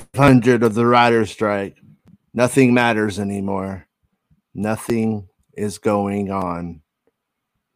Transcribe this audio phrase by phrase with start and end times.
[0.00, 1.76] 500 of the writer's strike.
[2.32, 3.86] Nothing matters anymore.
[4.54, 6.82] Nothing is going on.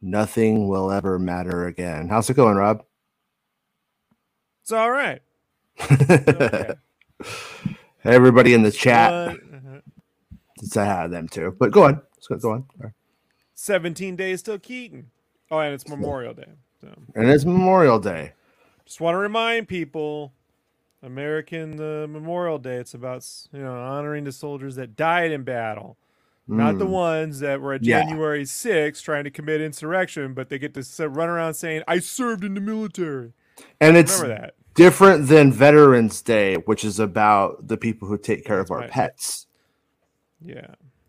[0.01, 2.09] Nothing will ever matter again.
[2.09, 2.83] How's it going, Rob?
[4.63, 5.21] It's all right.
[5.91, 6.73] okay.
[8.03, 9.11] Everybody in the chat.
[9.13, 9.81] Uh-huh.
[10.59, 11.55] Since I had them too.
[11.59, 12.01] But go on.
[12.15, 12.93] Let's go, go on.
[13.55, 15.11] 17 days till Keaton.
[15.51, 16.49] Oh, and it's Memorial Day.
[16.81, 18.33] So And it's Memorial Day.
[18.85, 20.33] just want to remind people
[21.01, 22.75] American uh, Memorial Day.
[22.75, 25.97] It's about you know honoring the soldiers that died in battle,
[26.47, 26.89] not the Mm.
[26.89, 28.01] ones that were at Yeah.
[28.03, 31.99] January 6th trying to commit insurrection, but they get to sit, run around saying, "I
[31.99, 33.33] served in the military."
[33.81, 34.21] And it's
[34.75, 38.89] different than Veterans Day, which is about the people who take care of our right.
[38.91, 39.47] pets.
[40.43, 40.67] Yeah.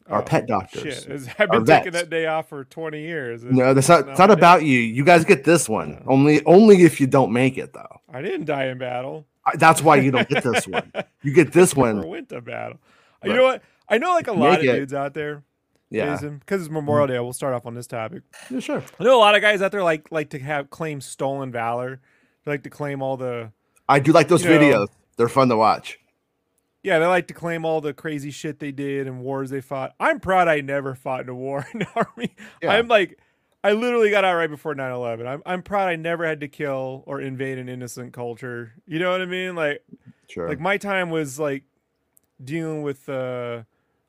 [0.09, 1.05] Our Oh, pet doctors.
[1.05, 1.29] Shit.
[1.39, 2.03] I've been taking vets.
[2.03, 3.45] that day off for 20 years.
[3.45, 4.09] No, that's not.
[4.09, 4.81] It's not No, about you.
[4.81, 6.45] You guys get this one only.
[6.47, 8.01] Only if you don't make it, though.
[8.13, 9.27] I didn't die in battle.
[9.57, 10.93] That's why you don't get this one.
[11.23, 12.07] You get this one.
[12.09, 12.79] went to battle.
[13.25, 13.63] You know what?
[13.89, 14.73] I know like a lot of it.
[14.73, 15.43] dudes out there.
[15.91, 16.17] Yeah.
[16.19, 18.23] Because it's Memorial Day, we'll start off on this topic.
[18.49, 18.83] yeah, sure.
[18.99, 22.01] I know a lot of guys out there like like to have claim stolen valor.
[22.45, 23.53] They like to claim all the
[23.89, 24.89] I do like those You know- videos.
[25.17, 25.99] They're fun to watch.
[26.83, 29.95] yeah, they like to claim all the crazy shit they did and wars they fought.
[30.01, 32.35] I'm proud I never fought in a war in the army.
[32.63, 32.73] Yeah.
[32.73, 33.19] I'm like
[33.63, 35.27] I literally got out right before 9/11.
[35.27, 38.73] I'm I'm proud I never had to kill or invade an innocent culture.
[38.87, 39.55] You know what I mean?
[39.55, 39.83] Like
[40.29, 40.49] Sure.
[40.49, 41.65] like my time was like
[42.43, 43.63] dealing with uh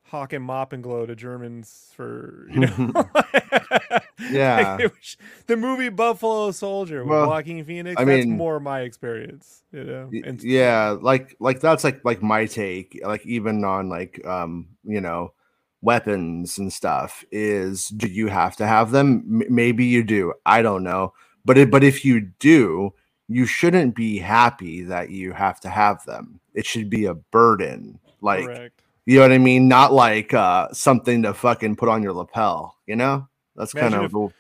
[0.03, 2.93] hawk and mop and glow to Germans for you know
[4.29, 4.75] Yeah.
[4.79, 8.81] Like, was- the movie Buffalo Soldier with Well, Joaquin Phoenix I that's mean- more my
[8.81, 13.89] experience you know and yeah like like that's like like my take like even on
[13.89, 15.33] like um you know
[15.81, 19.41] weapons and stuff is do you have to have them?
[19.41, 22.93] M- maybe you do i don't know but it, but if you do
[23.27, 26.41] you shouldn't be happy that you have to have them.
[26.53, 28.81] It should be a burden like correct.
[29.05, 29.67] you know what i mean?
[29.67, 33.27] Not like uh something to fucking put on your lapel you know?
[33.55, 34.33] That's kind of if-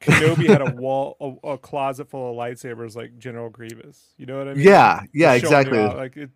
[0.00, 4.36] Kenobi had a wall a, a closet full of lightsabers like General Grievous you know
[4.38, 4.66] what I mean?
[4.66, 5.78] Yeah yeah Just showing you exactly.
[5.78, 6.30] out, like it,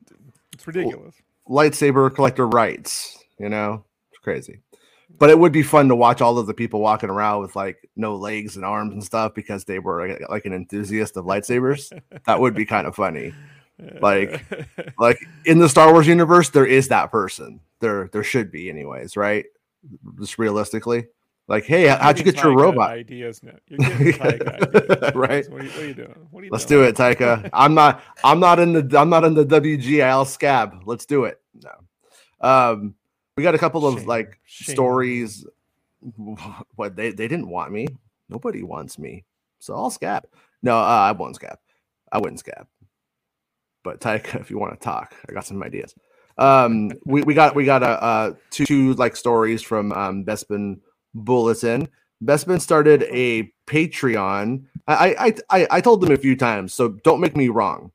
[0.55, 1.17] it's ridiculous.
[1.49, 3.85] lightsaber collector rights, you know?
[4.29, 4.61] Crazy.
[5.19, 7.79] But it would be fun to watch all of the people walking around with like
[7.97, 11.91] no legs and arms and stuff because they were like, an enthusiast of lightsabers.
[12.27, 13.33] that would be kind of funny.
[14.01, 14.45] Like-
[14.99, 17.61] Like in the Star Wars universe, there is that person.
[17.81, 19.47] There there should be anyways, right?
[20.19, 21.07] Just realistically.
[21.47, 22.91] Like, hey, You're how'd you get your robot?
[22.91, 23.81] ideas now you're
[24.23, 25.15] ideas.
[25.15, 25.49] Right.
[25.49, 26.83] what are, you, what are you doing what are you Let's doing?
[26.85, 27.49] do it, Taika.
[27.55, 30.83] I'm not I'm not in the I'm not in the WGL scab.
[30.85, 31.41] Let's do it.
[31.63, 31.71] No.
[32.47, 32.95] Um
[33.39, 34.09] we got a couple of Shame.
[34.09, 34.75] like Shame.
[34.77, 35.47] stories.
[36.77, 37.89] What they they didn't want me.
[38.29, 39.25] Nobody wants me.
[39.61, 40.25] So I'll scab.
[40.63, 41.59] No, uh, I won't scab.
[42.13, 42.69] I wouldn't scab.
[43.85, 45.95] But Taika, if you want to talk, I got some ideas.
[46.39, 50.81] Um, we, we got we got a uh, two, two like stories from um, Bespin
[51.15, 51.89] Bulletin.
[52.25, 54.65] Bespin started a Patreon.
[54.89, 55.17] I,
[55.51, 57.93] I I I told them a few times, so don't make me wrong.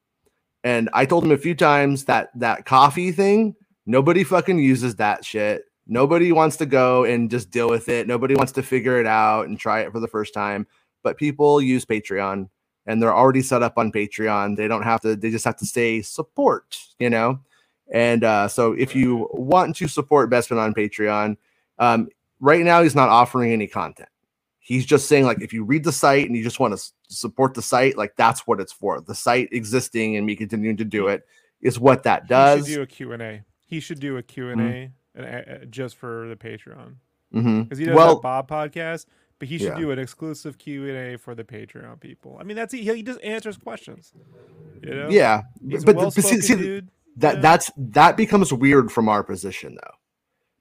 [0.64, 5.25] And I told him a few times that that coffee thing, nobody fucking uses that
[5.25, 5.66] shit.
[5.85, 8.07] Nobody wants to go and just deal with it.
[8.07, 10.66] Nobody wants to figure it out and try it for the first time.
[11.03, 12.47] But people use Patreon
[12.85, 14.55] and they're already set up on Patreon.
[14.55, 17.39] They don't have to, they just have to say support, you know?
[17.91, 21.35] And uh, so if you want to support Bespin on Patreon,
[21.79, 22.07] um,
[22.39, 24.09] right now he's not offering any content.
[24.59, 26.94] He's just saying, like, if you read the site and you just want to s-
[27.09, 29.01] support the site, like, that's what it's for.
[29.01, 31.27] The site existing and me continuing to do it
[31.61, 32.65] is what that does.
[32.65, 33.44] should do a Q&A.
[33.73, 35.24] He should do a Q&A and, mm-hmm.
[35.24, 36.98] uh, uh, just for the Patreon.
[37.33, 37.63] Mm-hmm.
[37.63, 39.07] Because he does Well, that Bob podcast,
[39.39, 39.80] but he should Yeah.
[39.80, 42.38] do an exclusive Q&A for the Patreon people.
[42.39, 44.13] I mean, that's he, he just answers questions.
[44.83, 45.09] You know?
[45.09, 46.89] yeah, He's but, but see, see, dude.
[47.18, 47.42] that yeah.
[47.42, 49.95] that's that becomes weird from our position though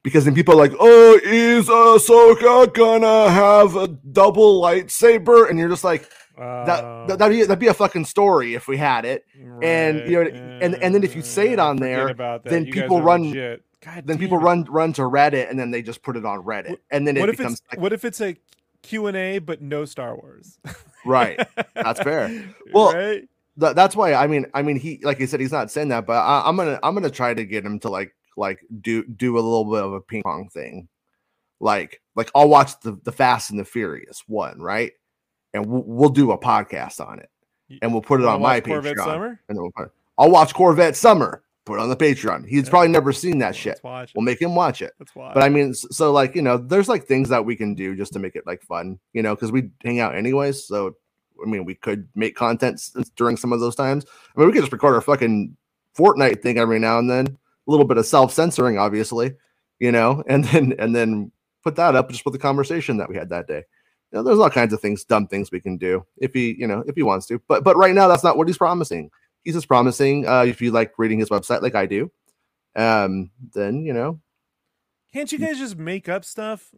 [0.02, 5.68] because then people are like oh is ahsoka gonna have a double lightsaber and you're
[5.68, 6.08] just like
[6.42, 6.64] Uh,
[7.06, 9.24] that that'd, be, that'd be a fucking story if we had it
[9.62, 12.12] and, you know, and- and then if you say it on there,
[12.44, 13.62] then You people run- legit.
[13.80, 14.42] God then people it.
[14.42, 17.28] run run to reddit and then they just put it on reddit and then What
[17.28, 18.36] it if becomes it's like, what if it's a
[18.82, 20.58] Q&A but no Star Wars?
[21.04, 21.40] right
[21.74, 22.28] that's fair
[22.72, 23.28] Well, right?
[23.60, 26.06] Th- that's why I mean I mean he like I said he's not saying that
[26.06, 29.34] but I, I'm gonna I'm gonna try to get him to like like do do
[29.36, 30.88] a little bit of a ping pong thing
[31.60, 34.92] like like I'll watch the the Fast and the Furious one right
[35.54, 37.28] and we'll, we'll do a podcast on it
[37.80, 39.40] and we'll put it on my Corvette Patreon Summer?
[39.48, 42.70] and then we'll put, I'll watch Corvette Summer put it on the Patreon he's Yeah.
[42.70, 43.78] probably never seen that shit
[44.16, 45.34] we'll make him watch it Let's watch.
[45.34, 48.12] but I mean, so like you know, there's like things that we can do just
[48.14, 50.66] to make it like fun, you know, because we hang out anyways.
[50.66, 50.96] So
[51.44, 52.80] I mean, we could make content
[53.16, 54.04] during some of those times.
[54.36, 55.56] I mean, we could just record our fucking
[55.96, 59.34] Fortnite thing every now and then, a little bit of self censoring, obviously,
[59.80, 61.32] you know, and then and then
[61.64, 63.62] put that up just with the conversation that we had that day.
[64.12, 66.66] You know, there's all kinds of things, dumb things we can do if he, you
[66.66, 67.40] know, if he wants to.
[67.48, 69.10] But but right now, that's not what he's promising.
[69.42, 70.28] He's just promising.
[70.28, 72.10] Uh, if you like reading his website, like I do,
[72.76, 74.20] um, then you know,
[75.14, 76.70] Can't you guys just make up stuff?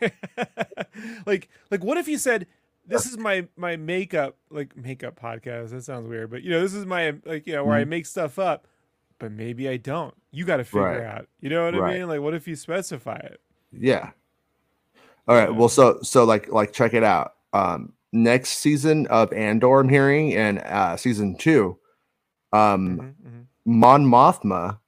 [1.26, 2.46] like like what if you said
[2.86, 5.70] this is my my makeup like makeup podcast.
[5.70, 8.04] That sounds weird, but you know, this is my like you know where I make
[8.06, 8.66] stuff up,
[9.18, 10.14] but maybe I don't.
[10.32, 11.02] You got to figure Right.
[11.02, 11.28] out.
[11.40, 12.08] You know what I mean?
[12.08, 13.40] Like what if you specify it?
[13.72, 14.10] Yeah.
[15.26, 15.54] All right.
[15.54, 17.34] Well, so so like like check it out.
[17.52, 21.78] Um, next season of Andor, I'm hearing, and uh, season two,
[22.52, 23.46] um, Mhm, mhm.
[23.64, 24.78] Mon Mothma,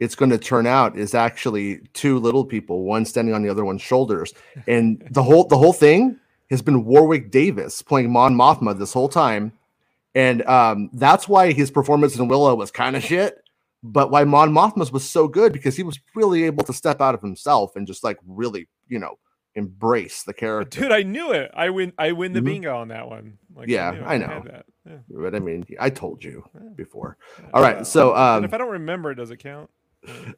[0.00, 3.64] it's going to turn out is actually two little people, one standing on the other
[3.64, 4.34] one's shoulders,
[4.66, 6.18] and the whole the whole thing
[6.50, 9.52] has been Warwick Davis playing Mon Mothma this whole time,
[10.16, 13.36] and um, that's why his performance in Willow was kind of shit.
[13.82, 17.14] But why Mon Mothma's was so good because he was really able to step out
[17.14, 19.18] of himself and just like really, you know,
[19.60, 20.80] embrace the character.
[20.80, 21.50] Dude, I knew it.
[21.54, 21.92] I win.
[21.98, 22.44] I win the Mhm.
[22.44, 23.38] bingo on that one.
[23.54, 24.02] Like, Yeah.
[24.04, 24.42] I had know.
[24.46, 24.66] that.
[24.86, 24.98] Yeah.
[25.08, 27.16] But I mean, I told you before.
[27.38, 27.50] Yeah.
[27.54, 29.70] All right, so, um, if I don't remember, does it count?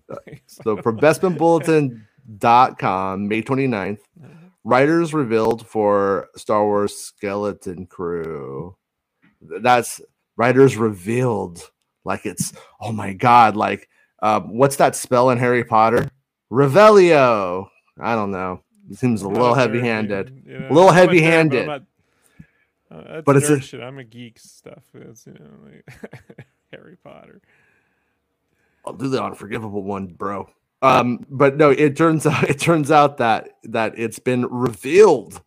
[0.46, 4.00] So for bespinbulletin.com, May 29th,
[4.64, 8.76] writers revealed for Star Wars Skeleton Crew.
[9.40, 10.00] That's
[10.36, 11.69] writers revealed
[12.04, 13.88] like it's oh my god, like
[14.22, 16.08] um, what's that spell in Harry Potter?
[16.52, 17.66] Revelio.
[18.00, 18.62] I don't know.
[18.93, 20.43] Seems a little heavy handed.
[20.46, 20.69] you know?
[20.69, 21.67] A little I'm but heavy-handed.
[21.67, 21.82] not-
[22.90, 23.81] uh, But it's a- shit.
[23.81, 24.82] I'm a geek stuff.
[24.94, 27.40] It's you know like Harry Potter.
[28.84, 30.49] I'll do the unforgivable one, bro.
[30.82, 35.40] Um, but no, it turns out it turns out that that it's been revealed.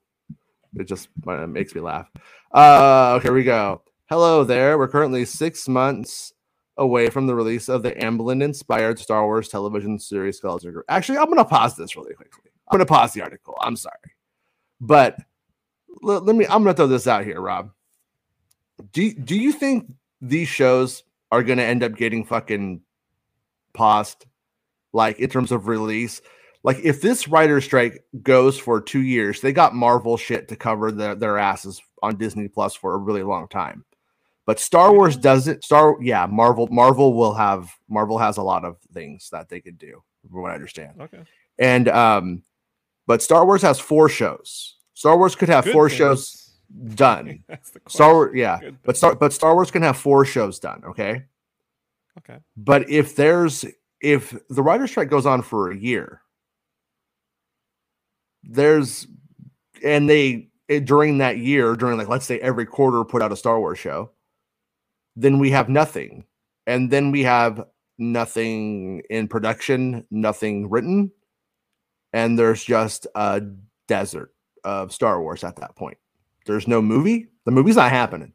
[0.78, 2.10] It just uh, makes me laugh.
[2.52, 3.82] Uh, here we go.
[4.10, 4.78] Hello there.
[4.78, 6.32] We're currently six months
[6.78, 10.84] away from the release of the Amblin inspired Star Wars television series Crew.
[10.90, 12.52] Actually, I'm gonna pause this really quickly.
[12.68, 13.56] I'm gonna pause the article.
[13.62, 14.14] I'm sorry,
[14.82, 15.18] but
[16.02, 16.46] let, let me.
[16.46, 17.72] I'm gonna throw this out here, Rob.
[18.92, 19.92] Do do you think
[20.22, 22.82] these shows are gonna end up getting fucking
[23.74, 24.26] paused
[24.94, 26.22] like in terms of release
[26.64, 30.92] like if this writer strike goes for two years they got marvel shit to cover
[30.92, 33.84] their, their asses on disney plus for a really long time
[34.46, 38.78] but star wars doesn't star yeah marvel marvel will have marvel has a lot of
[38.94, 40.02] things that they could do
[40.32, 41.24] from what i understand Okay.
[41.60, 42.42] and um
[43.08, 45.98] but star wars has four shows star wars could have Good four things.
[45.98, 46.42] shows
[46.96, 47.44] done
[47.88, 51.24] star wars yeah Good but star but star wars can have four shows done okay
[52.18, 52.38] Okay.
[52.56, 53.66] but if there's
[54.02, 56.22] if the writer strike goes on for a year,
[58.44, 59.08] there's
[59.84, 63.36] and they it, during that year, during like let's say every quarter put out a
[63.36, 64.12] Star Wars show,
[65.16, 66.26] then we have nothing.
[66.68, 67.66] And then we have
[67.98, 71.12] nothing in production, nothing written,
[72.16, 73.42] and there's just a
[73.88, 75.98] desert of Star Wars at that point.
[76.46, 77.28] There's no movie.
[77.44, 78.32] The movie's not happening.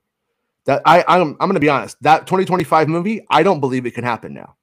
[0.67, 1.97] That I I'm I'm gonna be honest.
[2.03, 4.57] That 2025 movie, I don't believe it can happen now,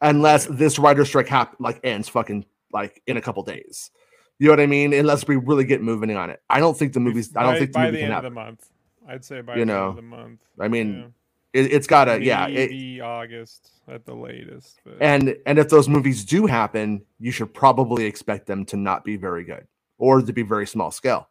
[0.00, 3.90] unless this writer strike hap- like ends fucking like in a couple days.
[4.38, 4.92] You know what I mean?
[4.94, 7.34] Unless we really get moving on it, I don't think the movies.
[7.36, 8.26] I don't By- think the by movie the can end happen.
[8.26, 8.70] of the month.
[9.08, 10.40] I'd say by You the know, end of the month.
[10.60, 11.12] I mean,
[11.52, 12.46] It, it's gotta yeah.
[12.46, 14.80] It, August at the latest.
[14.84, 19.04] But and and if those movies do happen, you should probably expect them to not
[19.04, 19.66] be very good
[19.98, 21.28] or to be very small scale.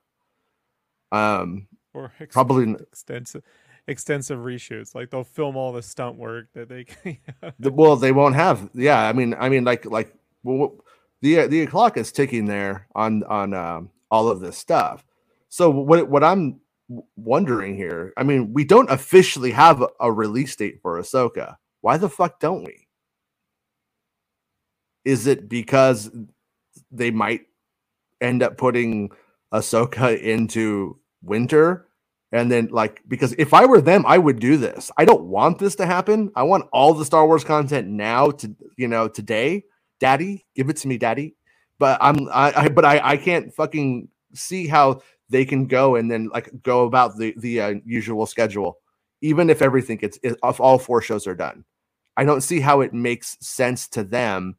[1.11, 3.43] Um, or ex- probably extensive
[3.87, 4.95] extensive reshoots.
[4.95, 7.17] Like they'll film all the stunt work that they can.
[7.59, 8.69] Well, they won't have.
[8.73, 10.75] Yeah, I mean, I mean, like, like, well,
[11.21, 15.05] the the clock is ticking there on on um, all of this stuff.
[15.49, 16.61] So what what I'm
[17.15, 21.55] wondering here, I mean, we don't officially have a, release date for Ahsoka.
[21.81, 22.87] Why the fuck don't we?
[25.05, 26.11] Is it because
[26.91, 27.41] they might
[28.19, 29.11] end up putting
[29.53, 31.87] Ahsoka into winter?
[32.31, 34.91] And then, like, because if I were them, I would do this.
[34.97, 36.31] I don't want this to happen.
[36.35, 39.63] I want all the Star Wars content now to, you know, today.
[39.99, 41.35] Daddy, give it to me, Daddy.
[41.79, 46.09] But I'm, I, I but I, I can't fucking see how they can go and
[46.09, 48.77] then like go about the the uh, usual schedule,
[49.21, 51.63] even if everything gets if all four shows are done.
[52.17, 54.55] I don't see how it makes sense to them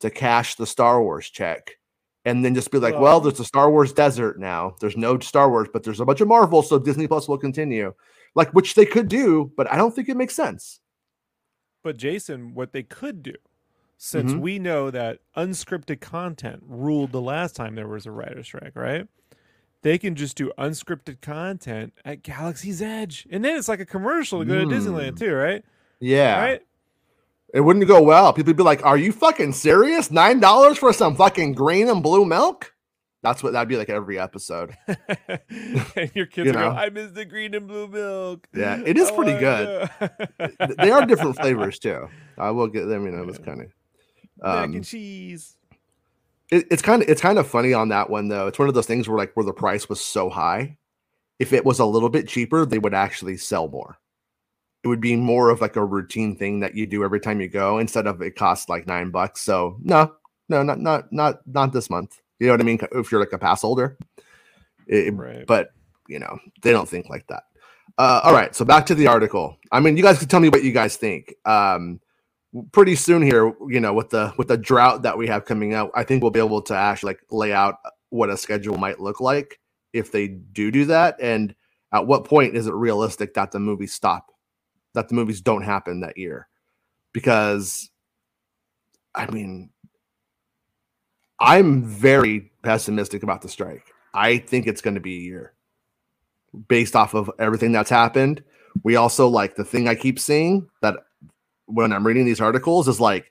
[0.00, 1.76] to cash the Star Wars check
[2.24, 4.74] and then just be like, well, Well- there's a Star Wars desert now.
[4.80, 7.94] There's no Star Wars, but there's a bunch of Marvel, so Disney Plus will continue.
[8.34, 10.80] Like, which they could do, but I don't think it makes sense.
[11.84, 13.34] But Jason, what they could do,
[13.96, 14.40] since Mhm.
[14.40, 19.06] we know that unscripted content ruled the last time there was a writer strike, right?
[19.84, 24.40] They can just do unscripted content at Galaxy's Edge, and then it's like a commercial
[24.40, 25.18] to go to Disneyland Mm.
[25.18, 25.62] too, right?
[26.00, 26.40] Yeah.
[26.40, 26.62] Right?
[27.52, 28.32] It wouldn't go well.
[28.32, 30.10] People would be like, Are you fucking serious?
[30.10, 32.72] Nine dollars for some fucking green and blue milk?
[33.22, 34.76] That's what that'd be like every episode.
[34.88, 36.70] and your kids You go.
[36.70, 38.48] I miss the green and blue milk.
[38.54, 39.88] Yeah, it is I pretty good.
[40.78, 42.08] they are different flavors too.
[42.36, 43.66] I will get them, you know, it's kind of
[44.42, 45.56] Mac um, and cheese.
[46.54, 48.46] It, it's kind of it's kind of funny on that one though.
[48.46, 50.76] It's one of those things where like where the price was so high,
[51.38, 53.98] if it was a little bit cheaper, they would actually sell more.
[54.82, 57.48] It would be more of like a routine thing that you do every time you
[57.48, 59.40] go instead of it costs like nine bucks.
[59.40, 60.14] So no,
[60.48, 62.20] no, not not not not this month.
[62.38, 62.80] You know what I mean?
[62.92, 63.96] If you're like a pass holder,
[64.86, 65.46] It- Right.
[65.46, 65.70] but
[66.08, 67.44] you know they don't think like that.
[67.96, 69.56] Uh, all right, so back to the article.
[69.70, 71.32] I mean, you guys can tell me what you guys think.
[71.44, 72.00] Um,
[72.72, 75.90] pretty soon here, you know, with the with the drought that we have coming out,
[75.94, 77.76] I think we'll be able to actually like lay out
[78.10, 79.58] what a schedule might look like
[79.92, 81.54] if they do do that, and
[81.92, 84.32] at what point is it realistic that the movies stop,
[84.94, 86.48] that the movies don't happen that year,
[87.12, 87.90] because,
[89.14, 89.70] I mean,
[91.38, 93.86] I'm very pessimistic about the strike.
[94.12, 95.54] I think it's going to be a year
[96.68, 98.42] based off of everything that's happened.
[98.82, 100.96] We also like the thing I keep seeing that
[101.66, 103.30] when I'm reading these articles is like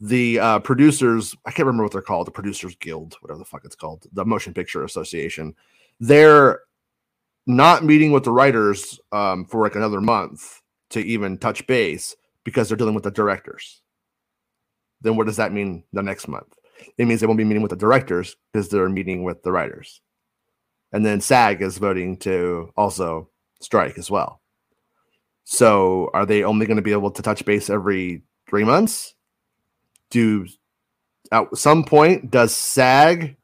[0.00, 3.64] the uh, producers, I can't remember what they're called, the Producers Guild, whatever the fuck
[3.64, 5.54] it's called, the Motion Picture Association.
[6.00, 6.60] They're
[7.46, 12.68] not meeting with the writers um, for like another month to even touch base because
[12.68, 13.82] they're dealing with the directors.
[15.00, 16.54] Then what does that mean the next month?
[16.98, 20.00] It means they won't be meeting with the directors because they're meeting with the writers.
[20.92, 23.28] And then SAG is voting to also
[23.60, 24.40] strike as well.
[25.44, 29.14] So are they only going to be able to touch base every three months?
[30.10, 30.46] Do
[31.32, 33.36] at some point does SAG,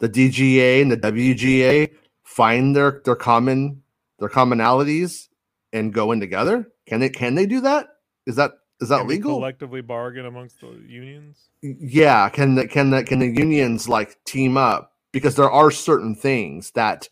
[0.00, 1.90] the DGA, and the WGA
[2.24, 3.82] find their their common
[4.18, 5.28] their commonalities
[5.72, 6.70] and go in together?
[6.86, 7.88] Can they can they do that?
[8.26, 9.36] Is that is that Can legal?
[9.38, 11.50] collectively bargain amongst the unions.
[11.62, 16.14] yeah can the can the can the unions like team up because there are certain
[16.14, 17.08] things that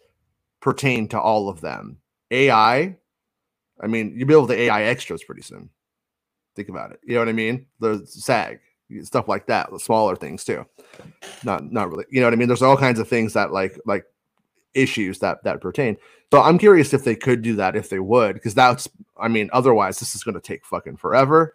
[0.61, 1.99] pertain to all of them
[2.31, 2.97] ai
[3.83, 5.71] i mean you'll be able to ai extras pretty soon.
[6.57, 7.01] Think about it.
[7.05, 7.67] You know what i mean?
[7.81, 8.61] The sag
[9.03, 10.65] stuff like that the smaller things too.
[11.45, 12.49] Not not really you know what i mean?
[12.49, 14.05] There's all kinds of things that like like
[14.75, 15.97] issues that that pertain.
[16.33, 19.49] So i'm curious if they could do that if they would because that's i mean
[19.53, 21.55] otherwise this is going to take fucking forever.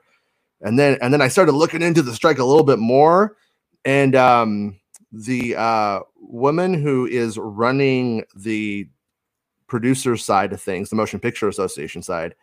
[0.63, 3.35] And then and then I started looking into the strike a little bit more,
[3.83, 4.79] and um,
[5.11, 8.87] the uh, woman who is running the
[9.73, 12.35] producer side of things, the Motion Picture Association side,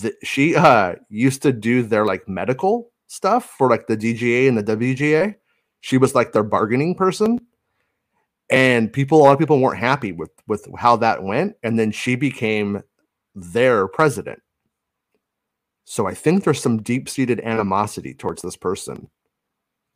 [0.00, 4.56] th- she uh, used to do their like medical stuff for like the DGA and
[4.56, 5.34] the WGA.
[5.82, 7.38] She was like their bargaining person,
[8.48, 11.90] and people, a lot of people weren't happy with with how that went, and then
[11.90, 12.82] she became
[13.34, 14.40] their president.
[15.84, 19.10] So I think there's some deep seated animosity towards this person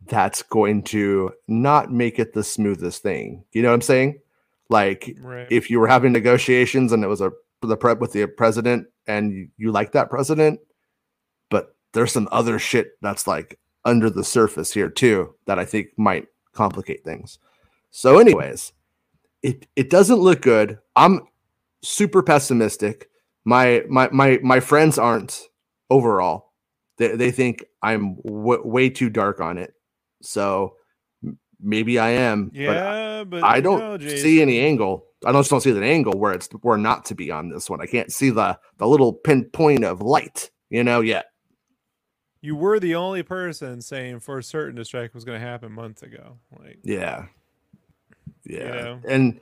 [0.08, 3.44] that's going to not make it the smoothest thing.
[3.52, 4.18] You know what I'm saying?
[4.68, 5.46] Like Right.
[5.50, 7.32] if you were having negotiations and it was a
[7.62, 10.60] the prep with the president and you, you like that president,
[11.50, 15.88] but there's some other shit that's like under the surface here too that I think
[15.96, 17.38] might complicate things.
[17.90, 18.72] So, anyways,
[19.42, 20.78] it it doesn't look good.
[20.96, 21.22] I'm
[21.82, 23.08] super pessimistic.
[23.44, 25.48] My my my my friends aren't
[25.90, 26.52] overall.
[26.98, 29.72] They they think I'm w- way too dark on it.
[30.22, 30.74] So
[31.60, 32.48] maybe I am.
[32.48, 35.04] but yeah, but I you don't know, see any angle.
[35.24, 37.68] I don't just don't see an angle where it's where not to be on this
[37.70, 37.80] one.
[37.80, 41.26] I can't see the the little pinpoint of light, you know, yet.
[42.42, 46.02] You were the only person saying for certain the strike was going to happen months
[46.02, 46.38] ago.
[46.58, 47.26] Like, Yeah.
[48.44, 48.70] Yeah.
[48.70, 49.00] know?
[49.08, 49.40] And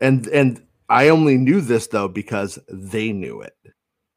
[0.00, 3.54] and and I only knew this though because they knew it.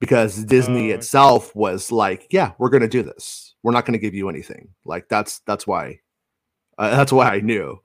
[0.02, 0.92] Because Disney Oh, okay.
[0.96, 3.56] itself was like, yeah, we're going to do this.
[3.64, 4.70] We're not going to give you anything.
[4.84, 6.00] Like that's that's why
[6.78, 7.80] uh, that's why I knew.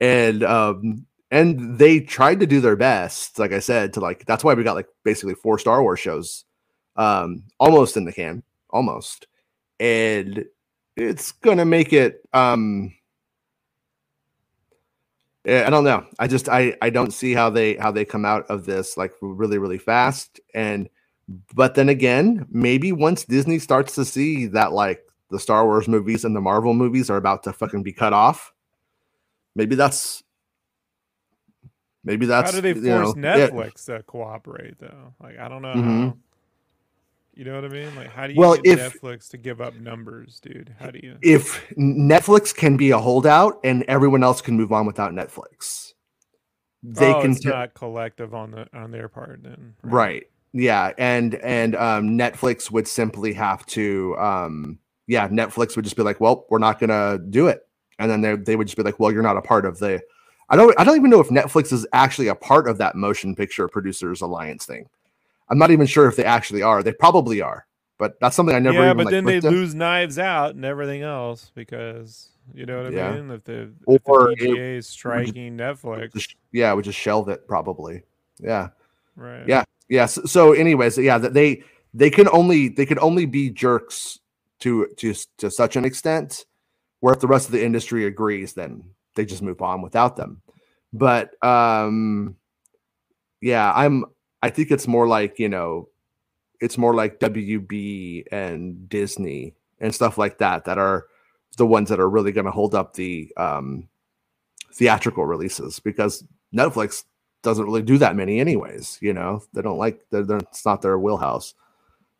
[0.00, 4.44] And um and they tried to do their best, like I said, to like that's
[4.44, 6.44] why we got like basically four Star Wars shows
[6.96, 9.26] um almost in the can, almost.
[9.80, 10.44] And
[10.96, 12.94] it's to make it um
[15.44, 16.06] yeah, I don't know.
[16.18, 19.12] I just I I don't see how they how they come out of this like
[19.20, 20.88] really really fast and
[21.54, 26.24] but then again, maybe once Disney starts to see that like the Star Wars movies
[26.24, 28.52] and the Marvel movies are about to fucking be cut off,
[29.54, 30.22] maybe that's
[32.04, 33.14] maybe that's how do they you know, force.
[33.16, 35.14] Netflix to cooperate though?
[35.22, 36.08] Like, I don't know Mhm.
[36.08, 36.16] how.
[37.36, 37.96] You know what I mean?
[37.96, 40.72] Like, how do you Well, get if- Netflix to give up numbers, dude?
[40.78, 41.16] How do you?
[41.20, 45.94] if Netflix can be a holdout and everyone else can move on without Netflix.
[46.84, 49.74] They oh, can it's t- not collective on the on their part then.
[49.82, 50.24] Right.
[50.52, 56.02] yeah, and and um, Netflix would simply have to, um, yeah, Netflix would just be
[56.02, 57.66] like, well, we're not gonna do it,
[57.98, 60.00] and then they they would just be like, well, you're not a part of the.
[60.50, 63.34] I don't I don't even know if Netflix is actually a part of that motion
[63.34, 64.86] picture producers alliance thing.
[65.48, 66.82] I'm not even sure if they actually are.
[66.82, 67.66] They probably are,
[67.98, 68.78] but that's something I never.
[68.78, 72.82] Yeah, even, but like, then they lose Knives Out and everything else because you know
[72.82, 73.14] what I Yeah.
[73.14, 73.30] mean.
[73.30, 77.46] If the, Or if the PGA is striking Netflix, Just- yeah, would just shelve it
[77.48, 78.02] probably.
[78.38, 78.68] Yeah.
[79.16, 79.46] right?
[79.46, 79.64] Yeah.
[79.88, 80.18] Yes.
[80.26, 81.62] So, anyways, yeah, that they
[81.94, 84.18] they can only they can only be jerks
[84.64, 86.46] to to to such an extent,
[87.00, 88.82] where if the rest of the industry agrees, then
[89.14, 90.40] they just move on without them.
[90.92, 92.36] But um,
[93.40, 94.06] yeah, I'm.
[94.42, 95.88] I think it's more like you know,
[96.60, 101.06] it's more like WB and Disney and stuff like that that are
[101.58, 103.86] the ones that are really going to hold up the um,
[104.72, 107.04] theatrical releases because Netflix
[107.42, 110.80] doesn't really do that many anyways you know they don't like they're, they're, it's not
[110.80, 111.52] their wheelhouse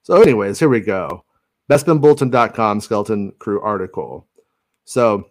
[0.03, 1.25] so anyways here we go
[1.71, 4.27] bespinbulletin.com skeleton crew article.
[4.85, 5.29] So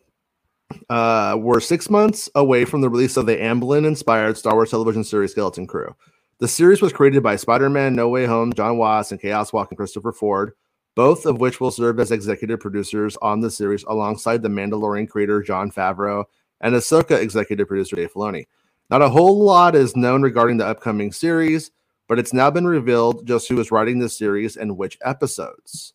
[0.89, 5.03] uh we're six months away from the release of the amblin inspired star wars television
[5.03, 5.95] series skeleton crew.
[6.39, 9.77] The series was created by spider-man no way home jon watts and chaos walk and
[9.77, 10.53] christopher ford
[10.95, 15.41] both of which will serve as executive producers on the series alongside the mandalorian creator
[15.41, 16.25] jon favreau
[16.61, 18.45] and ahsoka executive producer dave filoni.
[18.89, 21.71] Not a whole lot is known regarding the upcoming series,
[22.07, 25.93] but it's now been revealed just who is writing the series and which episodes.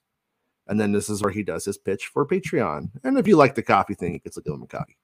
[0.69, 2.91] And then this is where he does his pitch for Patreon.
[3.05, 4.97] And if you like the coffee thing, you can still give him a coffee.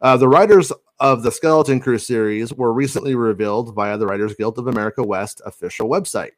[0.00, 4.58] Uh, the writers of the Skeleton Crew series were recently revealed via the Writers Guild
[4.58, 6.32] of America West official website.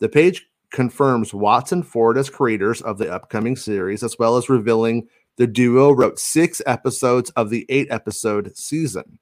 [0.00, 5.08] The page confirms Watson Ford as creators of the upcoming series, as well as revealing
[5.36, 9.18] the duo wrote six episodes of the eight episode season.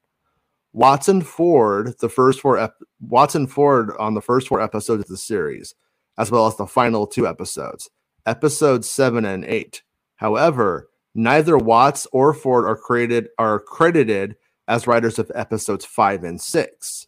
[0.73, 5.17] Watson Ford, the first four ep- Watson Ford on the first four episodes of the
[5.17, 5.75] series,
[6.17, 7.89] as well as the final two episodes,
[8.25, 9.83] episodes seven and eight.
[10.15, 14.35] However, neither Watts or Ford are created are credited
[14.67, 17.07] as writers of episodes five and six.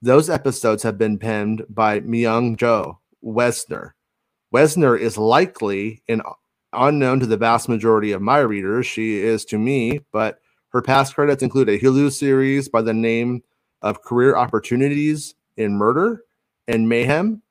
[0.00, 3.92] Those episodes have been penned by Myung Joh Wesner.
[4.52, 6.22] Wesner is likely an
[6.72, 8.86] unknown to the vast majority of my readers.
[8.86, 13.42] She is to me, but her past credits include a Hulu series by the name
[13.82, 16.24] of Career Opportunities in Murder
[16.66, 17.42] and Mayhem,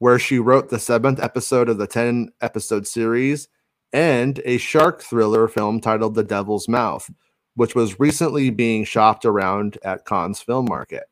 [0.00, 3.48] where she wrote the seventh episode of the 10 episode series,
[3.92, 7.10] and a shark thriller film titled The Devil's Mouth,
[7.54, 11.04] which was recently being shopped around at Cannes Film Market.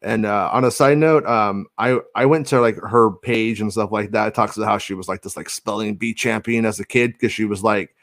[0.00, 3.72] And uh, on a side note, um, I I went to like her page and
[3.72, 4.28] stuff like that.
[4.28, 7.12] It talks about how she was like this like spelling bee champion as a kid
[7.12, 7.94] because she was like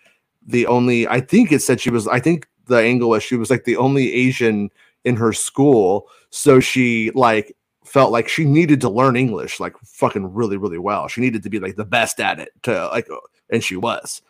[0.46, 3.50] the only I think it said she was I think the angle was she was
[3.50, 4.70] like the only Asian
[5.06, 6.08] in her school.
[6.32, 7.56] So she like
[7.92, 11.10] felt like she needed to learn English like fucking really, really well.
[11.10, 13.08] She needed to be like the best at it to like
[13.50, 14.22] and she was.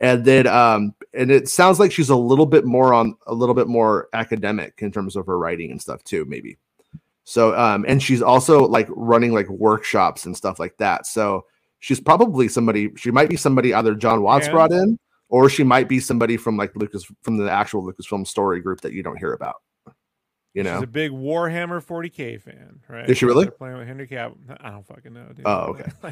[0.00, 3.54] And then um and it sounds like she's a little bit more on a little
[3.54, 6.58] bit more academic in terms of her writing and stuff too, maybe.
[7.22, 11.06] So um and she's also like running like workshops and stuff like that.
[11.06, 11.46] So
[11.78, 14.98] she's probably somebody she might be somebody either Jon Watts And- brought in
[15.28, 18.92] or she might be somebody from like Lucas from the actual Lucasfilm story group that
[18.92, 19.62] you don't hear about.
[20.54, 23.10] You know, She's a big Warhammer 40k fan, right?
[23.10, 23.44] Is she really?
[23.46, 24.36] They're Playing with Henry Cavill.
[24.60, 25.26] I don't fucking know.
[25.34, 25.42] Dude.
[25.44, 25.90] Oh, okay.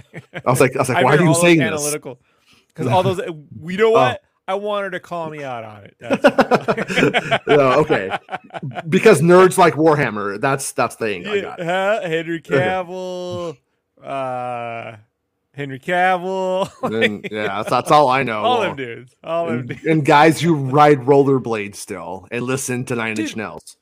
[0.44, 1.66] I was like, I was like, I why are you saying this?
[1.68, 2.18] analytical?
[2.68, 3.20] Because all those,
[3.60, 3.92] we know Oh.
[3.92, 4.20] what?
[4.48, 5.96] I want her to call me out on it.
[7.46, 8.10] Oh, okay.
[8.88, 10.40] Because nerds like Warhammer.
[10.40, 11.26] That's that's the thing.
[11.28, 11.60] I Yeah, got.
[11.62, 12.00] huh?
[12.02, 13.56] Henry Cavill,
[14.02, 14.96] uh,
[15.54, 18.42] Henry Cavill, yeah, that's, that's all I know.
[18.42, 19.84] all Well, them dudes, all them and, dudes.
[19.86, 23.76] and guys who ride rollerblades still and listen to Nine Inch Nails.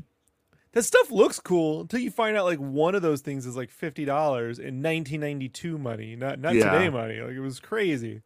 [0.72, 3.70] That stuff looks cool until you find out like one of those things is like
[3.70, 6.70] fifty dollars in 1992 money, not not Yeah.
[6.70, 7.20] today money.
[7.20, 8.22] Like it was crazy,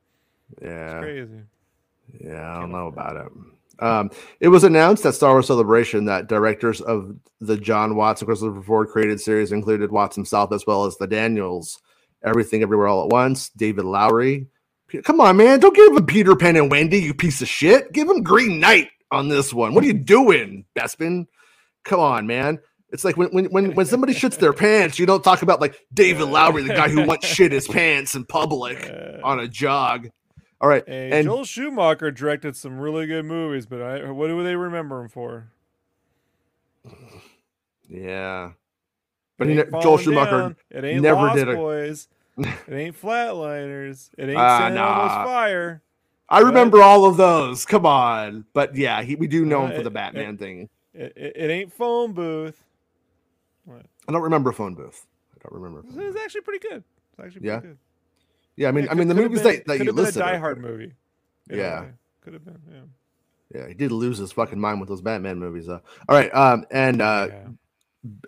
[0.61, 1.41] Yeah, crazy.
[2.21, 3.33] yeah, I don't know about it.
[3.81, 8.29] Um, it was announced at Star Wars Celebration that directors of the Jon Watts and
[8.29, 11.81] Christopher Ford created series included Watts himself as well as the Daniels,
[12.23, 14.47] Everything Everywhere All at Once, David Lowery.
[15.03, 17.91] Come on, man, don't give him Peter Pan and Wendy, you piece of shit.
[17.93, 19.75] Give him Green Knight on this one.
[19.75, 21.27] What are you doing, Bespin?
[21.85, 22.59] Come on, man.
[22.91, 25.79] It's like when when when, when somebody shits their pants, you don't talk about like
[25.93, 30.09] David Lowery, the guy who once shit his pants in public Uh, on a jog.
[30.61, 34.43] All right, hey, and Joel Schumacher directed some really good movies, but I, what do
[34.43, 35.51] they remember him for?
[37.89, 38.53] yeah,
[39.39, 40.31] but he, Joel Schumacher.
[40.39, 42.09] Down, it ain't never Lost did a- Boys.
[42.39, 44.11] it ain't Flatliners.
[44.17, 45.25] It ain't San Elmo's nah.
[45.25, 45.83] Fire.
[46.29, 47.67] I remember all of those.
[47.67, 50.69] Come on, but yeah, he, we do know him Uh, for the Batman thing.
[50.95, 52.63] It, it, it ain't Phone Booth.
[54.07, 55.07] I don't remember phone booth.
[55.35, 55.89] I don't remember.
[55.89, 56.85] It was actually pretty good.
[57.13, 57.61] It's actually pretty Yeah?
[57.61, 57.79] good.
[58.57, 60.05] Yeah, I mean, Yeah, I mean, the could- movies been- that, that you could've been
[60.05, 60.23] listed.
[60.23, 60.93] a Die Hard movie.
[61.51, 61.87] Yeah.
[62.21, 62.59] could have been.
[62.71, 62.81] Yeah.
[63.61, 65.81] Yeah, he did lose his fucking mind with those Batman movies, though.
[66.09, 67.29] All right, um, and uh,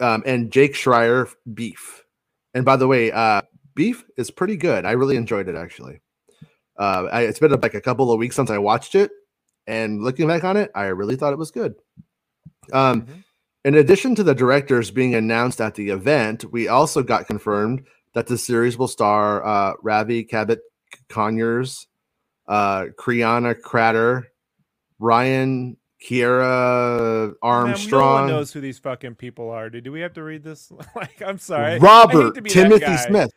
[0.01, 0.15] yeah.
[0.15, 2.05] um, and Jake Schreier beef.
[2.55, 3.43] And by the way, uh,
[3.75, 4.85] beef is pretty good.
[4.87, 6.01] I really enjoyed it actually.
[6.79, 9.11] Uh, I, it's been like a couple of weeks since I watched it,
[9.67, 11.75] and looking back on it, I really thought it was good.
[12.73, 13.25] Um, Mhm.
[13.65, 18.27] in addition to the directors being announced at the event, we also got confirmed that
[18.27, 20.61] the series will star uh, Ravi Cabot
[21.09, 21.87] Conyers,
[22.49, 24.25] uh, Kyriana Kratter,
[24.99, 28.15] Ryan Kiera Man, no Armstrong.
[28.23, 29.85] one knows who these fucking people are, dude.
[29.85, 30.71] Do we have to read this?
[30.97, 31.65] like, I'm sorry.
[31.65, 32.97] I- I hate Robert to be that Timothy.
[32.99, 33.31] Smith.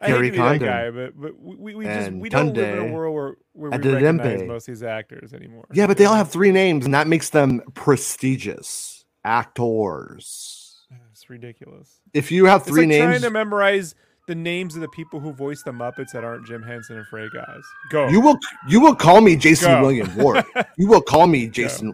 [0.00, 2.78] I hate Harry to be that guy, but but we, we, just we don't live
[2.78, 4.18] in a world where, where we Adebimpe.
[4.18, 5.66] recognize most of these actors anymore.
[5.72, 10.86] Yeah, but they all have three names, and that makes them prestigious actors.
[11.10, 12.00] It's ridiculous.
[12.14, 13.94] If you have It's three like trying to memorize
[14.28, 17.28] the names of the people who voice the Muppets that aren't Jim Henson and Frey
[17.34, 17.62] guys.
[17.90, 18.08] Go.
[18.08, 19.80] you will you will call me Jason Go.
[19.80, 20.44] William Ward.
[20.76, 21.92] You will call me Jason.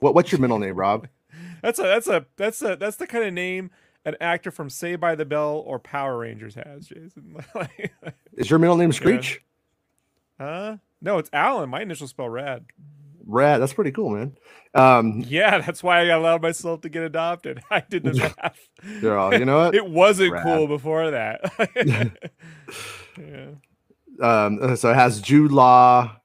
[0.00, 1.08] What what's your middle name, Rob?
[1.62, 3.70] That's a that's a that's a that's the kind of name
[4.06, 7.36] an actor from Saved by the Bell or Power Rangers has, Jason.
[7.54, 7.92] Like,
[8.38, 9.42] Is your middle name Screech?
[10.40, 10.76] huh?
[11.02, 11.68] No, it's Alan.
[11.68, 12.64] My initials spell Rad.
[13.26, 13.60] Rad.
[13.60, 14.36] That's pretty cool, man.
[14.74, 17.60] Um, Yeah, that's why I allowed myself to get adopted.
[17.70, 18.58] I did the math.
[19.38, 19.74] you know what?
[19.74, 20.42] It wasn't Rad.
[20.44, 21.40] cool before that.
[23.18, 23.50] yeah.
[24.22, 26.16] um, so it has Jude Law,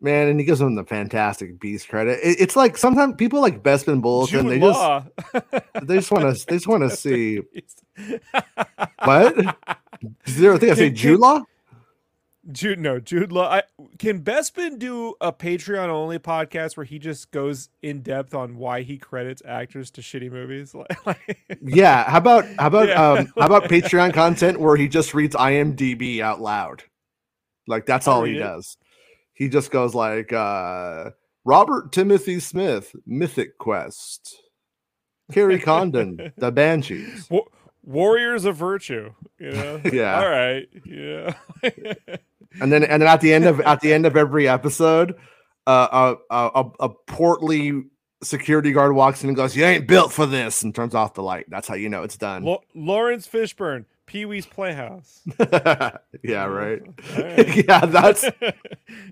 [0.00, 2.18] man, and he gives him the Fantastic Beast credit.
[2.22, 4.48] It- it's like sometimes people like Bespin Bulletin.
[4.48, 7.40] Jude They just they just want to they just want to see
[9.04, 9.56] what.
[10.26, 11.42] Is there a thing I say Jude Law?
[12.52, 13.50] Jude, no, Jude Law.
[13.50, 13.62] I,
[13.98, 18.82] can Bespin do a Patreon only podcast where he just goes in depth on why
[18.82, 20.72] he credits actors to shitty movies?
[20.72, 20.96] Like,
[21.60, 22.08] Yeah.
[22.08, 23.02] How about how about Yeah.
[23.10, 26.84] um how about Patreon content where he just reads IMDb out loud?
[27.66, 28.38] Like that's all he it.
[28.40, 28.76] does.
[29.36, 31.10] He just goes like uh
[31.44, 34.42] Robert Timothy Smith, Mythic Quest.
[35.32, 37.28] Kerry Condon, The Banshees.
[37.30, 37.42] Wa-
[37.82, 39.12] Warriors of Virtue.
[39.38, 39.80] You know.
[39.92, 40.20] Yeah.
[40.20, 40.68] All right.
[40.84, 41.34] Yeah.
[42.58, 45.14] And then and then at the end of at the end of every episode,
[45.66, 47.82] uh, a, a a- portly
[48.22, 51.22] security guard walks in and goes, "You ain't built for this," and turns off the
[51.22, 51.44] light.
[51.50, 52.44] That's how you know it's done.
[52.44, 55.22] Lo- Laurence Fishburne, Pee Wee's Playhouse.
[56.22, 56.80] yeah, right.
[57.16, 57.66] Right.
[57.68, 58.22] yeah, that's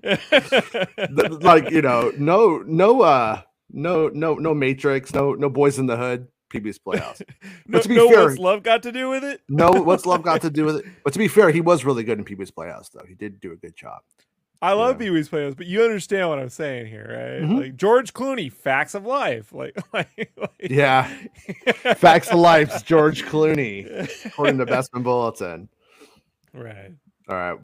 [0.03, 5.85] th- like you know, no, no, uh, no, no, no Matrix, no, no Boys in
[5.87, 7.21] the Hood, Pee Wee's Playhouse.
[7.67, 9.41] no, to be no fair- what's love got to do with it?
[9.49, 10.85] No, what's love got to do with it?
[11.03, 13.05] But to be fair, he was really good in Pee Wee's Playhouse, though.
[13.07, 14.01] He did do a good job.
[14.65, 15.05] I love Yeah.
[15.07, 17.49] Pee Wee's Playhouse, but you understand what I'm saying here, right?
[17.49, 17.61] Mhm.
[17.61, 21.07] Like George Clooney, Facts of Life, like, like, like Yeah,
[21.95, 25.69] Facts of Life's George Clooney, according to Bespin Bulletin.
[26.53, 26.91] right.
[27.29, 27.59] All right.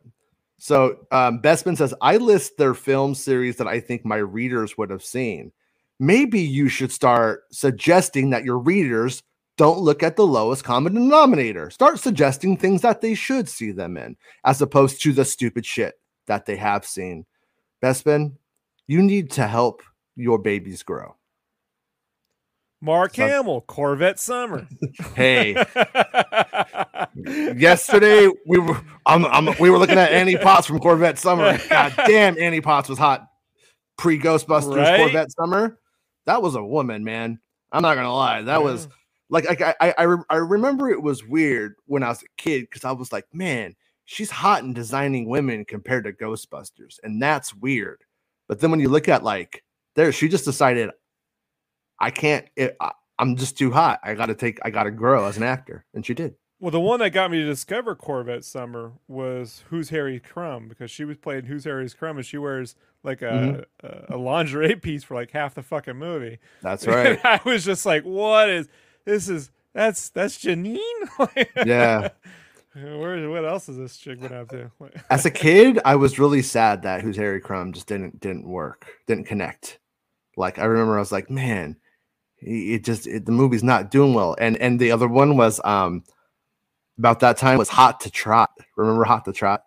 [0.57, 4.89] So um, Bespin says, I list their film series that I think my readers would
[4.91, 5.51] have seen.
[5.99, 9.23] Maybe you should start suggesting that your readers
[9.57, 11.69] don't look at the lowest common denominator.
[11.69, 15.95] Start suggesting things that they should see them in, as opposed to the stupid shit
[16.27, 17.25] that they have seen.
[17.83, 18.33] Bespin,
[18.87, 19.81] you need to help
[20.15, 21.15] your babies grow.
[22.83, 24.67] Mark Some- Hamill, Corvette Summer.
[25.15, 25.53] Hey,
[27.55, 31.59] yesterday we were um, um, we were looking at Annie Potts from Corvette Summer.
[31.69, 33.27] God damn, Annie Potts was hot
[33.97, 34.97] pre Ghostbusters Right?
[34.97, 35.77] Corvette Summer.
[36.25, 37.39] That was a woman, man.
[37.71, 38.41] I'm not gonna lie.
[38.43, 38.87] That was
[39.29, 42.61] like I I I, re- I remember it was weird when I was a kid
[42.61, 43.75] because I was like, man,
[44.11, 48.03] she's hot in designing women compared to Ghostbusters, and that's weird.
[48.49, 49.63] But then when you look at like
[49.95, 50.89] there, she just decided
[51.99, 52.45] I can't.
[52.55, 53.99] It, I, I'm just too hot.
[54.03, 54.59] I got to take.
[54.65, 56.35] I got to grow as an actor, and she did.
[56.59, 60.91] Well, the one that got me to discover Corvette Summer was Who's Harry Crumb because
[60.91, 64.13] she was playing Who's Harry's Crumb and she wears like a, Mm-hmm.
[64.13, 66.37] a, a lingerie piece for like half the fucking movie.
[66.61, 67.07] That's right.
[67.17, 68.67] And I was just like, what is
[69.05, 69.27] this?
[69.27, 70.77] Is that's that's Janine?
[71.65, 72.09] Yeah.
[72.73, 74.71] Where what else is this chick been up to?
[75.09, 78.87] As a kid, I was really sad that Who's Harry Crumb just didn't didn't work,
[79.07, 79.79] didn't connect.
[80.37, 81.75] Like I remember, I was like, man,
[82.37, 84.37] it just it, the movie's not doing well.
[84.39, 86.03] And and the other one was um
[86.97, 88.51] about that time was Hot to Trot.
[88.77, 89.63] Remember Hot to Trot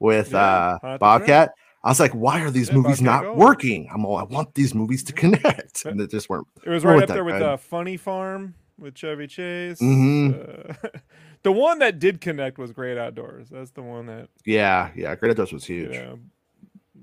[0.00, 1.52] with Yeah, uh Bobcat?
[1.84, 3.88] I was like, why are these Yeah, movies Bobcat not working?
[3.92, 6.48] I'm all I want these movies to connect, and they just weren't.
[6.64, 9.80] It was right up there with uh, Funny Farm with Chevy Chase.
[9.80, 10.34] Mhm.
[10.34, 10.88] Uh,
[11.44, 13.48] the one that did connect was Great Outdoors.
[13.50, 15.14] That's the one that Yeah, yeah.
[15.14, 15.92] Great Outdoors was huge.
[15.92, 16.18] know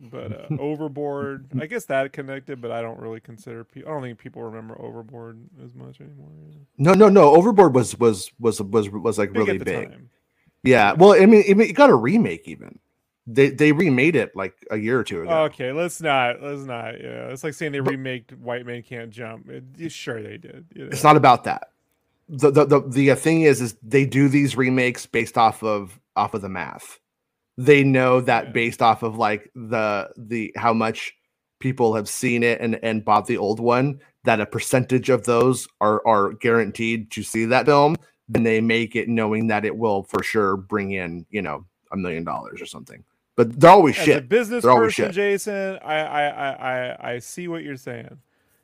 [0.02, 3.64] but uh, Overboard, I guess that connected, but I don't really consider.
[3.64, 6.30] Pe- I don't think people remember Overboard as much anymore.
[6.78, 7.36] No, no, no.
[7.36, 9.92] Overboard was was was was was like Big really big.
[9.92, 10.10] time.
[10.64, 10.94] Yeah.
[10.94, 12.80] Well, I mean, it, it got a remake even.
[13.28, 15.44] They they remade it like a year or two ago.
[15.44, 16.42] Okay, let's not.
[16.42, 17.00] Let's not.
[17.00, 19.50] Yeah, it's like saying they remade White Man Can't Jump.
[19.50, 20.66] It, sure, they did.
[20.74, 20.90] You know?
[20.92, 21.71] It's not about that.
[22.30, 26.00] The, the the the uh, thing is is they do these remakes based off of
[26.16, 27.00] off of the math.
[27.58, 31.14] They know that based off of like the the how much
[31.60, 35.68] people have seen it and and bought the old one that a percentage of those
[35.82, 37.96] are are guaranteed to see that film
[38.30, 41.98] then they make it knowing that it will for sure bring in you know a
[41.98, 43.04] million dollars or something
[43.38, 45.16] but they're always As shit business They're always person, shit.
[45.16, 48.20] Jason, I, I I I I see what you're saying.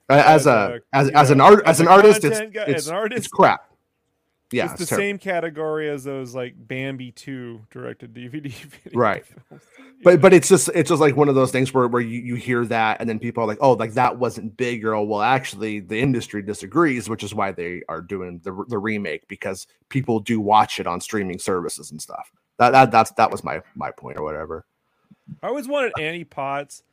[0.09, 2.63] Uh, as as a a- as, as an art as as an artist it's guy-
[2.63, 3.63] as it's, an artist, it's crap.
[4.51, 5.03] Yeah it's the terrible.
[5.03, 9.25] same category as those like Bambi 2 directed DVD video Right.
[10.03, 12.35] but but it's just it's just like one of those things where, where you, you
[12.35, 15.21] hear that and then people are like oh like that wasn't big or oh, well
[15.21, 20.21] actually the industry disagrees which is why they are doing the, the remake because people
[20.21, 22.31] do watch it on streaming services and stuff.
[22.59, 24.65] That, that that's that was my my point or whatever.
[25.43, 26.83] I always wanted Annie Potts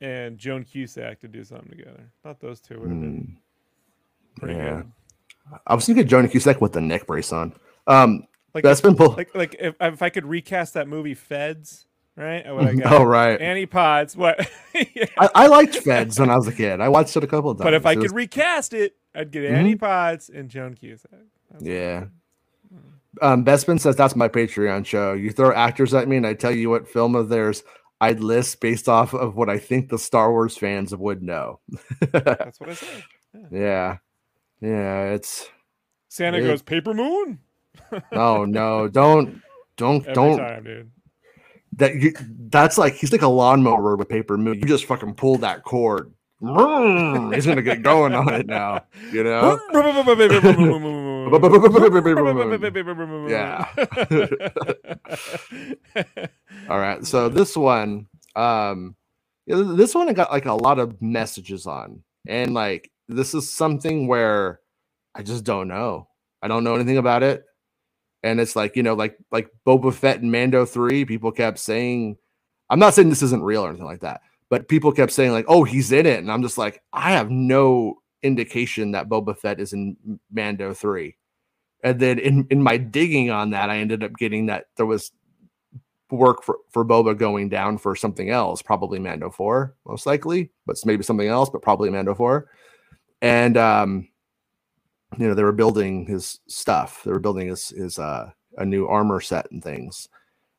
[0.00, 2.10] and Joan Cusack to do something together.
[2.22, 4.82] Thought those two would have been Mm, pretty yeah.
[4.82, 4.92] good.
[5.66, 7.54] i was thinking Joan Cusack with the neck brace on
[7.86, 11.14] um Like that's if, been pulled like like if if I could recast that movie
[11.14, 12.44] Feds, right?
[12.46, 14.14] I would have got oh right Annie Potts.
[14.16, 14.48] What?
[14.94, 15.06] Yeah.
[15.18, 17.56] I, I liked feds when i was a kid i watched it a couple of
[17.56, 20.74] times But if I It was- could recast it, I'd get Annie Potts and Joan
[20.74, 21.10] Cusack.
[21.50, 22.04] That's Yeah.
[23.22, 25.14] Um, Bespin says that's my Patreon show.
[25.14, 27.62] You throw actors at me, and I tell you what film of theirs
[28.00, 31.60] I'd list based off of what I think the Star Wars fans would know.
[32.12, 33.04] That's what I said.
[33.50, 33.98] yeah,
[34.60, 35.04] yeah.
[35.12, 35.48] It's
[36.08, 36.48] Santa Yeah.
[36.48, 37.38] goes paper moon
[38.12, 39.40] oh no, don't
[39.76, 40.90] don't every don't time, dude.
[41.74, 42.12] that you.
[42.48, 44.54] That's like he's like a lawnmower with paper moon.
[44.58, 46.12] You just fucking pull that cord.
[46.40, 48.84] He's gonna get going on it now.
[49.12, 49.58] You know.
[53.28, 53.66] Yeah.
[56.70, 57.04] All right.
[57.04, 58.96] So this one, um,
[59.46, 64.06] this one I got like a lot of messages on, and like this is something
[64.08, 64.60] where
[65.14, 66.08] I just don't know.
[66.42, 67.44] I don't know anything about it,
[68.22, 71.04] and it's like you know, like like Boba Fett and Mando three.
[71.04, 72.16] People kept saying,
[72.70, 75.46] I'm not saying this isn't real or anything like that, but people kept saying like,
[75.48, 79.60] oh, he's in it, and I'm just like, I have no indication that Boba Fett
[79.60, 79.96] is in
[80.32, 81.16] Mando three.
[81.84, 85.12] And then in, in my digging on that, I ended up getting that there was
[86.10, 90.76] work for, for Boba going down for something else, probably Mando 4, most likely, but
[90.84, 92.48] maybe something else, but probably Mando 4.
[93.22, 94.08] And um,
[95.18, 97.02] you know, they were building his stuff.
[97.04, 100.08] They were building his his uh a new armor set and things.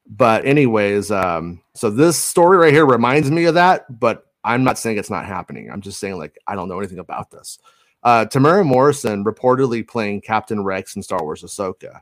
[0.06, 4.80] But anyways, um, so this story right here reminds me of that, but I'm not
[4.80, 5.70] saying it's not happening.
[5.72, 7.60] I'm just saying like I don't know anything about this.
[8.04, 12.02] Uh, Temuera Morrison reportedly playing Captain Rex in Star Wars Ahsoka.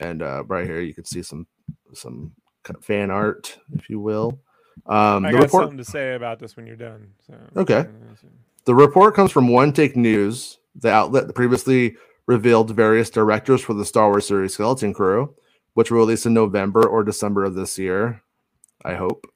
[0.00, 1.46] And uh, right here, you can see some
[1.92, 2.32] some
[2.80, 4.40] fan art, if you will.
[4.86, 7.12] Um, I the got report something to say about this when you're done.
[7.26, 7.86] So Okay.
[8.64, 13.74] the report comes from One Take News, the outlet that previously revealed various directors for
[13.74, 15.34] the Star Wars series Skeleton Crew,
[15.74, 18.22] which will release in November or December of this year.
[18.84, 19.26] I hope.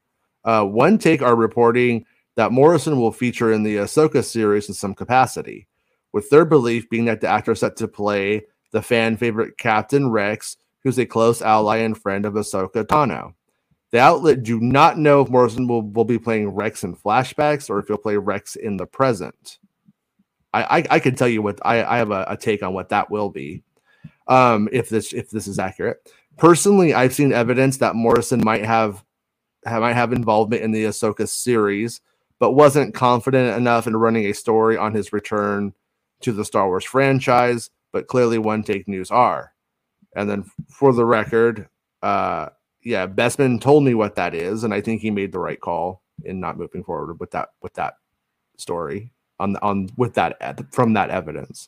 [0.43, 4.93] Uh, One Take are reporting that Morrison will feature in the Ahsoka series in some
[4.93, 5.67] capacity,
[6.13, 10.57] with their belief being that the actor set to play the fan favorite Captain Rex,
[10.83, 13.33] who's a close ally and friend of Ahsoka Tano.
[13.91, 17.79] The outlet do not know if Morrison will, will be playing Rex in flashbacks or
[17.79, 19.57] if he'll play Rex in the present.
[20.53, 22.89] I I, I can tell you what I, I have a, a take on what
[22.89, 23.63] that will be.
[24.27, 26.13] Um, if this if this is accurate.
[26.37, 29.03] Personally, I've seen evidence that Morrison might have, have
[29.65, 32.01] might have involvement in the Ahsoka series,
[32.39, 35.73] but wasn't confident enough in running a story on his return
[36.21, 37.69] to the Star Wars franchise.
[37.91, 39.53] But clearly, One Take News are.
[40.15, 41.67] And then for the record,
[42.01, 42.49] uh,
[42.83, 46.01] yeah, Bespin told me what that is, and I think he made the right call
[46.23, 47.95] in not moving forward with that with that
[48.57, 50.37] story on on with that
[50.73, 51.67] from that evidence.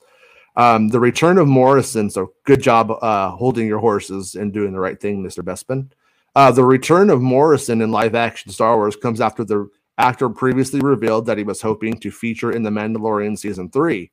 [0.56, 2.10] Um, the return of Morrison.
[2.10, 5.91] So good job uh, holding your horses and doing the right thing, Mister Bespin.
[6.36, 10.80] Uh, the return of Morrison in live action Star Wars comes after the actor previously
[10.80, 14.12] revealed that he was hoping to feature in The Mandalorian season three,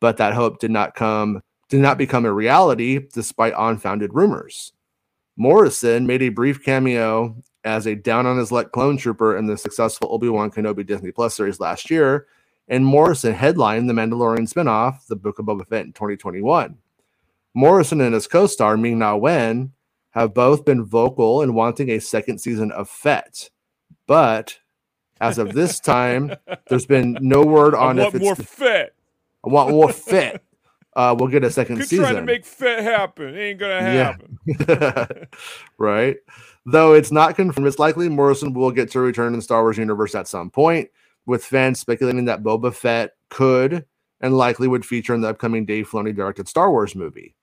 [0.00, 4.72] but that hope did not come did not become a reality despite unfounded rumors.
[5.36, 9.58] Morrison made a brief cameo as a down on his luck clone trooper in the
[9.58, 12.26] successful Obi-Wan Kenobi Disney Plus series last year,
[12.68, 16.78] and Morrison headlined the Mandalorian spinoff, The Book of Boba Fett, in 2021.
[17.54, 19.72] Morrison and his co-star Ming Na Wen
[20.10, 23.50] have both been vocal in wanting a second season of Fett.
[24.06, 24.58] But
[25.20, 26.34] as of this time,
[26.68, 28.92] there's been no word on I if it's more Fett.
[29.44, 30.42] I want more Fett.
[30.96, 32.04] Uh, we'll get a 2nd Quit season.
[32.06, 33.34] trying to make Fett happen.
[33.36, 34.16] It ain't gonna Yeah.
[34.56, 35.28] happen.
[35.78, 36.16] right?
[36.66, 39.78] Though it's not confirmed, it's likely Morrison will get to return in the Star Wars
[39.78, 40.88] universe at some point,
[41.26, 43.84] with fans speculating that Boba Fett could
[44.20, 47.34] and likely would feature in the upcoming Dave Filoni directed Star Wars movie.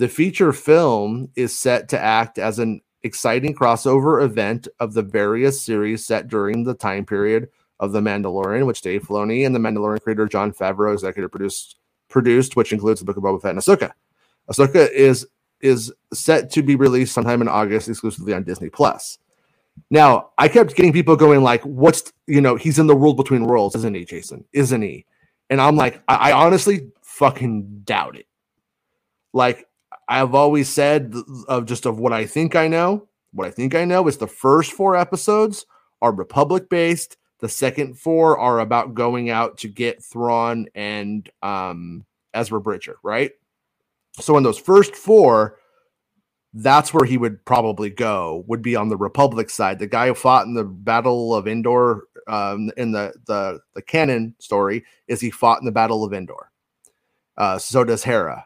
[0.00, 5.60] The feature film is set to act as an exciting crossover event of the various
[5.60, 10.00] series set during the time period of The Mandalorian, which Dave Filoni and the Mandalorian
[10.00, 11.76] creator Jon Favreau executive produced,
[12.08, 13.92] produced which includes the Book of Boba Fett and Ahsoka.
[14.50, 15.26] Ahsoka is
[15.60, 19.18] is set to be released sometime in August exclusively on Disney Plus.
[19.90, 22.56] Now, I kept getting people going like, "What's you know?
[22.56, 24.46] He's in the world between worlds, isn't he, Jason?
[24.54, 25.04] Isn't he?"
[25.50, 28.24] And I'm like, I, I honestly fucking doubt it.
[29.34, 29.66] Like
[30.10, 31.14] I've always said,
[31.46, 33.06] of just of what I think I know.
[33.32, 35.64] What I think I know is the first four episodes
[36.02, 37.16] are Republic based.
[37.38, 43.30] The second four are about going out to get Thrawn and um, Ezra Bridger, right?
[44.18, 45.58] So in those first four,
[46.54, 48.44] that's where he would probably go.
[48.48, 49.78] Would be on the Republic side.
[49.78, 54.34] The guy who fought in the Battle of Endor, um, in the the the canon
[54.40, 56.50] story, is he fought in the Battle of Endor.
[57.36, 58.44] Uh, so does Hera.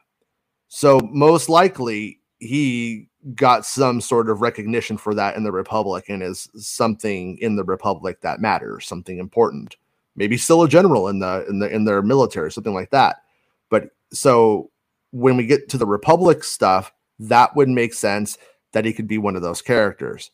[0.68, 6.22] So most likely he got some sort of recognition for that in the Republic and
[6.22, 9.76] is something in the Republic that matters, something important.
[10.16, 13.22] Maybe still a general in the in the in their military, something like that.
[13.70, 14.70] But so
[15.10, 18.36] when we get to the Republic stuff, that would make sense
[18.72, 20.30] that he could be one of those characters.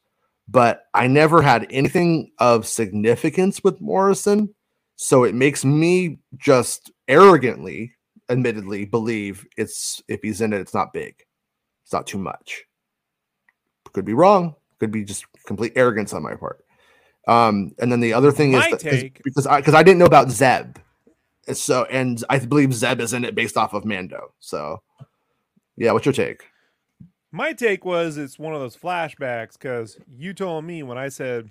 [0.49, 4.53] But I never had anything of significance with Morrison.
[4.97, 7.93] So it makes me just arrogantly,
[8.31, 11.15] admittedly, believe it's if he's in it, it's not big.
[11.83, 12.65] It's not too much.
[13.93, 14.55] Could be wrong.
[14.79, 16.65] Could be just complete arrogance on my part.
[17.29, 19.83] Um, and then the other thing My is, that, is take- because I because I
[19.83, 20.79] didn't know about Zeb.
[21.47, 24.33] And So and I believe Zeb is in it based off of Mando.
[24.39, 24.83] So
[25.77, 26.45] yeah, what's your take?
[27.33, 31.51] My take was it's one of those flashbacks because you told me when I said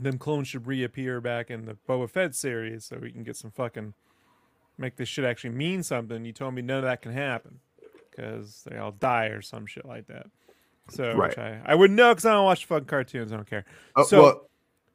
[0.00, 3.50] them clones should reappear back in the Boba Fett series so we can get some
[3.50, 3.94] fucking
[4.82, 6.24] make this shit actually mean something.
[6.24, 7.60] You told me none of that can happen
[8.10, 10.26] because they all die or some shit like that.
[10.90, 11.30] So Right.
[11.30, 13.32] which I I wouldn't know because I don't watch fucking cartoons.
[13.32, 13.64] I don't care.
[13.96, 14.48] Uh, So- well,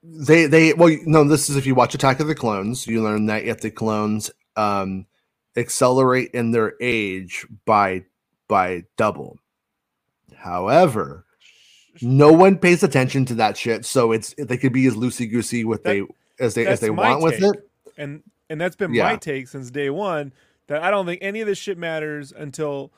[0.03, 3.25] they they well no, this is if you watch Attack of the Clones, you learn
[3.25, 5.07] that if the clones um
[5.55, 8.03] accelerate in their age by
[8.47, 9.39] by double.
[10.35, 11.25] However,
[12.01, 15.63] no one pays attention to that shit, so it's they could be as loosey goosey
[15.65, 17.69] with That- they as they as they want with it.
[17.97, 19.03] and and that's been Yeah.
[19.03, 20.33] my take since day one
[20.67, 22.91] that I don't think any of this shit matters until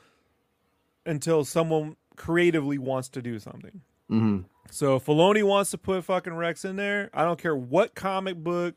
[1.06, 3.82] until someone creatively wants to do something.
[4.08, 7.96] hmm So if Filoni wants to put fucking Rex in there, I don't care what
[7.96, 8.76] comic book,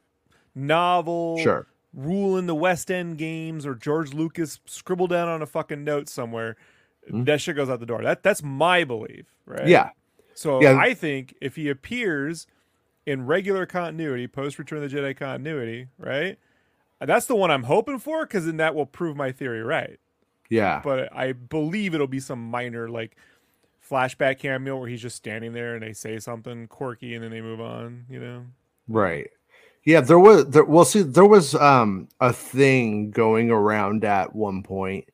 [0.54, 1.66] novel, Sure.
[1.92, 6.08] rule in the West End games, or George Lucas scribbled down on a fucking note
[6.08, 6.56] somewhere.
[7.10, 7.26] Mhm.
[7.26, 8.02] That shit goes out the door.
[8.02, 9.66] That that's my belief, right?
[9.66, 9.90] Yeah.
[10.34, 10.78] So Yeah.
[10.78, 12.46] I think if he appears
[13.04, 16.38] in regular continuity, post Return of the Jedi continuity, right?
[17.06, 19.98] That's the one I'm hoping for because then that will prove my theory right.
[20.50, 20.80] Yeah.
[20.84, 23.16] But I believe it'll be some minor like
[23.88, 27.40] flashback cameo where he's just standing there and they say something quirky and then they
[27.40, 28.04] move on.
[28.08, 28.44] You know?
[28.88, 29.30] Right.
[29.84, 34.62] Yeah, there was there well see there was um a thing going around at one
[34.62, 35.08] point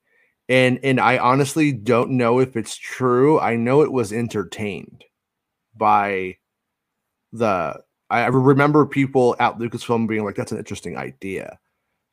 [0.49, 3.39] and and I honestly don't know if it's true.
[3.39, 5.05] I know it was entertained
[5.77, 6.37] by
[7.33, 11.59] the I remember people at Lucasfilm being like that's an interesting idea.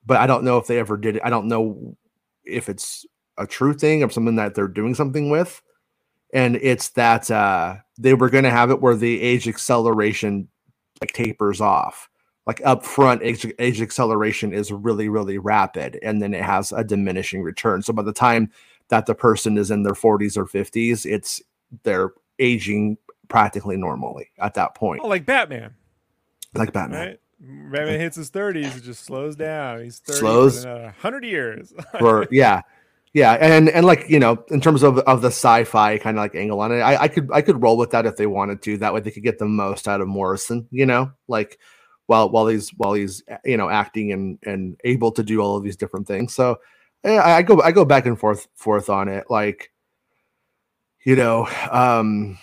[0.05, 1.21] But I don't know if they ever did it.
[1.25, 1.97] I don't know
[2.43, 3.05] if it's
[3.37, 5.61] a true thing or something that they're doing something with.
[6.33, 10.47] And it's that uh they were going to have it where the age acceleration
[11.01, 12.09] like tapers off
[12.45, 16.83] like up front age, age acceleration is really really rapid and then it has a
[16.83, 18.49] diminishing return so by the time
[18.89, 21.41] that the person is in their 40s or 50s it's
[21.83, 22.97] they're aging
[23.27, 25.73] practically normally at that point Oh, like Batman,
[26.53, 27.19] like batman right?
[27.71, 29.83] Batman hits his 30s, it just slows down.
[29.83, 30.65] He's 30 Slows.
[30.65, 31.73] 100 years.
[31.99, 32.61] for yeah
[33.15, 36.35] yeah and and like you know in terms of of the sci-fi kind of like
[36.35, 38.77] angle on it I, I could i could roll with that if they wanted to
[38.79, 41.57] that way they could get the most out of morrison you know like
[42.07, 45.63] while while he's while he's you know acting and and able to do all of
[45.63, 46.59] these different things so
[47.05, 49.71] yeah, I, I go i go back and forth forth on it like
[51.05, 52.37] you know um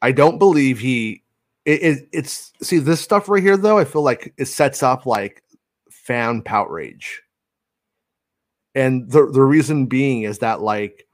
[0.00, 1.21] i don't believe he
[1.64, 5.06] it, it it's see this stuff right here though i feel like it sets up
[5.06, 5.42] like
[5.90, 7.18] fan poutrage
[8.74, 11.06] and the the reason being is that like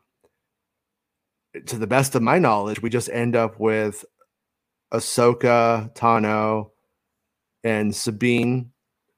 [1.67, 4.05] to the best of my knowledge we just end up with
[4.93, 6.71] Ahsoka, Tano,
[7.65, 8.71] and Sabine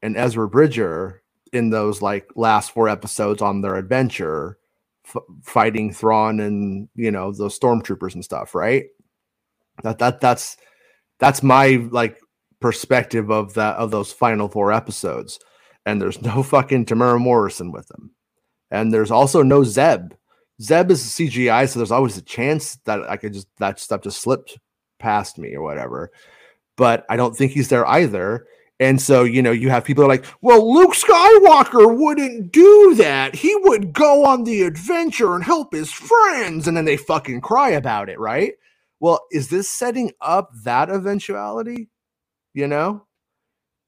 [0.03, 1.23] and Ezra Bridger
[1.53, 4.59] in those like last four episodes on their adventure,
[5.07, 8.87] f- fighting Thrawn and you know those stormtroopers and stuff, right?
[9.83, 10.57] That that that's
[11.21, 12.19] that's my like
[12.61, 15.39] perspective of that of those final four episodes.
[15.87, 18.11] And there's no fucking Temuera Morrison with them,
[18.71, 20.15] and there's also no Zeb.
[20.61, 24.21] Zeb is CGI, so there's always a chance that I could just that stuff just
[24.21, 24.59] slipped
[24.99, 26.11] past me or whatever.
[26.77, 28.47] But I don't think he's there either.
[28.79, 33.35] And so, you know, you have people like, well, Luke Skywalker wouldn't do that.
[33.35, 36.67] He would go on the adventure and help his friends.
[36.67, 38.55] And then they fucking cry about it, right?
[39.01, 41.89] Well, is this setting up that eventuality?
[42.55, 43.07] You know?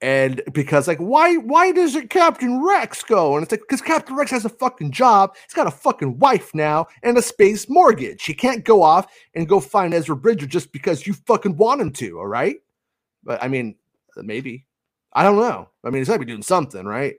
[0.01, 3.37] And because like, why why doesn't Captain Rex go?
[3.37, 5.37] And it's like, because Captain Rex has a fucking job.
[5.47, 8.25] He's got a fucking wife now and a space mortgage.
[8.25, 9.07] He can't go off
[9.37, 12.57] and go find Ezra Bridger just because you fucking want him to, all right?
[13.23, 13.77] But I mean,
[14.17, 14.67] maybe.
[15.13, 15.69] I don't know.
[15.85, 17.15] I mean, he's got to be doing something, right?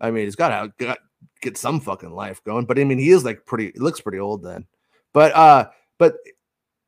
[0.00, 0.96] I mean, he's got to
[1.42, 2.64] get some fucking life going.
[2.64, 3.72] But I mean, he is like pretty.
[3.74, 4.66] He looks pretty old then.
[5.12, 5.68] But uh,
[5.98, 6.14] but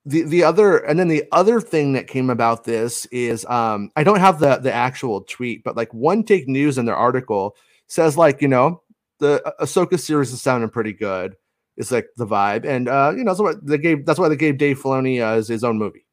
[0.07, 4.05] the the other and then the other thing that came about this is um I
[4.05, 8.17] don't have the the actual tweet, but like one take news in their article says
[8.17, 8.83] like you know
[9.19, 11.37] the Ahsoka series is sounding pretty good.
[11.77, 14.07] It's like the vibe, and uh, you know so they gave.
[14.07, 16.07] That's why they gave Dave Filoni uh, his, his own movie.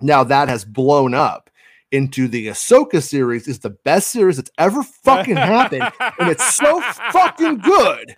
[0.00, 1.50] Now that has blown up
[1.94, 6.80] into the Ahsoka series is the best series that's ever fucking happened, and it's so
[7.12, 8.16] fucking good.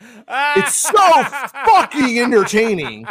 [0.57, 1.23] It's so
[1.67, 3.07] fucking entertaining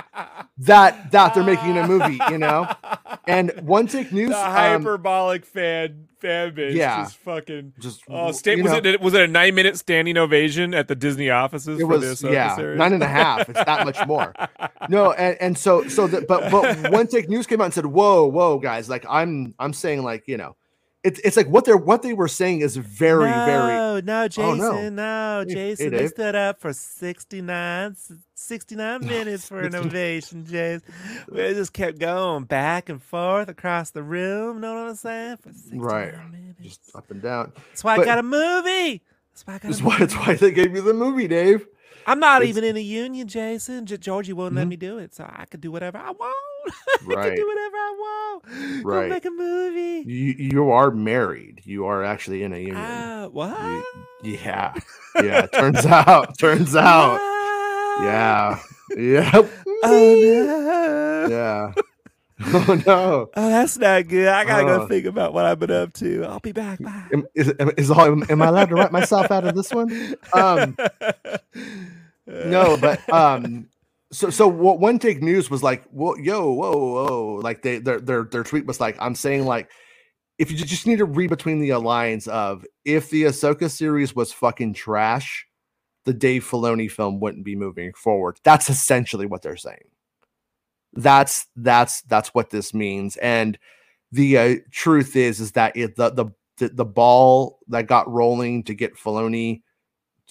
[0.57, 2.67] that that they're making a movie, you know.
[3.27, 7.03] And one take news, the um, hyperbolic fan fan base, Yeah.
[7.03, 7.73] just fucking.
[7.79, 10.95] just Oh, sta- was know, it was it a nine minute standing ovation at the
[10.95, 12.23] Disney offices it for was this?
[12.23, 12.77] yeah series?
[12.77, 14.33] nine and a half it's that much more
[14.89, 17.85] no and, and so so that but but one take news came out and said
[17.85, 20.55] whoa whoa guys like i'm i'm saying like you know
[21.05, 24.57] it's it's like what they're what they were saying is very very no, no, Jason,
[24.57, 24.89] no.
[24.89, 25.91] no, Hey- hey, Jason.
[25.91, 27.95] they stood up for 69,
[28.33, 30.81] 69 minutes for an ovation, Jason.
[31.29, 34.59] We just kept going back and forth across the room.
[34.61, 35.37] Know what I'm saying?
[35.37, 36.13] For 69 Right.
[36.31, 36.59] minutes.
[36.61, 39.01] just up and down That's why but- I got a movie.
[39.33, 40.05] That's why I got that's a why movie.
[40.05, 41.65] that's why they gave you the movie dave
[42.07, 43.85] I'm not it's- even in a union, Jason.
[43.85, 44.69] Georgie won't let Mhm.
[44.69, 46.35] me do it, so I could do whatever I want.
[47.01, 47.25] I Right.
[47.27, 48.85] can do whatever I want.
[48.85, 49.03] Right.
[49.03, 50.03] Go make a movie.
[50.11, 53.57] you you are married you are actually in a union Ah, what?
[54.23, 54.73] You- yeah
[55.23, 57.17] yeah turns out turns out
[58.01, 58.59] yeah
[58.97, 59.49] yep
[59.83, 61.27] Oh no.
[61.29, 61.73] yeah
[62.43, 64.27] oh no Oh, that's not good.
[64.27, 64.79] I gotta Oh.
[64.79, 66.25] go think about what I've been up to.
[66.25, 66.79] I'll be back.
[66.81, 67.03] Bye.
[67.13, 68.01] am, is, is all,
[68.31, 70.15] am I allowed to write myself out of this one?
[70.33, 70.75] Um,
[72.27, 73.67] no, but um,
[74.15, 77.99] so so what one take news was like, whoa, yo, whoa, whoa, like they their
[77.99, 79.69] their their tweet was like, I'm saying like,
[80.37, 84.31] if you just need to read between the lines of if the Ahsoka series was
[84.31, 85.45] fucking trash,
[86.05, 88.39] the Dave Filoni film wouldn't be moving forward.
[88.43, 89.89] That's essentially what they're saying.
[90.93, 93.59] That's that's that's what this means, and
[94.13, 96.25] the uh, truth is is that it the the
[96.57, 99.61] the, the ball that got rolling to get Filoni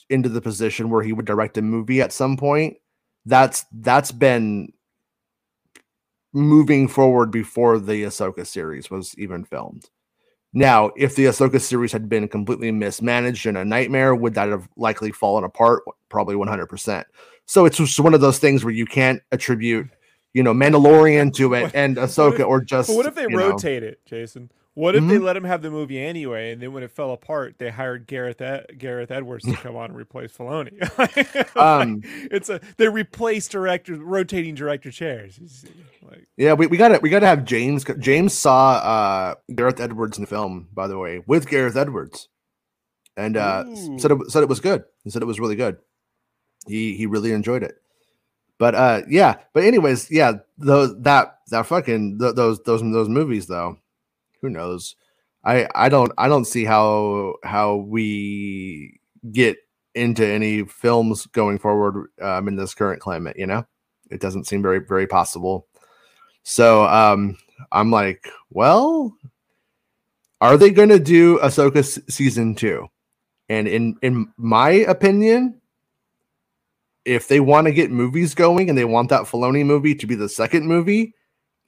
[0.09, 2.76] into the position where he would direct a movie at some point
[3.27, 4.72] that's that's been
[6.33, 9.89] moving forward before the Ahsoka series was even filmed.
[10.53, 14.68] Now, if the Ahsoka series had been completely mismanaged and a nightmare, would that have
[14.77, 15.83] likely fallen apart?
[16.09, 17.05] Probably 100%.
[17.47, 19.89] So it's just one of those things where you can't attribute,
[20.33, 22.89] you know, Mandalorian to it and Ahsoka if- or just.
[22.89, 24.51] But what if they you know- rotate it, Jason?
[24.77, 25.22] What if they Mhm.
[25.22, 28.41] let him have the movie anyway, and then when it fell apart, they hired Gareth
[28.41, 30.72] Ed- Gareth Edwards to come on and replace Filoni?
[30.99, 35.39] Like, Um, it's a they replace directors, rotating director chairs.
[36.03, 37.85] Like, Yeah, we, we gotta we gotta have James.
[38.01, 42.29] James saw uh Gareth Edwards in the film, by the way, with Gareth Edwards,
[43.16, 43.99] and uh Ooh.
[44.01, 44.83] said it said it was good.
[45.05, 45.77] He said it was really good.
[46.66, 47.77] He he really enjoyed it.
[48.59, 53.47] But uh yeah, but anyways, yeah, those that that fucking th- those those those movies
[53.47, 53.79] though,
[54.45, 54.97] who knows?
[55.42, 59.01] I I don't I don't see how how we
[59.32, 59.57] get
[59.95, 63.38] into any films going forward um, in this current climate.
[63.38, 63.66] You know,
[64.11, 65.66] it doesn't seem very very possible.
[66.42, 67.38] So um,
[67.72, 69.16] I'm like, well,
[70.42, 72.86] are they going to do Ahsoka s- season two?
[73.49, 75.59] And in in my opinion,
[77.07, 80.14] if they want to get movies going and they want that Filoni movie to be
[80.14, 81.14] the second movie,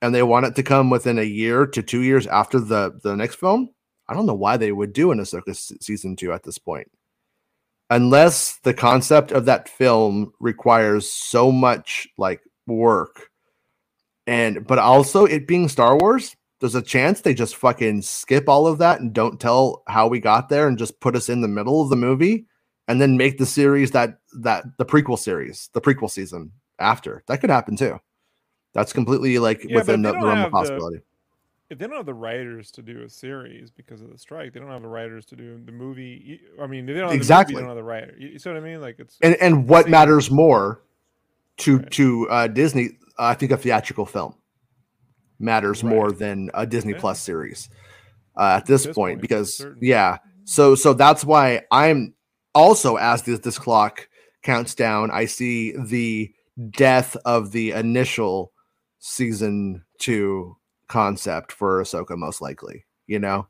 [0.03, 3.17] and they want it to come within a year to two years after the the
[3.17, 3.71] next film,
[4.09, 6.91] I don't know why they would do an Ahsoka season two at this point,
[7.91, 13.31] unless the concept of that film requires so much like work
[14.27, 18.67] and but also it being Star Wars, there's a chance they just fucking skip all
[18.67, 21.49] of that and don't tell how we got there and just put us in the
[21.49, 22.47] middle of the movie
[22.89, 27.23] and then make the series that that the prequel series, the prequel season after.
[27.29, 28.01] That could happen too.
[28.77, 31.01] That's completely like Yeah, within the, realm of the- possibility.
[31.71, 34.61] if they don't have the writers to do a series because of the strike, they
[34.61, 36.41] don't have the writers to do the movie.
[36.63, 37.55] I mean, they don't have Exactly.
[37.55, 38.15] The movie, they don't have the writer.
[38.19, 38.81] You, see what I mean?
[38.81, 40.83] Like it's and and what matters more
[41.59, 41.91] to Right.
[41.93, 42.99] to uh, Disney?
[43.19, 44.35] I think a theatrical film
[45.39, 47.01] matters more than a Disney Yeah.
[47.01, 47.69] Plus series
[48.37, 50.19] uh, at this, this point point, because yeah.
[50.45, 52.15] So so that's why I'm
[52.55, 54.09] also as this this clock
[54.43, 55.11] counts down.
[55.11, 56.33] I see the
[56.71, 58.53] death of the initial
[59.07, 60.57] season two
[60.89, 62.85] concept for Ahsoka most likely.
[63.07, 63.49] You know.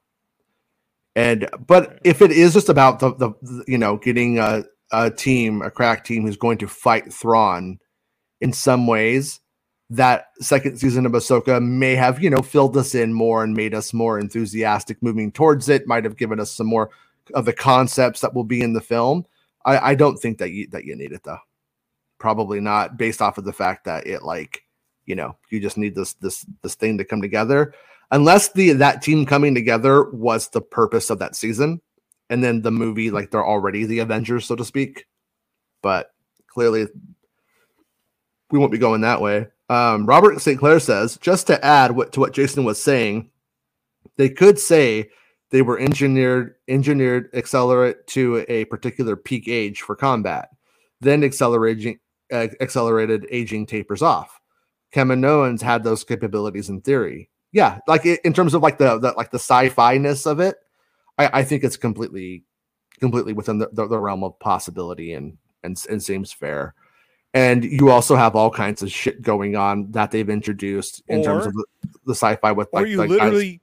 [1.15, 5.11] And but if it is just about the, the the, you know getting a a
[5.11, 7.79] team, a crack team who's going to fight Thrawn
[8.41, 9.41] in some ways,
[9.91, 13.75] that second season of Ahsoka may have, you know, filled us in more and made
[13.75, 16.91] us more enthusiastic moving towards it, might have given us some more
[17.35, 19.25] of the concepts that will be in the film.
[19.65, 21.39] I, I don't think that you that you need it though.
[22.19, 24.63] Probably not based off of the fact that it like,
[25.07, 27.73] you know, you just need this this this thing to come together.
[28.11, 31.81] Unless the that team coming together was the purpose of that season,
[32.29, 35.07] and then the movie like they're already the Avengers, so to speak.
[35.83, 36.11] But
[36.49, 36.87] clearly,
[38.51, 39.47] we won't be going that way.
[39.69, 40.59] Um, Robert St.
[40.59, 43.31] Clair says, just to add what to what Jason was saying,
[44.17, 45.11] they could say
[45.51, 50.51] they were engineered engineered accelerate to a particular peak age for combat,
[51.01, 51.99] then accelerating
[52.33, 54.41] uh, accelerated aging tapers off.
[54.97, 57.29] Kaminoans had those capabilities in theory.
[57.53, 60.57] Yeah, like in terms of like the, the like the sci-fi ness of it,
[61.19, 62.45] I, I think it's completely
[62.99, 66.75] completely within the, the, the realm of possibility and and and seems fair.
[67.35, 71.45] And you also have all kinds of shit going on that they've introduced in terms
[71.45, 71.65] of the,
[72.07, 73.61] the sci-fi with or like, you like literally.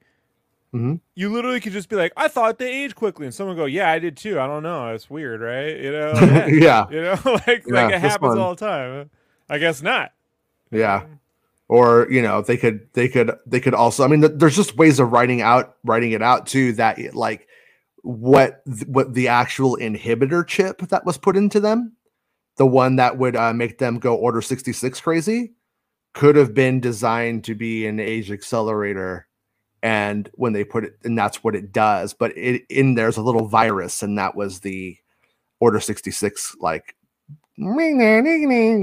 [0.72, 1.00] Mhm.
[1.14, 3.90] You literally could just be like, "I thought they age quickly," and someone go, "Yeah,
[3.90, 4.92] I did too." I don't know.
[4.92, 5.76] It's weird, right?
[5.76, 6.12] You know,
[6.48, 6.86] yeah.
[6.90, 8.38] you know, like Yeah, like it happens fun.
[8.38, 9.10] all the time.
[9.48, 10.10] I guess not.
[10.72, 11.04] yeah.
[11.68, 14.76] Or you know they could they could they could also I mean th- there's just
[14.76, 17.48] ways of writing out writing it out too that it, like
[18.02, 21.96] what th- what the actual inhibitor chip that was put into them,
[22.56, 25.54] the one that would uh, make them go order 66 crazy,
[26.12, 29.26] could have been designed to be an age accelerator.
[29.82, 32.14] And when they put it, and that's what it does.
[32.14, 34.96] But it in there's a little virus, and that was the
[35.60, 36.94] order 66 like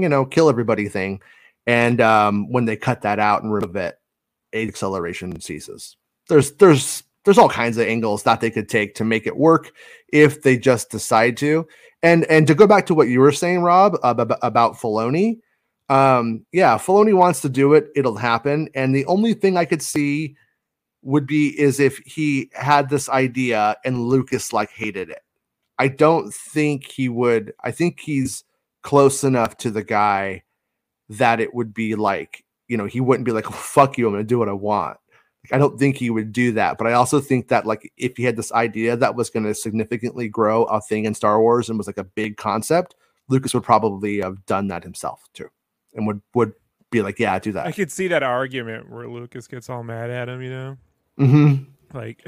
[0.02, 1.20] you know kill everybody thing.
[1.66, 3.96] And um, when they cut that out and remove it,
[4.52, 5.96] acceleration ceases.
[6.28, 9.72] There's there's there's all kinds of angles that they could take to make it work
[10.12, 11.66] if they just decide to.
[12.02, 15.38] And and to go back to what you were saying, Rob, about, about Filoni,
[15.88, 18.68] um, yeah, Filoni wants to do it, it'll happen.
[18.74, 20.36] And the only thing I could see
[21.02, 25.22] would be is if he had this idea and Lucas like hated it.
[25.78, 27.54] I don't think he would.
[27.62, 28.44] I think he's
[28.82, 30.42] close enough to the guy
[31.18, 34.12] that it would be like, you know, he wouldn't be like, oh, fuck you, I'm
[34.14, 34.98] gonna do what I want.
[35.44, 36.78] Like, I don't think he would do that.
[36.78, 40.28] But I also think that like if he had this idea that was gonna significantly
[40.28, 42.94] grow a thing in Star Wars and was like a big concept,
[43.28, 45.48] Lucas would probably have done that himself too.
[45.94, 46.52] And would would
[46.90, 47.66] be like, yeah, do that.
[47.66, 50.42] I could see that argument where Lucas gets all mad at him.
[50.42, 50.76] You know,
[51.18, 51.54] hmm
[51.94, 52.24] like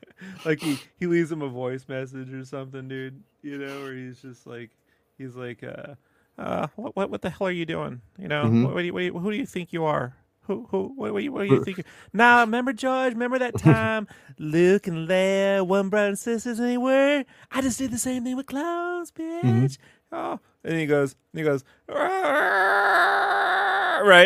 [0.44, 3.22] like he he leaves him a voice message or something, dude.
[3.42, 4.70] You know, where he's just like
[5.18, 5.94] he's like, uh,
[6.38, 8.00] uh, what what what the hell are you doing?
[8.18, 8.64] You know, Mhm.
[8.64, 10.14] what, what do you, what do you, who do you think you are?
[10.42, 11.78] Who who what, what, do you, what do you think?
[11.78, 13.14] you- Nah, remember George?
[13.14, 14.06] Remember that time
[14.38, 17.24] Luke and Leia, one brother and sisters, and they were?
[17.50, 19.42] I just did the same thing with clowns, bitch.
[19.42, 19.78] Mhm.
[20.12, 21.98] Oh, and he goes, and he goes, right,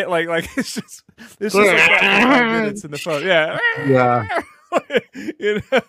[0.07, 1.03] like like it's just
[1.39, 3.57] it's just like five minutes in the phone, yeah,
[3.87, 4.41] Yeah.
[5.39, 5.81] you know?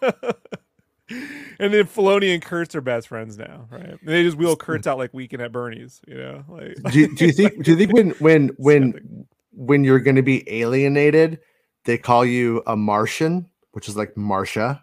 [1.58, 3.90] And then Filoni and Kurtz are best friends now, right?
[3.90, 6.44] And they just wheel Kurtz out like weekend at Bernie's, you know?
[6.48, 10.16] Like do, you- do you think do you think when when when when you're going
[10.16, 11.38] to be alienated
[11.84, 14.82] they call you a martian which is like marsha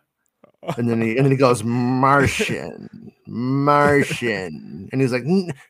[0.78, 5.24] and then he and then he goes martian martian and he's like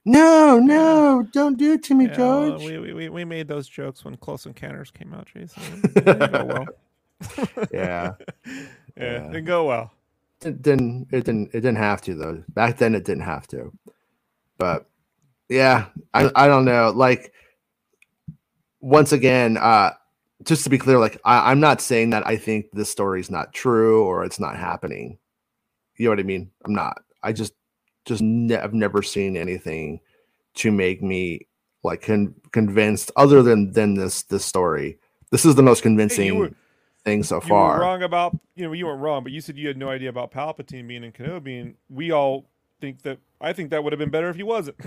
[0.05, 3.67] no no don't do it to me Yeah, george we, we- we we made those
[3.69, 5.61] jokes when Close Encounters came out, Jason.
[5.83, 7.67] It didn't go well.
[7.71, 8.11] yeah
[8.45, 8.53] Yeah,
[8.97, 9.19] Yeah.
[9.31, 9.91] didn't go well.
[10.43, 12.43] It didn't it didn't it didn't have to though.
[12.49, 13.73] Back then it didn't have to.
[14.57, 14.87] But
[15.49, 16.91] yeah i i don't know.
[16.95, 17.33] Like
[18.81, 19.91] once again uh
[20.43, 23.29] just to be clear like I, i'm not saying that i think this story is
[23.31, 25.19] not true or it's not happening.
[25.97, 26.51] You know what i mean?
[26.65, 26.99] I'm not.
[27.23, 27.53] I just
[28.05, 29.99] just ne- i've never seen anything
[30.55, 31.47] to make me
[31.83, 34.97] like con- convinced other than than this this story.
[35.31, 36.51] This is the most Hey, convincing you were
[37.05, 37.75] thing so you far.
[37.75, 40.09] were wrong about you know you weren't wrong, but you said you had no idea
[40.09, 42.49] about Palpatine being in Kenobi, and we all
[42.81, 44.77] think that I think that would have been better if he wasn't,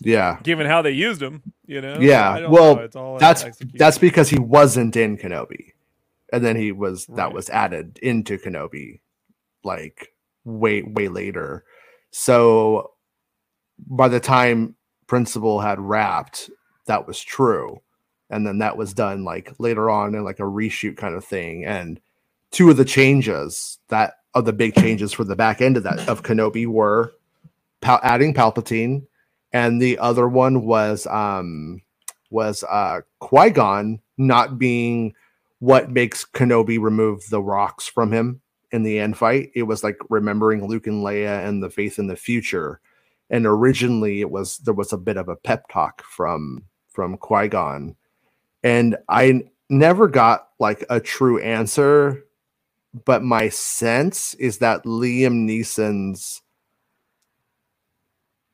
[0.00, 1.42] Yeah, given how they used him.
[1.66, 5.72] You know, Yeah, well, know, it's all that's that's because he wasn't in Kenobi,
[6.32, 9.00] and then he was that was added into Kenobi,
[9.64, 10.08] like
[10.44, 11.64] way way later.
[12.10, 12.92] So
[13.78, 14.76] by the time
[15.06, 16.50] Principal had wrapped,
[16.86, 17.80] that was true,
[18.32, 21.64] and then that was done like later on in like a reshoot kind of thing.
[21.64, 22.00] And
[22.50, 26.08] two of the changes that of the big changes for the back end of that
[26.08, 27.12] of Kenobi were
[27.82, 29.06] Pal- adding Palpatine,
[29.52, 31.82] and the other one was um
[32.30, 35.14] was uh Qui Gon not being
[35.58, 38.40] what makes Kenobi remove the rocks from him
[38.72, 39.50] in the end fight.
[39.54, 42.80] It was like remembering Luke and Leia and the faith in the future.
[43.30, 47.48] And originally, it was there was a bit of a pep talk from from Qui
[47.48, 47.96] Gon,
[48.62, 52.24] and I never got like a true answer.
[53.04, 56.42] But my sense is that Liam Neeson's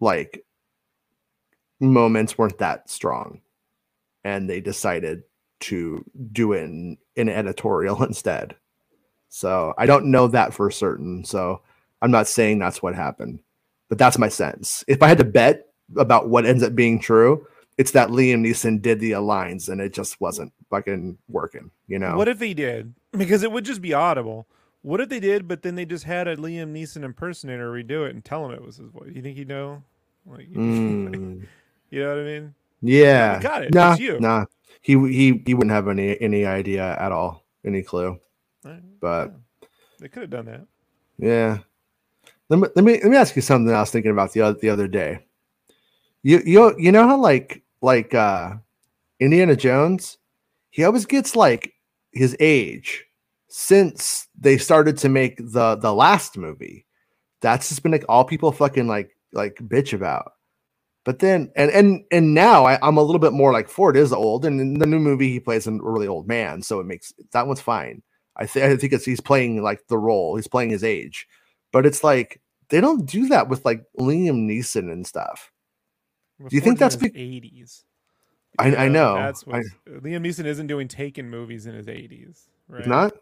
[0.00, 0.44] like
[1.80, 3.40] moments weren't that strong.
[4.24, 5.24] And they decided
[5.60, 8.54] to do it in, an editorial instead.
[9.28, 11.24] So i don't know that for certain.
[11.24, 11.62] So
[12.00, 13.40] i'm not saying that's what happened
[13.88, 14.84] but that's my sense.
[14.86, 17.46] If i had to bet about what ends up being true
[17.78, 22.16] it's that liam neeson did the aligns and it just wasn't fucking working you know
[22.16, 22.92] What if he did?
[23.12, 24.46] Because it would just be audible.
[24.82, 28.14] What if they did, but then they just had a Liam Neeson impersonator redo it
[28.14, 29.10] and tell him it was his voice?
[29.12, 29.82] You think he'd know?
[30.26, 31.46] Like, Mm,
[31.90, 32.54] you know what I mean?
[32.80, 33.74] yeah got it.
[33.74, 34.20] nah, It's you.
[34.20, 34.44] nah
[34.82, 38.20] he he he wouldn't have any any idea at all any clue
[38.64, 38.82] Right.
[39.00, 39.34] but
[40.00, 40.66] They could have done that.
[41.18, 41.58] Yeah.
[42.48, 44.58] Let me let me let me ask you something I was thinking about the other
[44.60, 45.26] the other day.
[46.22, 48.54] You you you know how like like uh
[49.20, 50.18] Indiana Jones,
[50.70, 51.72] he always gets like
[52.12, 53.04] his age
[53.48, 56.86] since they started to make the the last movie.
[57.40, 60.32] That's just been like all people fucking like like bitch about.
[61.04, 64.12] But then and and and now I, I'm a little bit more like Ford is
[64.12, 67.12] old, and in the new movie he plays a really old man, so it makes
[67.32, 68.02] that one's fine.
[68.36, 71.26] I think I think it's he's playing like the role, he's playing his age,
[71.72, 75.50] but it's like they don't do that with like Liam Neeson and stuff.
[76.40, 77.84] Do you think that's eighties?
[78.58, 79.14] I- I know.
[79.14, 82.80] That's what I- Liam Neeson isn't doing Taken movies in his eighties, right?
[82.82, 83.12] If not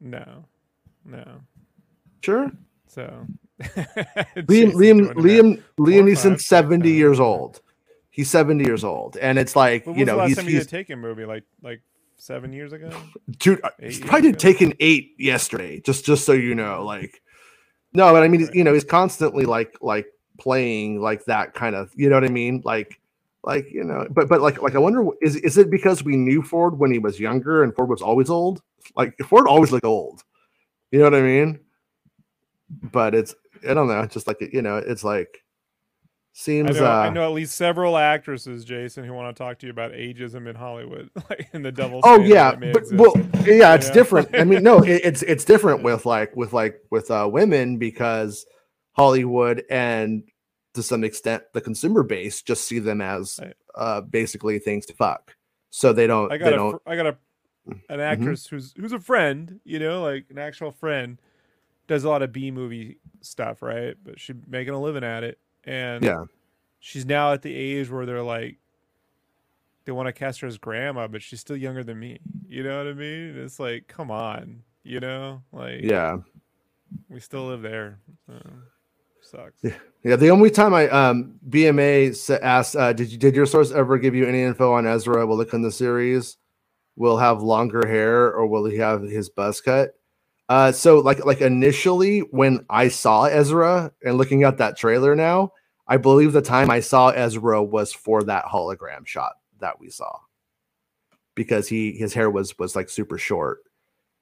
[0.00, 0.44] No,
[1.04, 1.40] no.
[2.22, 2.50] sure.
[2.86, 3.26] So
[3.60, 5.12] Liam Liam.
[5.14, 7.60] Liam Liam Four, Neeson's five, six, seventy seven, years old.
[8.10, 10.70] He's seventy years old, and it's like you know he's, time you did he's a
[10.70, 11.24] Taken movie?
[11.24, 11.82] Like like
[12.16, 12.90] seven years ago?
[13.38, 13.60] dude.
[13.80, 15.80] Eight years probably did taken eight yesterday.
[15.80, 17.22] Just just so you know, like
[17.92, 18.54] no, but I mean Right.
[18.54, 20.06] you know he's constantly like like
[20.38, 23.00] playing like that kind of you know what I mean like
[23.44, 26.42] like you know but but like like I wonder is is it because we knew
[26.42, 28.62] Ford when he was younger and Ford was always old
[28.96, 30.22] like Ford always looked old
[30.90, 31.60] you know what I mean
[32.70, 33.34] but it's
[33.68, 35.42] I don't know just like you know it's like
[36.38, 39.58] I seems know, uh I know at least several actresses, Jason, who want to talk
[39.58, 42.00] to you about ageism in Hollywood, like in the double.
[42.04, 42.94] Oh yeah, but exist.
[42.94, 43.12] well,
[43.44, 44.28] yeah, it's different.
[44.34, 48.46] I mean, no, it, it's it's different with like with like with uh women because
[48.98, 50.24] Hollywood and
[50.74, 53.54] to some extent the consumer base just see them as Right.
[53.74, 55.36] uh basically things to fuck.
[55.70, 57.16] So they don't I they got a, don't I got a
[57.88, 61.20] an actress who's who's a friend, you know, like an actual friend,
[61.86, 63.94] does a lot of B movie stuff, right?
[64.02, 66.24] But she's making a living at it, and Yeah.
[66.80, 68.56] she's now at the age where they're like,
[69.84, 72.18] they want to cast her as grandma, but she's still younger than me.
[72.48, 73.36] You know what I mean?
[73.36, 76.16] It's like, come on, you know, like yeah.
[77.10, 77.98] we still live there.
[78.26, 78.34] So,
[79.28, 79.62] sucks.
[79.62, 79.74] Yeah.
[80.04, 83.98] Yeah, the only time I um BMA asked, uh, did you did your source ever
[83.98, 85.26] give you any info on Ezra?
[85.26, 86.36] Will it come the series?
[86.96, 89.94] Will have longer hair or will he have his buzz cut?
[90.48, 95.52] Uh, so like like initially when I saw Ezra and looking at that trailer now,
[95.86, 100.16] I believe the time I saw Ezra was for that hologram shot that we saw
[101.34, 103.64] because he his hair was was like super short.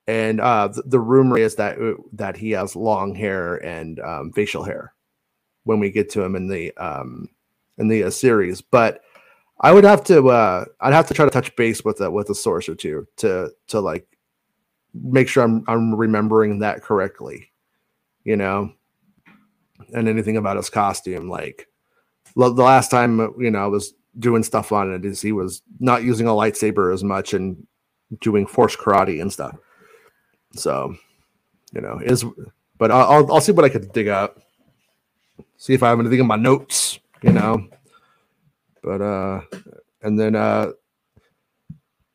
[0.08, 4.32] And uh, the, the rumor is that uh, that he has long hair and um,
[4.32, 4.94] facial hair
[5.66, 7.28] when we get to him in the um,
[7.76, 8.60] in the uh, series.
[8.62, 9.00] But
[9.60, 12.30] I would have to uh, I'd have to try to touch base with a with
[12.30, 14.06] a source or two to to like
[14.94, 17.50] make sure I'm I'm remembering that correctly,
[18.24, 18.72] you know.
[19.92, 21.68] And anything about his costume, like
[22.34, 25.62] the last time uh, you know I was doing stuff on it, is he was
[25.80, 27.66] not using a lightsaber as much and
[28.20, 29.56] doing force karate and stuff.
[30.54, 30.96] So,
[31.72, 32.24] you know, is
[32.78, 34.38] but I'll I'll, I'll see what I could dig up
[35.56, 37.68] see if I have anything in my notes, you know.
[38.82, 39.40] But uh
[40.02, 40.72] and then uh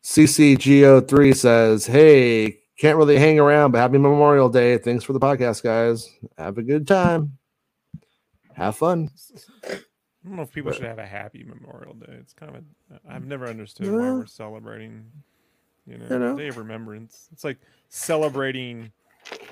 [0.04, 4.78] CCGO3 says, Hey, can't really hang around, but happy Memorial Day.
[4.78, 6.10] Thanks for the podcast, guys.
[6.38, 7.38] Have a good time.
[8.54, 9.10] Have fun.
[9.68, 9.78] I
[10.26, 12.14] don't know if people But- should have a happy Memorial Day.
[12.20, 15.06] It's kind of a, I've never understood why we're celebrating,
[15.86, 16.38] you know, You know.
[16.38, 17.28] Day of Remembrance.
[17.32, 17.58] It's like
[17.89, 18.92] celebrating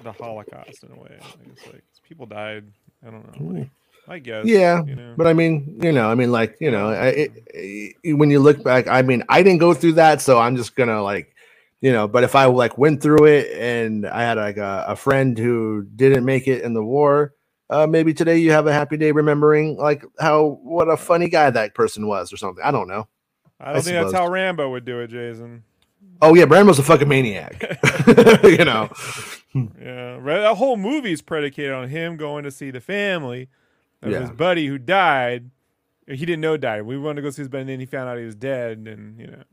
[0.03, 1.17] the Holocaust in a way.
[1.21, 2.65] Like, it's like people died.
[3.05, 3.59] I don't know.
[3.59, 3.69] Like,
[4.09, 4.45] I guess.
[4.45, 5.13] Yeah, You know.
[5.17, 8.39] But I mean, you know, I mean, like, you know, I, it, it- when you
[8.39, 11.35] look back, I mean, I didn't go through that, so I'm just gonna like,
[11.81, 12.07] you know.
[12.07, 15.83] But if I like went through it and I had like a, a friend who
[15.95, 17.33] didn't make it in the war,
[17.69, 21.49] uh, maybe today you have a happy day remembering like how what a funny guy
[21.51, 22.63] that person was or something.
[22.63, 23.07] I don't know.
[23.59, 25.63] I don't I think that's how Rambo would do it, Jason.
[26.21, 27.61] Oh yeah, Rambo's a fucking maniac.
[28.43, 28.89] you know.
[29.53, 30.39] Yeah, right.
[30.39, 33.49] That whole movie's predicated on him going to see the family
[34.01, 34.21] of Yeah.
[34.21, 35.49] his buddy who died.
[36.07, 36.81] He didn't know died.
[36.83, 38.79] We wanted to go see his buddy, and then he found out he was dead,
[38.87, 39.43] and you know,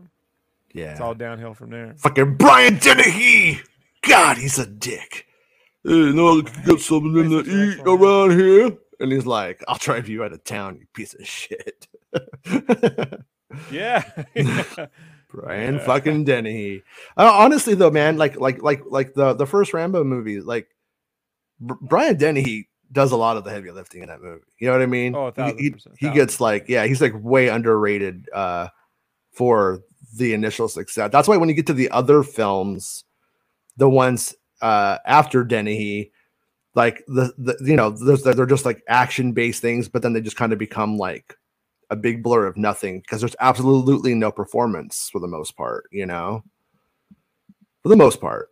[0.73, 0.93] Yeah.
[0.93, 1.95] it's all downhill from there.
[1.99, 3.61] fucking Brian Dennehy.
[4.03, 5.27] God, he's a dick.
[5.85, 8.71] Hey, you know, get something in Where's to eat around here.
[8.99, 11.87] And he's like, I'll drive you out of town, you piece of shit.
[13.71, 14.03] Yeah.
[15.31, 15.85] Brian Yeah.
[15.85, 16.83] fucking Dennehy.
[17.17, 20.69] Uh, honestly, though, man, like, like, like, like the the first Rambo movie, like
[21.61, 24.43] Br- Brian Dennehy does a lot of the heavy lifting in that movie.
[24.59, 25.15] You know what I mean?
[25.15, 28.29] Oh, a He- thousand he, percent, he thousand gets like, yeah, he's like way underrated
[28.33, 28.69] uh
[29.33, 29.81] for
[30.17, 31.11] the initial success.
[31.13, 33.05] That's why when you get to the other films,
[33.77, 36.13] the ones uh after Dennehy,
[36.75, 40.21] like the, the you know, those they're just like action based things, but then they
[40.21, 41.37] just kind of become like
[41.91, 46.07] a big blur of nothing because there's absolutely no performance for the most part, you
[46.07, 46.43] know.
[47.83, 48.51] For the most part.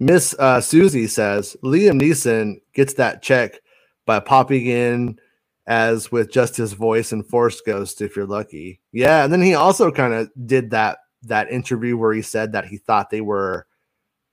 [0.00, 3.60] Miss uh, Susie says Liam Neeson gets that check
[4.06, 5.20] by popping in
[5.66, 8.80] as with just his voice and Force Ghost if you're lucky.
[8.92, 12.64] Yeah, and then he also kind of did that that interview where he said that
[12.64, 13.66] he thought they were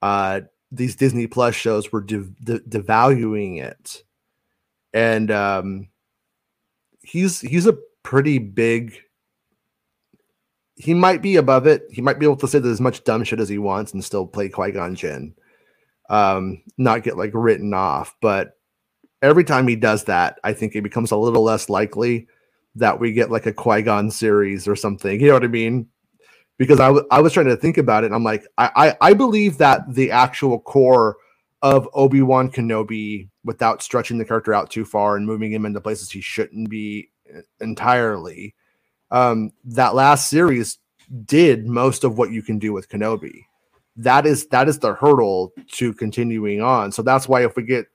[0.01, 0.41] uh
[0.71, 4.03] these Disney Plus shows were de- de- devaluing it.
[4.93, 5.89] And um
[7.01, 8.97] he's he's a pretty big
[10.75, 11.87] he might be above it.
[11.91, 14.27] He might be able to say as much dumb shit as he wants and still
[14.27, 15.33] play Qui-Gon Jinn.
[16.09, 18.57] Um, not get like written off, but
[19.21, 22.27] every time he does that, I think it becomes a little less likely
[22.75, 25.19] that we get like a Qui Gon series or something.
[25.19, 25.87] You know what I mean?
[26.57, 28.07] Because I, w- I was trying to think about it.
[28.07, 31.17] And I'm like, I, I I believe that the actual core
[31.61, 35.81] of Obi Wan Kenobi, without stretching the character out too far and moving him into
[35.81, 38.55] places he shouldn't be uh, entirely,
[39.11, 40.77] um, that last series
[41.25, 43.46] did most of what you can do with Kenobi.
[43.97, 46.91] That is that is the hurdle to continuing on.
[46.91, 47.87] So that's why if we get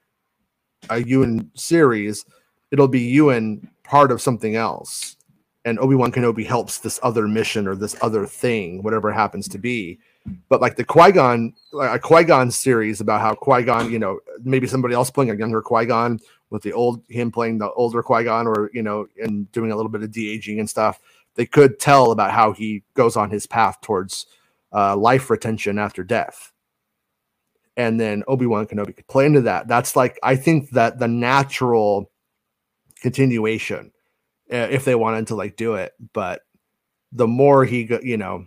[0.91, 2.25] a Ewan series,
[2.71, 5.17] it'll be Ewan part of something else.
[5.65, 10.01] And Obi-Wan Kenobi helps this other mission or this other thing, whatever happens to be.
[10.49, 14.95] But like the Qui-Gon, like a Qui-Gon series about how Qui-Gon, you know, maybe somebody
[14.95, 16.19] else playing a younger Qui-Gon
[16.51, 19.91] with the old him playing the older Qui-Gon or you know, and doing a little
[19.91, 21.01] bit of de-aging and stuff.
[21.35, 24.27] They could tell about how he goes on his path towards
[24.75, 26.53] uh, life retention after death
[27.77, 29.67] and then Obi-Wan Kenobi could play into that.
[29.69, 32.11] That's like I think that the natural
[33.01, 33.93] continuation
[34.53, 36.43] uh, if they wanted to like do it, but
[37.11, 38.45] the more he go, you know,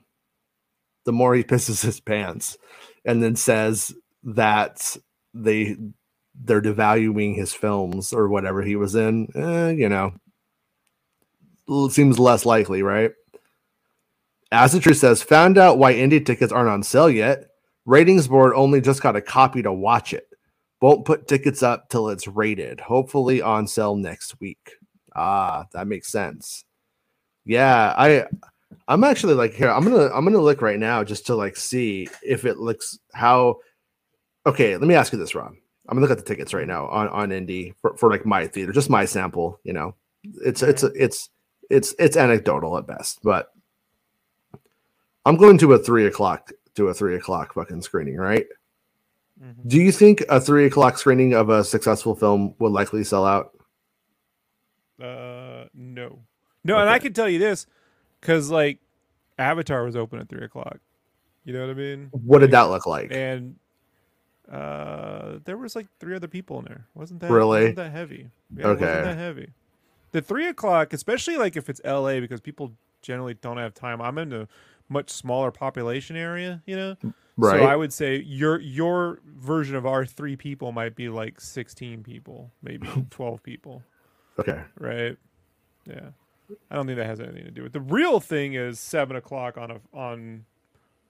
[1.06, 2.58] the more he pisses his pants
[3.04, 4.96] and then says that
[5.34, 5.76] they
[6.36, 10.14] they're devaluing his films or whatever he was in, eh, you know,
[11.90, 13.12] seems less likely, right?
[14.64, 17.50] As the truth says, found out why Indy tickets aren't on sale yet.
[17.86, 20.28] Ratings board only just got a copy to watch it.
[20.82, 22.80] Won't put tickets up till it's rated.
[22.80, 24.72] Hopefully on sale next week.
[25.16, 26.64] Ah, that makes sense.
[27.44, 28.26] Yeah, I
[28.88, 29.70] I'm actually like here.
[29.70, 33.58] I'm gonna I'm gonna look right now just to like see if it looks how.
[34.46, 35.54] Okay, let me ask you this, Rob.
[35.88, 38.48] I'm gonna look at the tickets right now on on Indy for, for like my
[38.48, 39.60] theater, just my sample.
[39.64, 41.30] You know, it's it's it's
[41.70, 43.48] it's it's anecdotal at best, but
[45.26, 48.46] I'm going to a three o'clock to a three o'clock fucking screening, right?
[49.42, 49.68] Mhm.
[49.68, 53.52] Do you think a three o'clock screening of a successful film would likely sell out?
[55.02, 56.20] Uh, no,
[56.64, 57.68] no, and I can tell you this
[58.22, 58.80] because like
[59.38, 60.78] Avatar was open at three o'clock.
[61.44, 62.08] You know what I mean?
[62.12, 63.12] What did that look like?
[63.12, 63.58] And
[64.50, 66.86] uh, there was like three other people in there.
[66.94, 67.60] wasn't that Really?
[67.62, 68.30] Wasn't that heavy?
[68.56, 68.86] Yeah, Okay.
[68.86, 69.50] wasn't that heavy.
[70.12, 72.20] The three o'clock, especially like if it's L.A.
[72.22, 72.72] because people
[73.02, 74.02] generally don't have time.
[74.02, 74.48] I'm in a
[74.90, 76.96] much smaller population area, you know.
[77.38, 77.60] Right.
[77.60, 82.04] So I would say your your version of our three people might be like sixteen
[82.04, 83.84] people, maybe twelve people.
[84.40, 84.62] okay.
[84.80, 85.18] right?
[85.86, 86.10] Yeah,
[86.72, 87.74] I don't think that has anything to do with it.
[87.74, 88.54] the real thing.
[88.54, 90.46] Is seven o'clock on a on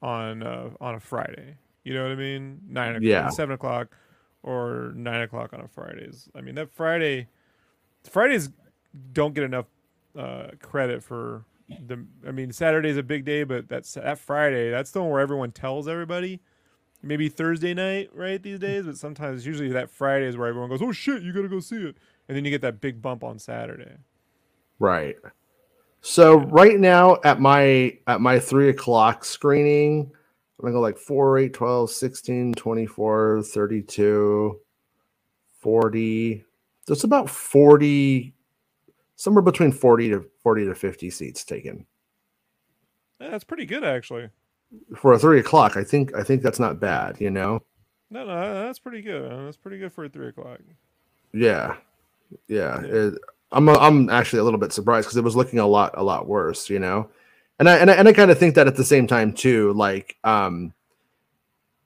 [0.01, 1.57] on uh, on a Friday.
[1.84, 2.61] You know what I mean?
[2.67, 3.30] Nine o'clock, Yeah.
[3.30, 3.95] seven o'clock,
[4.41, 6.28] or nine o'clock on a Fridays.
[6.34, 7.28] I mean that Friday,
[8.09, 8.49] Fridays
[9.13, 9.67] don't get enough
[10.17, 12.05] uh, credit for the.
[12.28, 14.70] I mean Saturday's a big day, but that's that Friday.
[14.70, 16.41] That's the one where everyone tells everybody.
[17.01, 18.41] Maybe Thursday night, right?
[18.41, 21.47] These days, but sometimes usually that Friday is where everyone goes, "Oh shit, you gotta
[21.47, 21.97] go see it,"
[22.28, 23.97] and then you get that big bump on Saturday.
[24.80, 25.16] Right.
[26.01, 30.11] So right now at my at my three o'clock screening,
[30.59, 34.59] I'm gonna go like 4, 8, 12, 16, 24, 32,
[35.59, 36.45] 40.
[36.86, 38.34] There's about 40,
[39.16, 41.86] somewhere between 40 to 40 to 50 seats taken.
[43.20, 44.30] Yeah, that's pretty good actually.
[44.97, 47.61] For a three o'clock, I think I think that's not bad, you know?
[48.09, 49.32] No, no, that's pretty good.
[49.45, 50.59] That's pretty good for a three o'clock.
[51.34, 51.76] Yeah.
[52.47, 52.82] Yeah.
[52.82, 52.82] Yeah.
[52.84, 53.13] It,
[53.51, 56.28] I'm I'm actually a little bit surprised because it was looking a lot a lot
[56.28, 57.09] worse, you know.
[57.57, 59.72] And I and I, and I kind of think that at the same time too,
[59.74, 60.74] like um,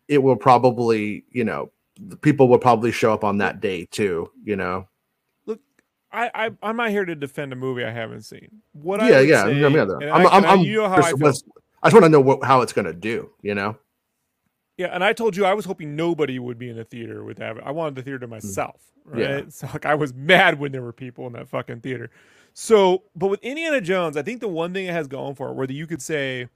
[0.08, 4.32] it will probably you know the people will probably show up on that day too,
[4.44, 4.88] you know.
[6.12, 8.62] I, I I'm not here to defend a movie I haven't seen.
[8.74, 9.44] What I yeah, would yeah.
[9.44, 11.28] say, I I'm, and I'm, I- I'm, I- I'm you know how I just, feel.
[11.84, 13.78] I just want to know what, how it's gonna do, you know.
[14.78, 17.38] Yeah, and I told you I was hoping nobody would be in the theater with
[17.38, 17.58] that.
[17.66, 19.20] I wanted the theater to myself, right?
[19.22, 19.44] Mm.
[19.44, 19.50] Yeah.
[19.50, 22.10] So like I was mad when there were people in that fucking theater.
[22.54, 25.54] So, but with Indiana Jones, I think the one thing it has going for it,
[25.56, 26.48] whether you could say,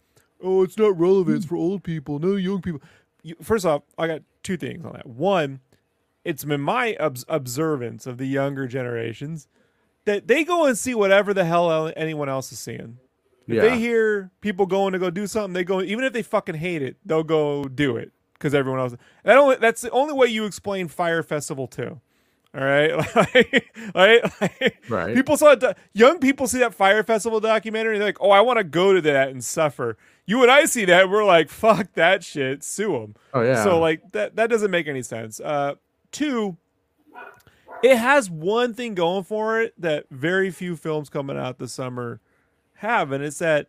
[0.42, 2.82] "Oh, it's not relevant; it's for old people, no young people."
[3.24, 5.06] You, first off, I got two things on that.
[5.06, 5.60] One,
[6.26, 9.48] it's been my obs- observance of the younger generations
[10.06, 12.98] that they go and see whatever the hell anyone else is seeing.
[13.48, 13.62] If Yeah.
[13.62, 16.82] they hear people going to go do something, they go even if they fucking hate
[16.82, 18.96] it, they'll go do it because everyone else.
[19.24, 22.00] That only that's the only way you explain Fyre Festival too.
[22.56, 25.16] All right, like, like, like, Right.
[25.16, 25.64] People saw it,
[25.94, 27.98] young people see that Fyre Festival documentary.
[27.98, 29.98] They're like, "Oh, I want to go to that and suffer."
[30.28, 33.64] You and I see that, we're like, "Fuck that shit, sue them." Oh yeah.
[33.64, 35.40] So like that that doesn't make any sense.
[35.40, 35.74] Uh,
[36.14, 36.56] two,
[37.84, 42.22] it has one thing going for it that very few films coming out this summer
[42.76, 43.68] have, and it's that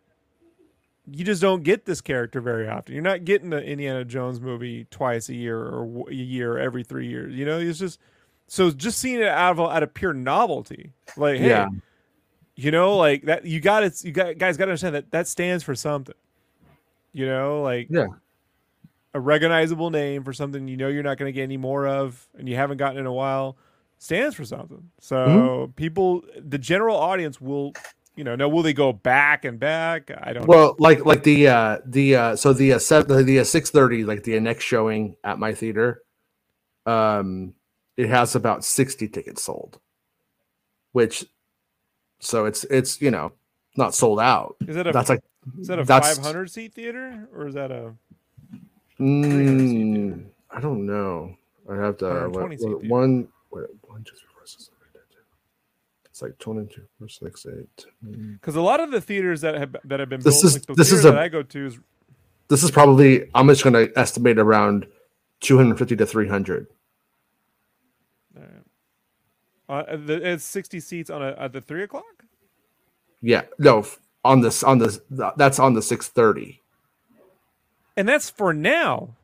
[1.11, 2.93] you just don't get this character very often.
[2.95, 7.07] You're not getting the Indiana Jones movie twice a year or a year every three
[7.07, 7.35] years.
[7.35, 7.99] You know, it's just
[8.47, 11.67] so just seeing it out of out of pure novelty, like hey, Yeah.
[12.55, 13.45] you know, like that.
[13.45, 14.03] You got it.
[14.03, 16.15] You got guys got to understand that that stands for something.
[17.13, 18.07] You know, like Yeah.
[19.15, 22.27] A recognizable name for something you know you're not going to get any more of
[22.37, 23.57] and you haven't gotten in a while
[23.97, 24.91] stands for something.
[24.99, 25.71] So Mm-hmm.
[25.71, 27.71] people, the general audience will,
[28.17, 30.11] you know, now will they go back and back?
[30.21, 30.43] I don't.
[30.43, 30.47] know.
[30.53, 34.23] Well, like like the uh the uh so the uh the, uh, six thirty like
[34.23, 36.03] the next showing at my theater,
[36.85, 37.53] um,
[37.97, 39.79] it has about sixty tickets sold,
[40.91, 41.25] which,
[42.19, 43.31] so it's it's you know
[43.77, 44.57] not sold out.
[44.67, 45.21] Is that a That's like
[45.59, 47.93] is that a that's- 500 seat theater or is that a?
[48.99, 51.35] Mm, I don't know.
[51.69, 54.95] I have to 120 what- what- one wait, one two three four six seven eight
[54.95, 55.21] nine ten.
[56.05, 57.85] It's like twenty two four six eight.
[58.05, 58.33] mm.
[58.33, 60.65] Because a lot of the theaters that have that have been This built, is- like
[60.67, 61.79] the this is a- that I go to is
[62.47, 64.87] This is probably I'm just going to estimate around
[65.39, 66.67] two hundred fifty to three hundred.
[69.67, 72.23] uh, the, it's 60 seats on a at the three o'clock.
[73.21, 73.83] Yeah, no,
[74.23, 76.61] on this on this that's on the six thirty.
[77.97, 79.15] And that's for now.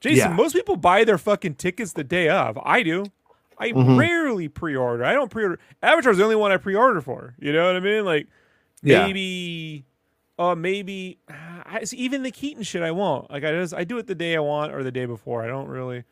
[0.00, 0.36] Jason, Yeah.
[0.36, 2.58] most people buy their fucking tickets the day of.
[2.62, 3.04] I do.
[3.58, 3.98] I Mhm.
[3.98, 5.04] rarely pre-order.
[5.04, 5.58] I don't pre-order.
[5.82, 7.34] Avatar's the only one I pre-order for.
[7.38, 8.04] You know what I mean?
[8.04, 8.26] Like
[8.82, 9.06] Yeah.
[9.06, 9.84] maybe,
[10.38, 11.18] uh, maybe
[11.64, 13.30] I, see, even the Keaton shit I won't.
[13.30, 15.42] Like I just I do it the day I want or the day before.
[15.42, 16.04] I don't really,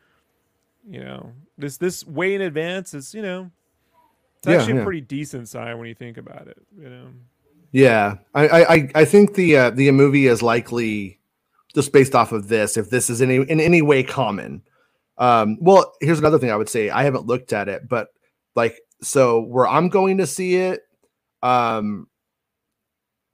[0.89, 3.51] you know, this this way in advance is you know,
[4.37, 4.81] it's Yeah, actually yeah.
[4.81, 6.57] a pretty decent sign when you think about it.
[6.75, 7.05] You know.
[7.71, 11.19] Yeah, I I I- I think the uh, the movie is likely
[11.73, 12.77] just based off of this.
[12.77, 14.61] If this is any in any way common,
[15.17, 16.89] um, well, here's another thing I would say.
[16.89, 18.09] I haven't looked at it, but
[18.55, 20.81] like so where I'm going to see it,
[21.41, 22.07] um,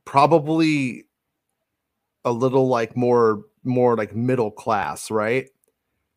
[0.05, 1.05] probably
[2.25, 5.49] a little like more more like middle class, right?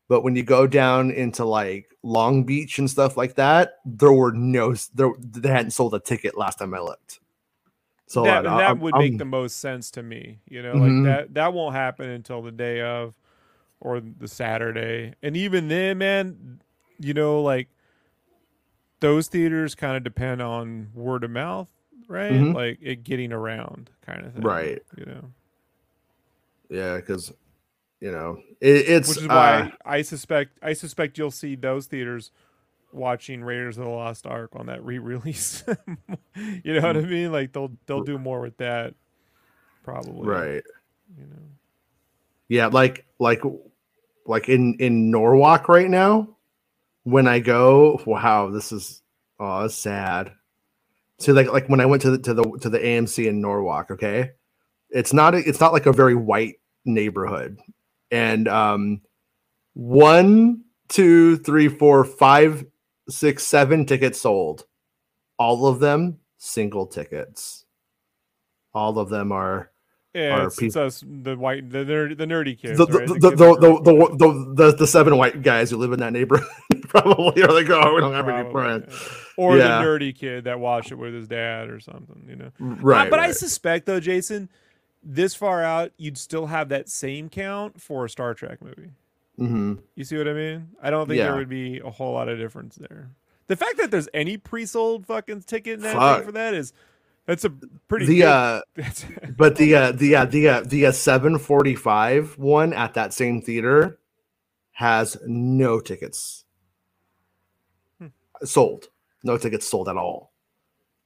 [0.09, 4.31] But when you go down into like Long Beach and stuff like that, there were
[4.31, 7.19] no there they hadn't sold a ticket last time I looked.
[8.13, 10.39] So that, I- that I'm- would I'm- make the most sense to me.
[10.47, 13.15] You know, like that that won't happen until the day of
[13.79, 15.13] or the Saturday.
[15.21, 16.59] And even then, man,
[16.99, 17.67] you know, like
[18.99, 21.67] those theaters kind of depend on word of mouth,
[22.07, 22.31] right?
[22.31, 22.53] Mhm.
[22.53, 24.41] Like it getting around kind of thing.
[24.43, 24.81] Right.
[24.97, 25.31] You know.
[26.69, 27.33] yeah, because
[27.99, 31.87] you know it, it's Which is uh, why I suspect I suspect you'll see those
[31.87, 32.31] theaters
[32.93, 35.63] watching Raiders of the Lost Ark on that re-release.
[36.35, 37.09] you know what I Mm.
[37.09, 37.31] mean?
[37.31, 38.93] Like they'll they'll do more with that
[39.83, 40.27] probably.
[40.27, 40.63] right.
[41.17, 41.41] You know.
[42.49, 43.41] Yeah, like like
[44.25, 46.29] like in in Norwalk right now.
[47.05, 49.01] When I go, wow, this is
[49.39, 50.31] oh, it's sad.
[51.19, 53.91] So like like when I went to the to the to the AMC in Norwalk,
[53.91, 54.31] okay,
[54.89, 57.59] it's not a, it's not like a very white neighborhood,
[58.09, 59.01] and um,
[59.73, 62.65] one, two, three, four, five,
[63.09, 64.65] six, seven tickets sold,
[65.37, 67.65] all of them single tickets.
[68.73, 69.69] All of them are
[70.13, 72.77] Yeah, Are it's, it's us, the white, the nerd, the nerdy kids.
[72.77, 73.07] the, right?
[73.07, 74.17] the, The the, kids the, that grew up the,
[74.55, 76.47] the, the, the seven white guys who live in that neighborhood
[76.87, 78.85] probably are like, oh, we don't have any friends.
[78.89, 79.17] yeah.
[79.37, 79.79] Or Yeah.
[79.79, 82.51] the nerdy kid that watched it with his dad or something, you know.
[82.59, 83.07] Right.
[83.07, 84.49] Uh, but I suspect though, Jason,
[85.03, 88.91] this far out, you'd still have that same count for a Star Trek movie.
[89.39, 89.81] Mhm.
[89.95, 90.69] You see what I mean?
[90.81, 91.27] I don't think Yeah.
[91.29, 93.09] there would be a whole lot of difference there.
[93.47, 96.71] The fact that there's any pre-sold fucking ticket for that is
[97.25, 97.49] that's a
[97.87, 98.61] pretty The good, uh,
[99.37, 103.13] but the uh, the uh, the uh, the uh, seven forty five one at that
[103.13, 103.99] same theater
[104.71, 106.45] has no tickets
[107.99, 108.07] Hmm.
[108.43, 108.89] sold.
[109.23, 110.31] No tickets sold at all.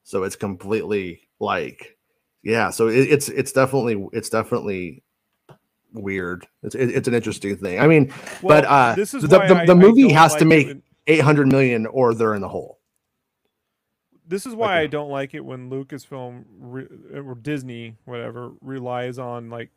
[0.04, 1.98] So it's completely like,
[2.44, 2.70] yeah.
[2.72, 5.04] So it, it's it's definitely it's definitely
[5.98, 6.48] weird.
[6.64, 7.80] It's it, it's an interesting thing.
[7.80, 10.46] I mean, but uh, this is the the, I- the movie has to like it
[10.46, 12.80] make when- eight hundred million or they're in the hole.
[14.28, 19.18] this is why a- I don't like it when Lucasfilm re- or Disney, whatever, relies
[19.18, 19.70] on like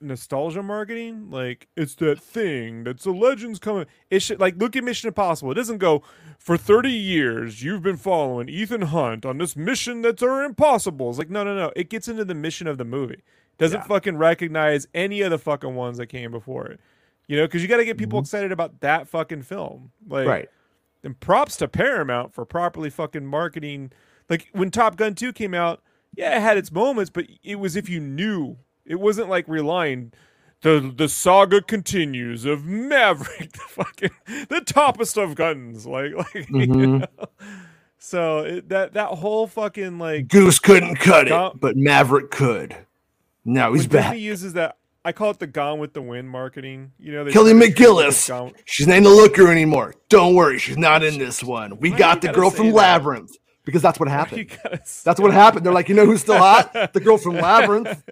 [0.00, 1.30] nostalgia marketing.
[1.30, 3.86] Like it's that thing that's the legends coming.
[4.10, 5.52] It should like look at Mission Impossible.
[5.52, 6.02] It doesn't go
[6.38, 7.62] for thirty years.
[7.62, 11.10] You've been following Ethan Hunt on this mission that's are impossible.
[11.10, 11.72] It's like no, no, no.
[11.76, 13.22] It gets into the mission of the movie.
[13.62, 13.86] Doesn't Yeah.
[13.86, 16.80] fucking recognize any of the fucking ones that came before it.
[17.28, 19.92] You know, because you got to get people excited about that fucking film.
[20.08, 20.48] Like, Right.
[21.04, 23.92] and props to Paramount for properly fucking marketing.
[24.28, 25.80] Like when Top Gun 2 came out,
[26.14, 28.56] yeah, it had its moments, but it was if you knew.
[28.84, 30.12] It wasn't like relying
[30.62, 34.10] the the saga continues of Maverick, the fucking
[34.48, 35.86] the toppest of guns.
[35.86, 37.00] Like like you Mhm.
[37.00, 37.26] know?
[37.98, 42.76] So it, that that whole fucking like Goose couldn't cut it, but Maverick could.
[43.44, 44.14] Now he's back.
[44.14, 46.92] He uses that I call it the Gone with the Wind marketing.
[46.98, 47.74] You know, they Kelly try to do
[48.04, 48.54] this McGillis.
[48.66, 49.94] She's not in the looker anymore.
[50.08, 51.78] Don't worry, she's not in this one.
[51.78, 52.74] We Why got the girl from that?
[52.74, 53.32] Labyrinth
[53.64, 54.56] because that's what happened.
[55.04, 55.66] That's what happened.
[55.66, 56.92] They're like, you know who's still hot?
[56.92, 58.02] The girl from Labyrinth,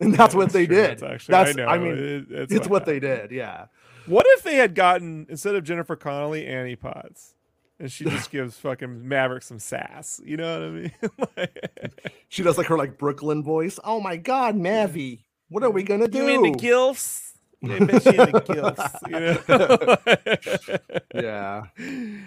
[0.00, 0.76] and that's what they true.
[0.76, 0.98] did.
[0.98, 1.66] That's actually, That's, I, know.
[1.66, 3.30] I mean, it- it's it's what they did.
[3.30, 3.66] Yeah.
[4.06, 7.34] What if they had gotten instead of Jennifer Connelly, Annie Potts,
[7.82, 10.20] and she just gives fucking Maverick some sass?
[10.24, 10.92] You know what I mean?
[11.36, 13.78] Like, She does like her like Brooklyn voice.
[13.84, 16.18] Oh my God, Mavi, what are we gonna do?
[16.18, 17.32] you in the gilfs?
[17.60, 18.98] Yeah, I bet you in the gilfs.
[19.10, 20.72] You
[21.14, 21.20] know?
[21.22, 21.64] yeah.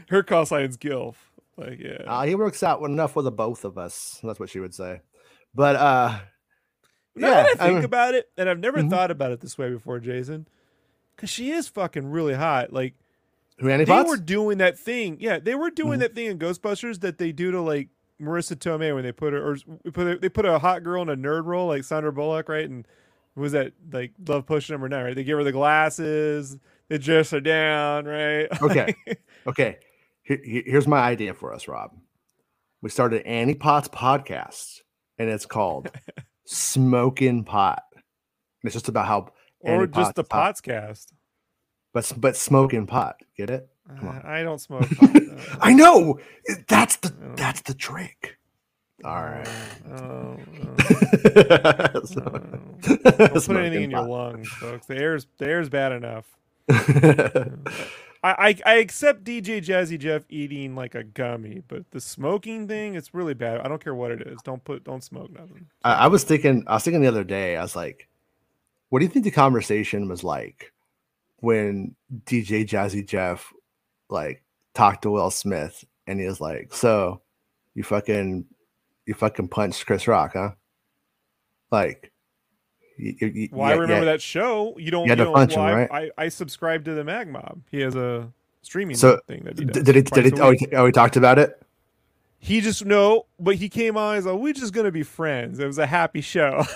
[0.10, 1.16] Her call sign's gilf.
[1.58, 2.04] Like yeah.
[2.06, 4.20] Uh, he works out enough for the both of us.
[4.24, 5.02] That's what she would say.
[5.54, 6.20] But uh,
[7.16, 8.90] Now yeah, that I think mean- about it, and I've never Mhm.
[8.90, 10.48] thought about it this way before, Jason,
[11.16, 12.74] because she is fucking really hot.
[12.74, 12.94] Like
[13.60, 14.10] who Annie they Potts?
[14.10, 15.18] were doing that thing.
[15.20, 16.02] Yeah, they were doing Mhm.
[16.02, 17.90] that thing in Ghostbusters that they do to like
[18.22, 19.58] Marisa Tomei when they put her or
[19.92, 22.70] put a, they put a hot girl in a nerd role like Sandra Bullock, right?
[22.70, 22.88] And
[23.36, 25.04] was that like Love Potion number nine?
[25.06, 25.16] Right?
[25.16, 26.58] They give her the glasses,
[26.90, 28.48] they dress her down, right?
[28.62, 28.96] Okay.
[29.48, 29.78] Okay.
[30.24, 31.92] Here- here- here's my idea for us, Rob.
[32.82, 34.80] We started Annie Potts podcast,
[35.18, 35.90] and it's called
[36.46, 37.82] Smoking Pot.
[37.94, 39.28] And it's just about how
[39.60, 41.08] or Annie just the Potts- Potscast.
[41.96, 43.22] But but smoking pot.
[43.36, 43.68] Get it?
[43.90, 44.88] Uh, I don't smoke.
[44.98, 45.10] pot.
[45.62, 46.20] I know.
[46.68, 47.34] That's the Oh.
[47.36, 48.38] that's the trick.
[49.04, 49.48] All right.
[49.92, 50.38] Oh,
[50.80, 52.02] oh.
[52.06, 52.42] So-
[52.82, 54.86] Don't put anything in your lungs, folks.
[54.88, 56.26] The air's the air's bad enough.
[58.24, 62.96] I, I I accept DJ Jazzy Jeff eating like a gummy, but the smoking thing,
[62.96, 63.62] it's really bad.
[63.62, 64.40] I don't care what it is.
[64.44, 65.68] Don't put don't smoke nothing.
[65.84, 68.08] I, I was thinking, I was thinking the other day, I was like,
[68.90, 70.72] what do you think the conversation was like
[71.40, 73.52] when DJ Jazzy Jeff
[74.10, 77.22] like talked to Will Smith and he was like, So
[77.74, 78.46] you fucking
[79.06, 80.52] you fucking punched Chris Rock, huh?
[81.72, 82.12] Like
[82.98, 84.78] you, you, you- Well, I remember that show.
[84.78, 85.06] You don't.
[85.06, 86.12] You had You to punch him, well, I- right?
[86.18, 87.62] I, I subscribe to the Mag Mob.
[87.70, 88.32] He has a
[88.62, 89.84] streaming So, thing that he does.
[89.84, 91.62] Did he did he oh he, oh he talked about it?
[92.46, 94.16] He just no, but he came on.
[94.16, 96.64] He's like, "We're just gonna be friends." It was a happy show.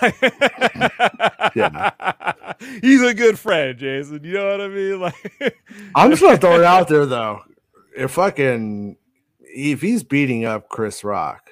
[1.54, 1.90] Yeah.
[2.80, 4.22] he's a good friend, Jason.
[4.24, 5.00] You know what I mean?
[5.00, 5.56] Like,
[5.94, 7.40] I'm just gonna throw it out there though.
[7.96, 8.96] If fucking
[9.40, 11.50] if he's beating up Chris Rock,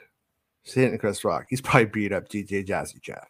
[0.62, 3.28] he's hitting Chris Rock, he's probably beat up DJ Jazzy Jeff.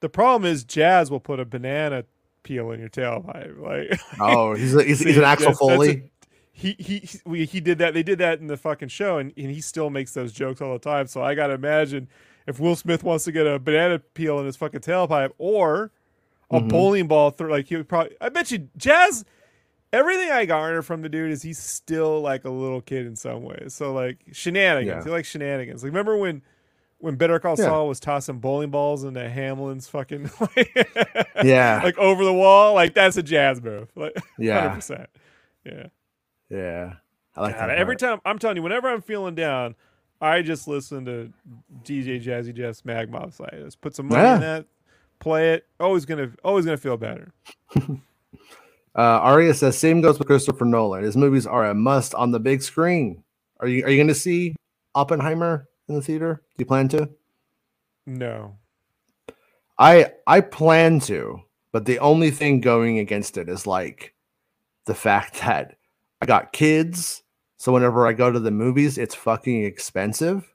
[0.00, 2.04] the problem is, Jazz will put a banana
[2.42, 3.60] peel in your tailpipe.
[3.60, 6.11] Like, Oh, he's a, he's, he's an Axel that's- that's a- Foley.
[6.52, 7.94] He he he, did that.
[7.94, 10.72] They did that in the fucking show, and, and he still makes those jokes all
[10.74, 11.06] the time.
[11.06, 12.08] So I gotta imagine
[12.46, 15.90] if Will Smith wants to get a banana peel in his fucking tailpipe, or
[16.50, 16.68] a Mhm.
[16.68, 17.50] bowling ball through.
[17.50, 18.14] Like he would probably.
[18.20, 19.24] I bet you Jazz.
[19.94, 23.42] Everything I garner from the dude is he's still like a little kid in some
[23.42, 23.74] ways.
[23.74, 24.88] So like shenanigans.
[25.00, 25.04] Yeah.
[25.04, 25.82] He likes shenanigans.
[25.82, 26.42] Like remember when
[26.98, 27.64] when Better Call Yeah.
[27.66, 30.30] Saul was tossing bowling balls into Hamlin's fucking
[31.44, 31.80] Yeah.
[31.82, 32.74] like over the wall?
[32.74, 33.88] Like that's a jazz move.
[33.94, 34.60] Like Yeah.
[34.60, 35.10] hundred percent.
[35.64, 35.86] Yeah.
[36.52, 36.94] Yeah.
[37.34, 37.78] I like God, that.
[37.78, 39.74] every time I'm telling you, whenever I'm feeling down,
[40.20, 41.32] I just listen to
[41.82, 43.54] DJ Jazzy Jeff's Mag Mob site.
[43.64, 44.34] Just put some money Yeah.
[44.34, 44.66] in that,
[45.18, 45.66] play it.
[45.80, 47.32] Always gonna always gonna feel better.
[48.94, 51.02] Uh, Aria says, same goes with Christopher Nolan.
[51.02, 53.24] His movies are a must on the big screen.
[53.58, 54.54] Are you are you going to see
[54.94, 56.42] Oppenheimer in the theater?
[56.58, 57.08] Do you plan to?
[58.04, 58.54] No.
[59.78, 61.40] I I plan to,
[61.72, 64.12] but the only thing going against it is like
[64.84, 65.76] the fact that
[66.22, 67.24] I got kids,
[67.56, 70.54] so whenever I go to the movies, it's fucking expensive.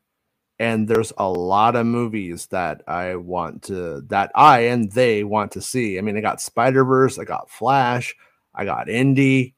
[0.59, 5.51] And there's a lot of movies that I want to that I and they want
[5.51, 5.97] to see.
[5.97, 8.15] I mean, I got Spider-Verse, I got Flash,
[8.55, 9.55] I got Indy,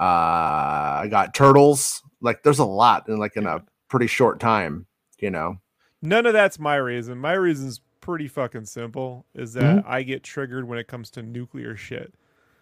[0.00, 2.02] uh, I got Turtles.
[2.20, 4.86] Like there's a lot in like in a pretty short time,
[5.20, 5.58] you know.
[6.02, 7.16] None of that's my reason.
[7.18, 9.24] My reason's pretty fucking simple.
[9.36, 9.84] Is that Mhm.
[9.86, 12.12] I get triggered when it comes to nuclear shit.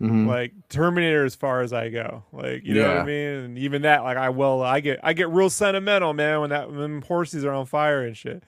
[0.02, 0.26] Mhm.
[0.26, 2.24] Like Terminator as far as I go.
[2.32, 3.28] Like you know what I mean?
[3.28, 6.72] And even that, like I well, I get I get real sentimental, man, when that
[6.72, 8.42] when horses are on fire and shit.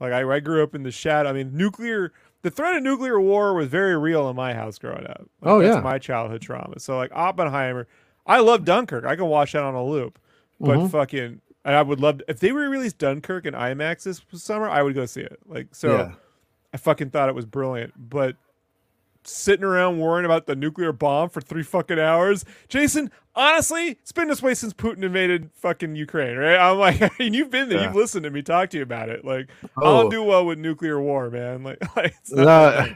[0.00, 1.28] Like I, I grew up in the shadow.
[1.28, 5.06] I mean, nuclear the threat of nuclear war was very real in my house growing
[5.06, 5.26] up.
[5.40, 5.80] Like, Oh, that's yeah.
[5.80, 6.78] my childhood trauma.
[6.80, 7.86] So like Oppenheimer,
[8.26, 9.04] I love Dunkirk.
[9.04, 10.18] I can watch that on a loop.
[10.60, 10.90] But Mhm.
[10.90, 14.94] fucking and I would love if they re-released Dunkirk in IMAX this summer, I would
[14.94, 15.38] go see it.
[15.46, 16.12] Like so yeah.
[16.72, 18.36] I fucking thought it was brilliant, but
[19.26, 23.10] sitting around worrying about the nuclear bomb for three fucking hours, Jason.
[23.36, 26.56] Honestly, it's been this way since Putin invaded fucking Ukraine, right?
[26.56, 27.86] I'm like, I mean, you've been there, Yeah.
[27.86, 29.24] you've listened to me talk to you about it.
[29.24, 30.02] Like, Oh.
[30.02, 31.64] don't do well with nuclear war, man.
[31.64, 32.44] Like, like it's not
[32.88, 32.94] No,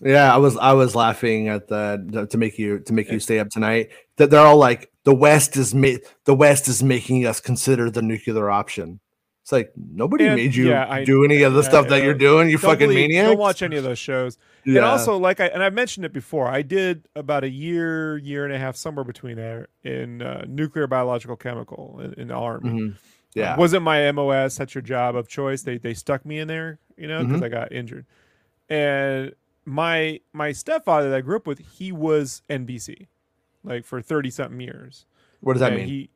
[0.10, 3.38] yeah, I was I was laughing at the to make you to make you stay
[3.38, 3.90] up tonight.
[4.16, 8.00] That they're all like the West is ma- the West is making us consider the
[8.02, 9.00] nuclear option.
[9.44, 11.98] It's like nobody And- made you yeah, I- do any of the yeah, stuff that
[11.98, 12.04] yeah.
[12.04, 12.48] you're doing.
[12.48, 13.26] You fucking believe- maniac.
[13.26, 14.38] Don't watch any of those shows.
[14.64, 18.46] And also, like I and I've mentioned it before, I did about a year, year
[18.46, 22.70] and a half, somewhere between there in uh, nuclear biological chemical in, in the army.
[22.70, 22.94] Mhm.
[23.34, 24.56] yeah, wasn't my MOS.
[24.56, 25.60] That's your job of choice.
[25.60, 27.44] They they stuck me in there, you know, because Mhm.
[27.44, 28.06] I got injured.
[28.70, 29.34] And
[29.66, 33.08] my my stepfather that I grew up with, he was NBC,
[33.62, 35.04] like for thirty something years.
[35.40, 35.88] what does that And mean?
[35.88, 36.10] He,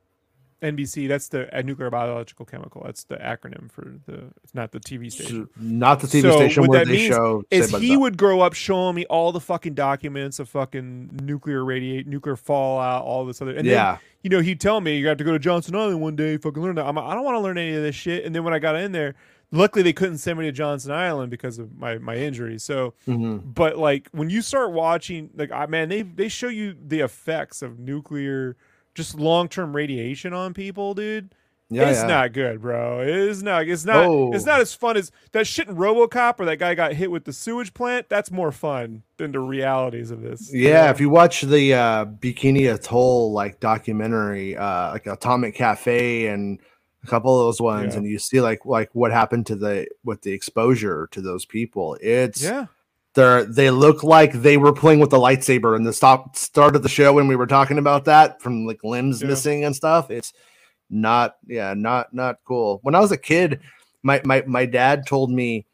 [0.63, 1.07] NBC.
[1.09, 2.83] That's the nuclear biological chemical.
[2.85, 4.25] That's the acronym for the.
[4.43, 5.49] It's not the TV station.
[5.57, 7.45] Not the TV So station what where that they means show.
[7.51, 10.49] Is Saved by the he would grow up showing me all the fucking documents of
[10.49, 13.51] fucking nuclear radiate, nuclear fallout, all this other.
[13.53, 16.01] And then yeah, you know, he'd tell me you have to go to Johnson Island
[16.01, 16.87] one day, fucking learn that.
[16.87, 18.25] I'm like, I don't want to learn any of this shit.
[18.25, 19.15] And then when I got in there,
[19.53, 22.59] luckily they couldn't send me to Johnson Island because of my my injury.
[22.59, 23.55] So, Mhm.
[23.55, 27.63] but like when you start watching, like, I man, they they show you the effects
[27.63, 28.57] of nuclear,
[28.99, 31.33] just long term radiation on people, dude.
[31.71, 32.07] yeah, it's yeah.
[32.07, 33.01] not good, bro.
[33.01, 33.67] It's not.
[33.69, 34.05] It's not.
[34.05, 34.33] Oh.
[34.35, 37.25] It's not as fun as that shit in RoboCop, where that guy got hit with
[37.25, 38.09] the sewage plant.
[38.09, 40.53] That's more fun than the realities of this.
[40.53, 46.27] you Yeah, if you watch the uh, Bikini Atoll like documentary, uh, like Atomic Cafe
[46.27, 46.59] and
[47.05, 47.99] a couple of those ones, Yeah.
[47.99, 51.97] and you see like like what happened to the with the exposure to those people,
[52.01, 52.67] it's yeah.
[53.19, 56.85] They're they look like they were playing with the lightsaber in the stop start of
[56.85, 59.29] the show when we were talking about that from like limbs Yeah.
[59.29, 60.09] missing and stuff.
[60.11, 60.33] It's
[60.89, 62.79] not yeah, not not cool.
[62.83, 63.61] When I was a kid,
[64.05, 65.67] my my my dad told me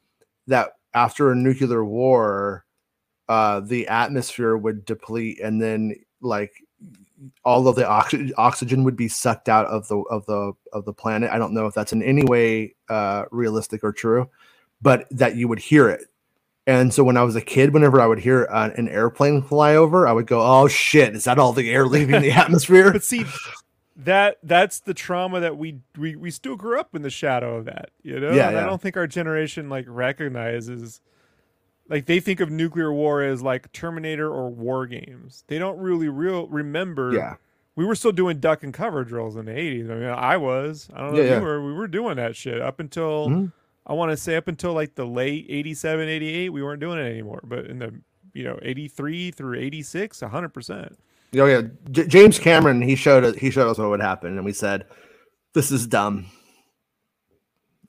[0.46, 2.64] that after a nuclear war,
[3.28, 6.52] uh the atmosphere would deplete and then like
[7.44, 10.92] all of the oxy- oxygen would be sucked out of the of the of the
[10.94, 11.30] planet.
[11.30, 14.30] I don't know if that's in any way uh realistic or true,
[14.80, 16.06] but that you would hear it.
[16.66, 19.76] And so when I was a kid, whenever I would hear uh, an airplane fly
[19.76, 21.14] over, I would go, "Oh shit!
[21.14, 23.24] Is that all the air leaving the atmosphere?" But see,
[23.96, 27.66] that that's the trauma that we we we still grew up in the shadow of
[27.66, 27.90] that.
[28.02, 31.00] You know, Yeah, And I don't think our generation like recognizes.
[31.86, 35.44] Like they think of nuclear war as like Terminator or war games.
[35.48, 37.12] They don't really real remember.
[37.12, 37.34] yeah,
[37.76, 39.90] we were still doing duck and cover drills in the 80s.
[39.90, 40.88] I mean, I was.
[40.94, 41.38] I don't know Yeah, if yeah.
[41.40, 41.62] you were.
[41.62, 43.52] We were doing that shit up until Mhm.
[43.86, 47.08] I want to say up until like the late 87, 88, we weren't doing it
[47.10, 47.40] anymore.
[47.44, 47.94] But in the
[48.32, 50.94] you know 83 through 86, 100%.
[51.36, 51.62] oh yeah.
[51.90, 54.86] J- James Cameron he showed us he showed us what would happen, and we said,
[55.52, 56.26] "This is dumb."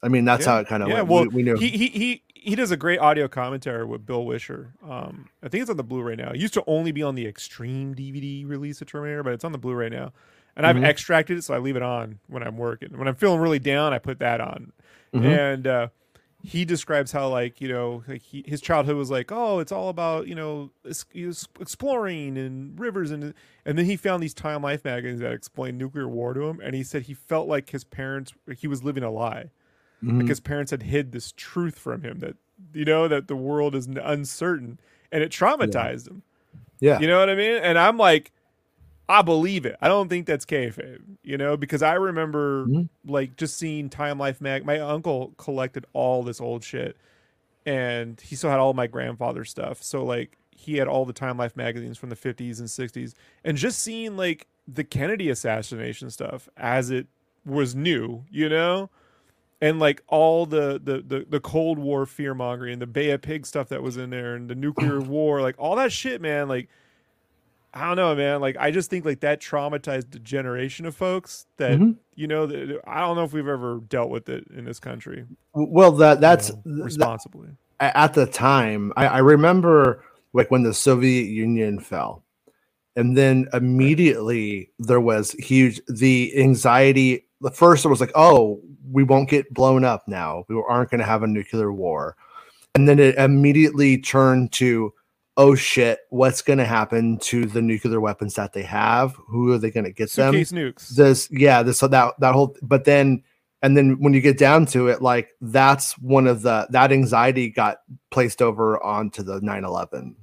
[0.03, 0.53] I mean, that's Yeah.
[0.53, 1.07] how it kind of yeah, went.
[1.07, 1.55] well, we, we knew.
[1.57, 4.73] he he he he does a great audio commentary with Bill Wisher.
[4.87, 6.29] Um, I think it's on the Blu-ray now.
[6.29, 9.51] It used to only be on the Extreme DVD release of Terminator, but it's on
[9.51, 10.13] the Blu-ray now.
[10.55, 10.85] And I've Mhm.
[10.85, 12.95] extracted it, so I leave it on when I'm working.
[12.97, 14.71] When I'm feeling really down, I put that on.
[15.15, 15.25] Mhm.
[15.53, 15.87] And uh,
[16.43, 19.89] he describes how like you know like he, his childhood was like oh it's all
[19.89, 20.69] about you know
[21.59, 23.33] exploring and rivers and
[23.65, 26.75] and then he found these time life magazines that explained nuclear war to him and
[26.75, 29.49] he said he felt like his parents he was living a lie
[30.03, 30.19] Mhm.
[30.19, 32.35] like his parents had hid this truth from him that
[32.73, 34.79] you know that the world is uncertain
[35.11, 36.21] and it traumatized him
[36.79, 36.99] yeah.
[36.99, 37.55] you know what I mean?
[37.55, 38.33] And I'm like,
[39.07, 39.75] I believe it.
[39.81, 42.89] I don't think that's kayfabe, you know, because I remember Mhm.
[43.05, 44.65] like just seeing Time Life mag.
[44.65, 46.97] My uncle collected all this old shit,
[47.65, 49.81] and he still had all my grandfather's stuff.
[49.83, 53.13] So like he had all the Time Life magazines from the 50s and 60s,
[53.43, 57.07] and just seeing like the Kennedy assassination stuff as it
[57.45, 58.89] was new, you know.
[59.61, 63.21] And like all the, the the the Cold War fear mongering, and the Bay of
[63.21, 66.47] Pig stuff that was in there, and the nuclear war, like all that shit, man.
[66.49, 66.69] Like
[67.75, 68.39] I don't know, man.
[68.39, 71.97] Like I just think like that traumatized a generation of folks that Mhm.
[72.15, 72.45] you know.
[72.45, 76.21] That, I don't know if we've ever dealt with it in this country Well, that
[76.21, 77.49] that's you know, responsibly.
[77.81, 80.03] a- at the time I, I remember
[80.33, 82.23] like when the soviet union fell
[82.95, 88.61] and then immediately there was huge the anxiety the first it was like oh
[88.91, 92.15] we won't get blown up now we aren't going to have a nuclear war
[92.75, 94.93] and then it immediately turned to
[95.37, 99.57] oh shit what's going to happen to the nuclear weapons that they have who are
[99.57, 100.89] they going to get them Suitcase nukes.
[100.89, 103.23] this yeah this so that that whole but then
[103.61, 107.49] and then when you get down to it like that's one of the that anxiety
[107.49, 107.79] got
[108.11, 110.15] placed over onto the 9-11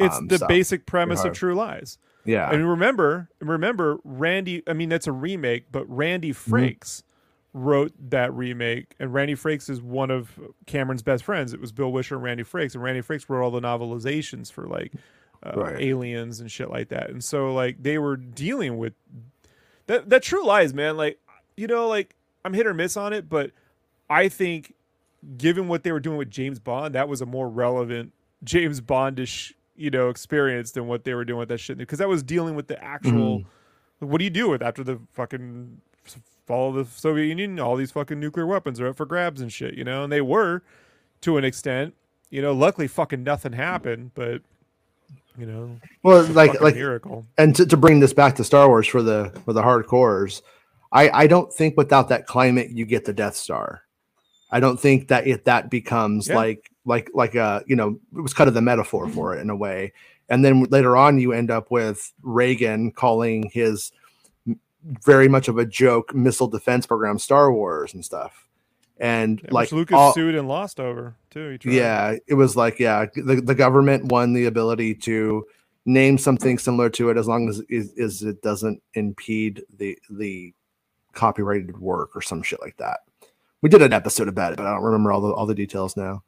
[0.00, 0.48] it's um, the stuff.
[0.48, 1.34] basic premise of.
[1.34, 1.98] True Lies.
[2.24, 4.62] yeah And remember, remember Randy.
[4.66, 7.09] I mean, that's a remake, but Randy Mm-hmm.
[7.52, 11.52] Wrote that remake, and Randy Frakes is one of Cameron's best friends.
[11.52, 14.68] It was Bill Wisher and Randy Frakes, and Randy Frakes wrote all the novelizations for
[14.68, 14.92] like
[15.44, 15.80] uh, Right.
[15.80, 17.10] aliens and shit like that.
[17.10, 18.92] And so, like, they were dealing with
[19.86, 20.10] that.
[20.10, 20.96] That True Lies, man.
[20.96, 21.18] Like,
[21.56, 22.14] you know, like
[22.44, 23.50] I'm hit or miss on it, but
[24.08, 24.74] I think,
[25.36, 28.12] given what they were doing with James Bond, that was a more relevant
[28.44, 31.78] James Bondish, you know, experience than what they were doing with that shit.
[31.78, 33.42] Because that was dealing with the actual.
[33.98, 35.80] What do you do with after the fucking
[36.50, 37.60] fall of the Soviet Union?
[37.60, 40.20] All these fucking nuclear weapons are up for grabs and shit, you know, and they
[40.20, 40.62] were
[41.20, 41.94] to an extent.
[42.30, 44.42] You know, luckily, fucking nothing happened, but
[45.38, 47.24] you know, well like like miracle.
[47.38, 50.42] and to, to bring this back to star wars for the for the hardcores
[50.92, 53.82] i i don't think without that climate you get the death star
[54.50, 56.34] i don't think that if that becomes Yeah.
[56.34, 59.50] like like like a you know it was kind of the metaphor for it in
[59.50, 59.92] a way
[60.28, 63.92] and then later on you end up with reagan calling his
[64.84, 68.46] very much of a joke missile defense program star wars and stuff
[68.98, 71.50] and Yeah, like Lucas all- sued and lost over too.
[71.50, 71.72] He tried.
[71.74, 75.46] yeah it was like yeah the, the government won the ability to
[75.86, 80.52] name something similar to it as long as is, is it doesn't impede the the
[81.12, 83.00] copyrighted work or some shit like that
[83.62, 85.96] we did an episode about it but i don't remember all the all the details
[85.96, 86.22] now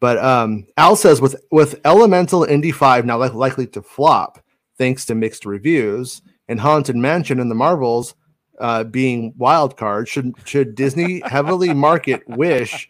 [0.00, 4.40] but um al says with with elemental indy 5 now like, likely to flop
[4.78, 8.14] thanks to mixed reviews and haunted mansion and the marvels
[8.60, 12.88] uh, being wild card should should disney heavily market wish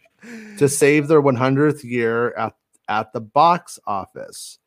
[0.57, 2.55] to save their 100th year at
[2.87, 4.59] at the box office.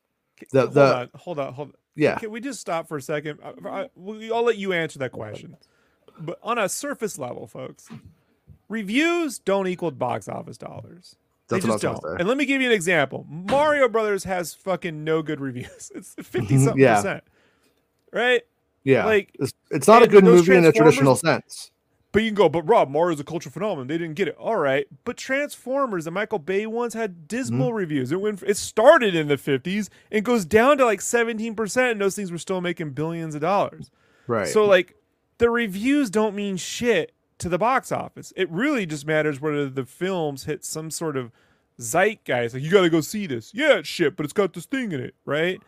[0.52, 1.74] The hold the on, hold on, hold on.
[1.97, 3.39] yeah Can we just stop for a second?
[3.44, 5.56] I, I, we- I'll let you answer that question.
[6.20, 7.89] But on a surface level, folks,
[8.69, 11.16] reviews don't equal box office dollars.
[11.48, 12.12] That's they what I just was don't.
[12.12, 12.20] say.
[12.20, 13.24] And let me give you an example.
[13.28, 15.90] Mario Brothers has fucking no good reviews.
[15.94, 16.97] It's fifty something Yeah.
[16.97, 17.24] percent,
[18.12, 18.43] right?
[18.84, 21.70] Yeah like, it's, it's not a good movie in a traditional sense.
[22.10, 23.86] But you can go, but Rob, Mario's a cultural phenomenon.
[23.86, 24.36] They didn't get it.
[24.38, 24.86] All right.
[25.05, 27.76] But Transformers, the Michael Bay ones, had dismal Mm-hmm.
[27.76, 28.12] reviews.
[28.12, 32.16] It went it started in the 50s and goes down to like 17%, and those
[32.16, 33.90] things were still making billions of dollars.
[34.26, 34.48] Right.
[34.48, 34.94] So like
[35.36, 38.32] the reviews don't mean shit to the box office.
[38.36, 41.30] It really just matters whether the films hit some sort of
[41.78, 42.55] zeitgeist.
[42.55, 43.52] Like you got to go see this.
[43.55, 45.60] Yeah, it's shit, but it's got this thing in it, right?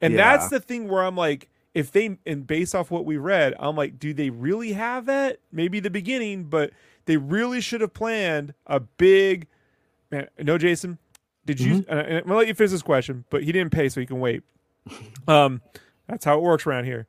[0.00, 1.48] And that's the thing where I'm like,
[1.78, 5.38] if they and based off what we read, I'm like, do they really have that?
[5.52, 6.72] Maybe the beginning, but
[7.04, 9.46] they really should have planned a big.
[10.10, 10.98] Man, no, Jason.
[11.46, 11.82] Did you?
[11.82, 11.92] Mm-hmm.
[11.92, 14.20] And I'm gonna let you finish this question, but he didn't pay, so he can
[14.20, 14.42] wait.
[15.28, 15.60] Um,
[16.06, 17.06] that's how it works around here.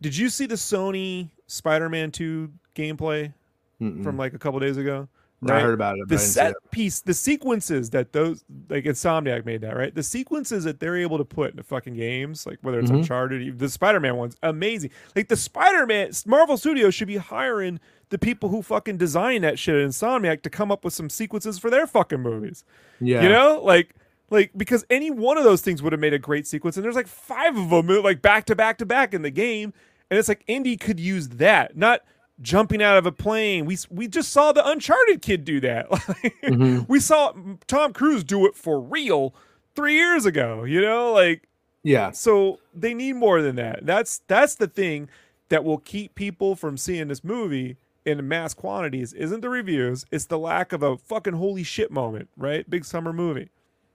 [0.00, 3.32] Did you see the Sony Spider-Man 2 gameplay
[3.80, 4.02] Mm-mm.
[4.02, 5.08] from like a couple days ago?
[5.42, 6.08] No, I heard about it.
[6.08, 9.94] the I didn't see set piece, the sequences that those like Insomniac made that right.
[9.94, 12.96] The sequences that they're able to put in the fucking games, like whether it's Mhm.
[13.00, 14.90] Uncharted, even the Spider-Man ones, amazing.
[15.14, 19.74] Like the Spider-Man, Marvel Studios should be hiring the people who fucking design that shit
[19.74, 22.64] at Insomniac to come up with some sequences for their fucking movies.
[23.00, 23.22] Yeah.
[23.22, 23.94] You know, like
[24.30, 26.96] like because any one of those things would have made a great sequence, and there's
[26.96, 29.72] like five of them like back to back to back in the game,
[30.10, 32.00] and it's like Indy could use that, not
[32.42, 33.64] jumping out of a plane.
[33.64, 35.88] We we just saw the Uncharted kid do that.
[36.44, 36.88] Mhm.
[36.88, 37.32] We saw
[37.66, 39.34] Tom Cruise do it for real
[39.74, 40.64] three years ago.
[40.64, 41.48] You know, like
[41.82, 42.10] Yeah.
[42.12, 43.84] so they need more than that.
[43.86, 45.08] That's that's the thing
[45.48, 49.12] that will keep people from seeing this movie in mass quantities.
[49.12, 50.04] Isn't the reviews?
[50.12, 52.68] It's the lack of a fucking holy shit moment, right?
[52.68, 53.48] Big summer movie.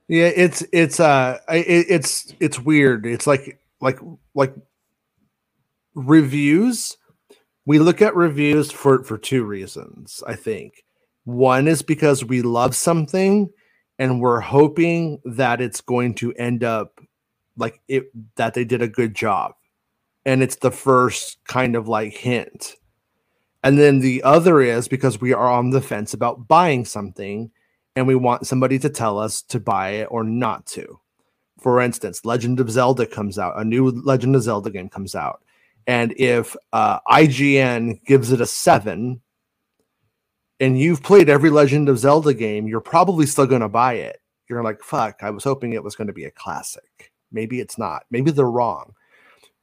[0.08, 3.06] Yeah, it's it's uh it, it's it's weird.
[3.06, 3.98] It's like like
[4.34, 4.54] like
[5.94, 6.96] reviews.
[7.64, 10.84] We look at reviews for for two reasons, I think.
[11.24, 13.50] One is because we love something
[13.98, 17.00] and we're hoping that it's going to end up
[17.56, 19.52] like it that they did a good job.
[20.24, 22.76] And it's the first kind of like hint.
[23.64, 27.50] And then the other is because we are on the fence about buying something
[27.94, 30.98] and we want somebody to tell us to buy it or not to.
[31.60, 35.42] For instance, Legend of Zelda comes out, a new Legend of Zelda game comes out.
[35.86, 39.20] And if uh, IGN gives it a seven,
[40.60, 44.20] and you've played every Legend of Zelda game, you're probably still going to buy it.
[44.48, 47.12] You're like, fuck, I was hoping it was going to be a classic.
[47.32, 48.04] Maybe it's not.
[48.10, 48.94] Maybe they're wrong.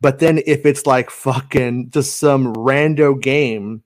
[0.01, 3.83] But then if it's like fucking just some rando game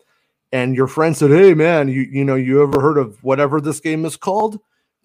[0.52, 3.80] and your friend said, "Hey man, you you know, you ever heard of whatever this
[3.80, 4.60] game is called?"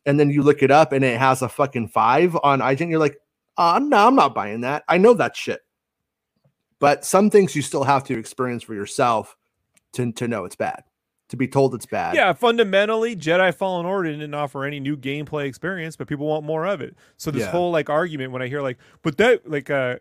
[0.07, 2.99] And then you look it up and it has a fucking 5 on IGN, you're
[2.99, 3.19] like,
[3.57, 4.85] "Uh, no, I'm not buying that.
[4.89, 5.61] I know that shit."
[6.81, 9.37] But some things you still have to experience for yourself
[9.93, 10.85] to to know it's bad.
[11.31, 12.15] To be told it's bad.
[12.15, 16.65] Yeah, fundamentally, Jedi Fallen Order didn't offer any new gameplay experience, but people want more
[16.67, 16.97] of it.
[17.19, 17.51] So this Yeah.
[17.51, 19.97] whole like argument when I hear like, but that like uh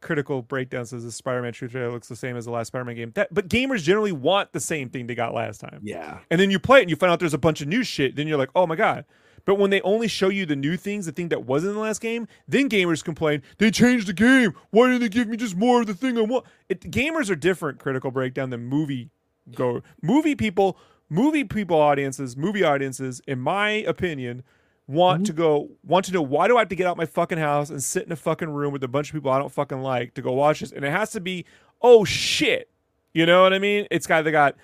[0.00, 3.12] critical breakdown says the Spider-Man true trailer looks the same as the last Spider-Man game.
[3.14, 5.78] That but gamers generally want the same thing they got last time.
[5.84, 6.18] Yeah.
[6.28, 8.16] And then you play it and you find out there's a bunch of new shit.
[8.16, 9.04] Then you're like, oh my god.
[9.44, 11.82] But when they only show you the new things, the thing that wasn't in the
[11.82, 14.54] last game, then gamers complain they changed the game.
[14.70, 16.46] Why didn't they give me just more of the thing I want?
[16.68, 17.78] It, gamers are different.
[17.78, 19.10] Critical breakdown than movie
[19.54, 20.78] go movie people.
[21.08, 24.44] Movie people audiences, movie audiences, in my opinion,
[24.86, 25.24] want mm-hmm.
[25.24, 27.70] to go want to know why do I have to get out my fucking house
[27.70, 30.14] and sit in a fucking room with a bunch of people I don't fucking like
[30.14, 30.72] to go watch this?
[30.72, 31.44] And it has to be,
[31.82, 32.70] oh shit.
[33.12, 33.86] You know what I mean?
[33.90, 34.56] It's got they got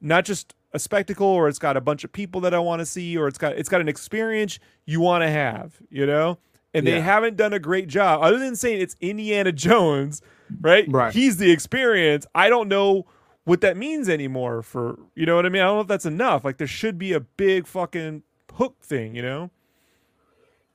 [0.00, 2.86] not just a spectacle or it's got a bunch of people that I want to
[2.86, 6.38] see or it's got it's got an experience you want to have, you know?
[6.72, 7.00] And they Yeah.
[7.00, 10.22] haven't done a great job other than saying it's Indiana Jones,
[10.60, 10.84] right?
[10.88, 11.12] Right.
[11.12, 12.26] He's the experience.
[12.34, 13.06] I don't know
[13.44, 15.62] what that means anymore for, you know what I mean?
[15.62, 16.44] I don't know if that's enough.
[16.44, 18.22] Like there should be a big fucking
[18.54, 19.50] hook thing, you know?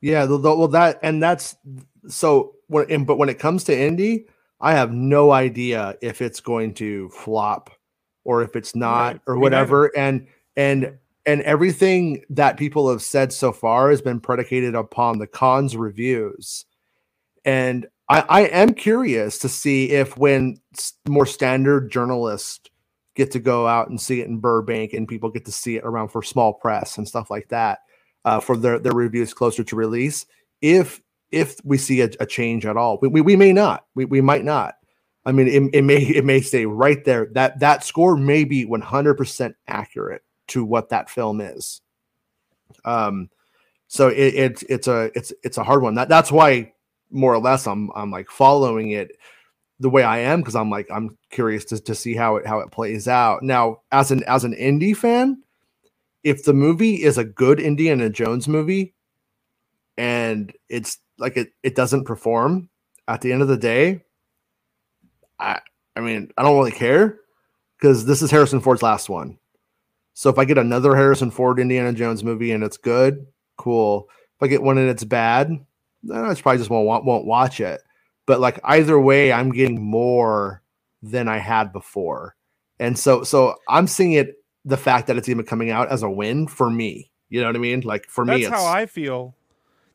[0.00, 1.56] Yeah, the, the- well, that and that's
[2.08, 2.54] so.
[2.66, 4.26] When but when it comes to Indy,
[4.60, 7.70] I have no idea if it's going to flop
[8.24, 9.20] or if it's not Right.
[9.26, 9.96] or whatever.
[9.96, 10.26] And
[10.56, 15.76] and and everything that people have said so far has been predicated upon the Cannes
[15.76, 16.64] reviews.
[17.44, 20.58] And I, I am curious to see if when
[21.08, 22.68] more standard journalists
[23.14, 25.84] get to go out and see it in Burbank and people get to see it
[25.84, 27.80] around for small press and stuff like that
[28.24, 30.26] uh, for their, their reviews closer to release.
[30.60, 31.00] If
[31.30, 33.86] if we see a, a change at all, we, we, we may not.
[33.94, 34.74] We, we might not.
[35.24, 37.28] I mean, it, it may it may stay right there.
[37.32, 41.80] That that score may be one hundred percent accurate to what that film is.
[42.84, 43.30] Um,
[43.86, 45.94] so it, it's it's a it's it's a hard one.
[45.94, 46.72] That that's why
[47.10, 49.12] more or less I'm I'm like following it
[49.78, 52.60] the way I am because I'm like I'm curious to, to see how it how
[52.60, 53.42] it plays out.
[53.42, 55.42] Now, as an as an Indy fan,
[56.24, 58.94] if the movie is a good Indiana Jones movie
[59.96, 62.70] and it's like it it doesn't perform
[63.08, 64.02] at the end of the day,
[65.42, 65.60] I
[65.96, 67.20] I mean I don't really care
[67.78, 69.38] because this is Harrison Ford's last one.
[70.14, 74.08] So if I get another Harrison Ford Indiana Jones movie and it's good, cool.
[74.36, 75.48] If I get one and it's bad,
[76.02, 77.80] then I probably just won't want, won't watch it.
[78.26, 80.62] But like either way, I'm getting more
[81.02, 82.36] than I had before,
[82.78, 86.10] and so so I'm seeing it the fact that it's even coming out as a
[86.10, 87.10] win for me.
[87.28, 87.80] You know what I mean?
[87.80, 89.34] Like for me, That's how I feel.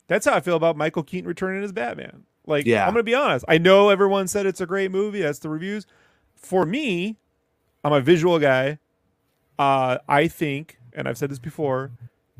[0.08, 2.24] That's how I feel about Michael Keaton returning as Batman.
[2.48, 2.86] Like, Yeah.
[2.86, 3.44] I'm gonna be honest.
[3.48, 5.20] I know everyone said it's a great movie.
[5.22, 5.86] That's the reviews.
[6.36, 7.16] For me,
[7.84, 8.78] I'm a visual guy.
[9.58, 11.90] Uh, I think, and I've said this before,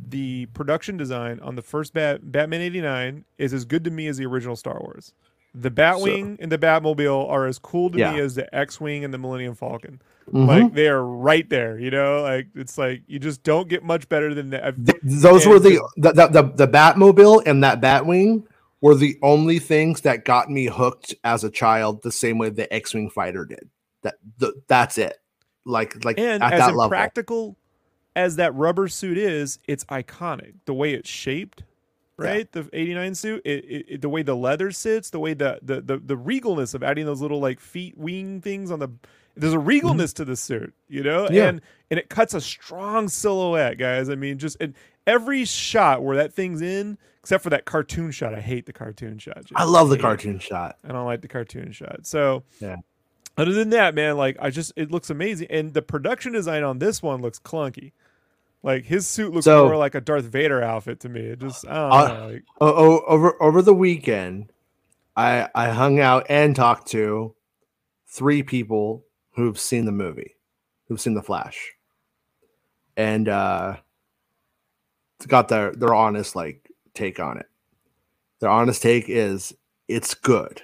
[0.09, 4.17] the production design on the first Bat- Batman '89 is as good to me as
[4.17, 5.13] the original Star Wars.
[5.55, 9.19] The Batwing and the Batmobile are as cool to me as the X-wing and the
[9.19, 10.01] Millennium Falcon.
[10.33, 10.47] Mhm.
[10.47, 11.79] Like they are right there.
[11.81, 14.77] You know, like it's like you just don't get much better than that.
[14.77, 18.45] Th- those and were the the, the the the Batmobile and that Batwing
[18.81, 22.73] were the only things that got me hooked as a child, the same way the
[22.73, 23.69] X-wing fighter did.
[24.03, 25.19] That the, that's it.
[25.65, 26.85] Like like and at as that level.
[26.85, 27.57] impractical
[28.17, 30.55] as that rubber suit is, it's iconic.
[30.65, 31.63] The way it's shaped,
[32.17, 32.51] right?
[32.51, 35.81] The '89 suit, it, it, it- the way the leather sits, the way the, the
[35.81, 38.89] the the regalness of adding those little like feet wing things on the,
[39.37, 41.35] there's a regalness to the suit, you know, Mm-hmm.
[41.35, 41.49] Yeah.
[41.49, 41.61] and
[41.91, 44.09] and it cuts a strong silhouette, guys.
[44.09, 44.75] I mean, just and
[45.07, 46.97] every shot where that thing's in,
[47.29, 48.33] except for that cartoon shot.
[48.35, 49.45] I hate the cartoon shot.
[49.45, 49.55] Jay.
[49.55, 50.03] I love the hate it.
[50.03, 50.79] cartoon shot.
[50.83, 52.07] I don't like the cartoon shot.
[52.07, 52.77] So Yeah.
[53.37, 56.79] Other than that, man, like I just it looks amazing, and the production design on
[56.79, 57.93] this one looks clunky.
[58.63, 61.21] Like his suit looks So- more like a Darth Vader outfit to me.
[61.21, 62.29] It just I don't Uh, know.
[62.33, 64.51] Like, O- o- over over the weekend,
[65.15, 67.35] I I hung out and talked to
[68.07, 70.35] three people who've seen the movie,
[70.89, 71.75] who've seen the Flash,
[72.97, 73.77] and uh,
[75.29, 76.68] got their their honest like
[76.99, 77.47] take on it.
[78.41, 79.55] Their honest take is
[79.89, 80.63] it's good.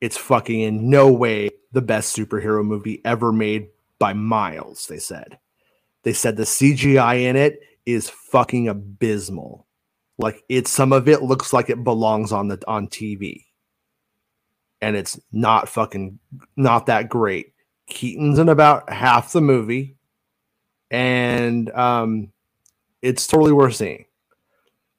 [0.00, 3.68] It's fucking in no way the best superhero movie ever made
[3.98, 4.86] by miles.
[4.86, 5.38] They said.
[6.02, 9.66] They said the CGI in it is fucking abysmal.
[10.18, 13.44] Like it's some of it looks like it belongs on the on TV.
[14.80, 16.18] And it's not fucking
[16.56, 17.54] not that great.
[17.86, 19.96] Keaton's in about half the movie.
[20.90, 22.32] And um
[23.00, 24.04] it's totally worth seeing.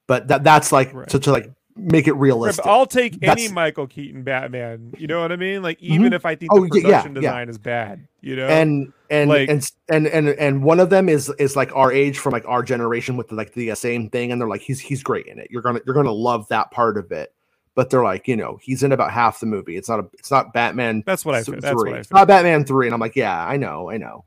[0.07, 1.07] But that that's like Right.
[1.09, 2.63] to, to like make it realistic.
[2.65, 4.93] but I'll take any Michael Keaton Batman.
[4.97, 5.63] You know what I mean?
[5.63, 7.21] Like even if I think Oh, the yeah, yeah, production yeah.
[7.21, 8.47] design is bad, you know.
[8.47, 12.19] and and, Like- and and and and one of them is is like our age
[12.19, 15.01] from like our generation with the, like the same thing and they're like he's he's
[15.03, 17.33] great in it you're gonna you're gonna love that part of it
[17.75, 20.29] but they're like you know he's in about half the movie it's not a it's
[20.31, 21.39] not batman that's what I.
[21.43, 21.61] th- Feel.
[21.61, 24.25] That's what I it's not batman 3 and i'm like yeah i know i know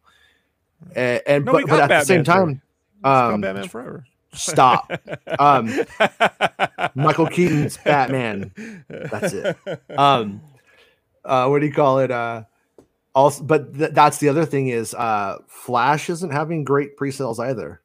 [0.94, 2.60] and, and No, but, but at the same time
[3.04, 4.04] um Batman Forever.
[4.32, 4.92] Stop
[5.38, 5.72] um
[6.94, 8.52] michael keaton's batman
[8.88, 9.56] that's it
[9.96, 10.40] um
[11.24, 12.42] uh what do you call it uh
[13.14, 17.80] also but th- that's the other thing is uh flash isn't having great pre-sales either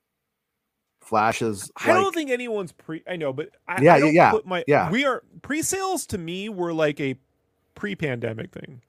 [1.00, 3.04] flash is I don't think anyone's pre.
[3.06, 4.64] I know, but I, Yeah, I don't yeah, put my.
[4.66, 4.90] yeah.
[4.90, 7.18] We are pre-sales to me were like a
[7.76, 8.82] pre-pandemic thing.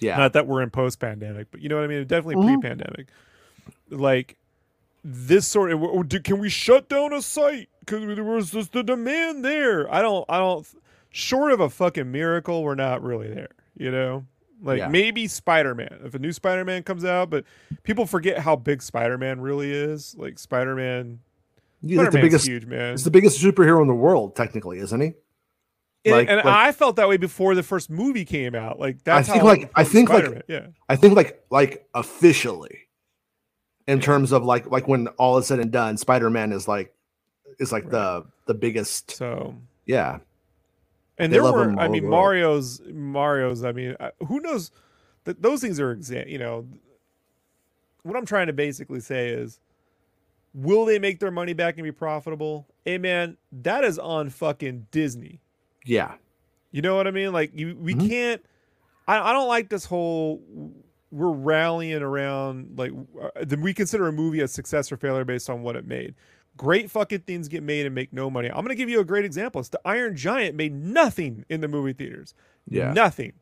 [0.00, 2.04] yeah Not that we're in post-pandemic, but you know what I mean.
[2.04, 2.60] Definitely Mhm.
[2.60, 3.06] pre-pandemic.
[3.90, 4.36] Like
[5.04, 5.80] this sort of.
[5.80, 9.92] w- w- Can we shut down a site because there was just the demand there?
[9.92, 10.24] I don't.
[10.28, 10.66] I don't.
[11.10, 13.50] Short of a fucking miracle, we're not really there.
[13.76, 14.26] You know.
[14.64, 14.86] Like Yeah.
[14.88, 17.44] maybe Spider-Man, if a new Spider-Man comes out, but
[17.82, 20.14] people forget how big Spider-Man really is.
[20.16, 21.18] Like Spider-Man,
[21.84, 22.92] he's like the biggest huge, man.
[22.92, 25.14] he's the biggest superhero in the world technically isn't he
[26.04, 28.78] And, Like- and like- I felt that way before the first movie came out.
[28.78, 32.86] Like that's think how like- I think like- Spider-Man- yeah, i think like like officially
[33.86, 36.94] in terms of like like when all is said and done spider-man is like
[37.58, 37.92] is like Right.
[37.92, 39.54] the the biggest so
[39.86, 40.18] yeah
[41.18, 42.10] and They there love were I mean over the world.
[42.10, 43.64] Mario's Mario's.
[43.64, 43.94] I mean,
[44.26, 44.70] who knows?
[45.24, 46.66] That those things are exa- You know,
[48.02, 49.60] what I'm trying to basically say is,
[50.54, 52.66] will they make their money back and be profitable?
[52.84, 55.40] Hey man, that is on fucking Disney.
[55.84, 56.14] yeah
[56.72, 57.30] You know what I mean?
[57.32, 58.08] Like you, we Mhm.
[58.08, 58.44] can't.
[59.06, 60.40] I, I don't like this whole.
[61.12, 62.90] We're rallying around like
[63.22, 66.14] uh, then we consider a movie a success or failure based on what it made.
[66.56, 68.48] Great fucking things get made and make no money.
[68.48, 69.60] I'm gonna give you a great example.
[69.60, 72.34] It's the Iron Giant made nothing in the movie theaters.
[72.66, 73.34] yeah nothing.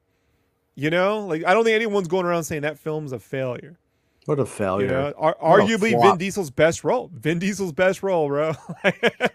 [0.75, 3.79] You know, like I don't think anyone's going around saying that film's a failure.
[4.27, 6.19] what a failure You know, Ar- arguably Vin.
[6.19, 7.11] Diesel's best role.
[7.13, 8.53] Vin Diesel's best role, bro.
[8.85, 8.93] I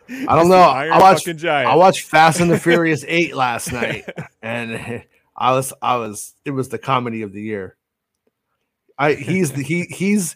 [0.09, 0.55] don't know.
[0.55, 1.69] I watched- Giant.
[1.69, 4.05] I watched Fast and the Furious 8 last night
[4.41, 5.03] and
[5.37, 7.75] I was I was it was the comedy of the year.
[8.97, 10.35] I he's the, he he's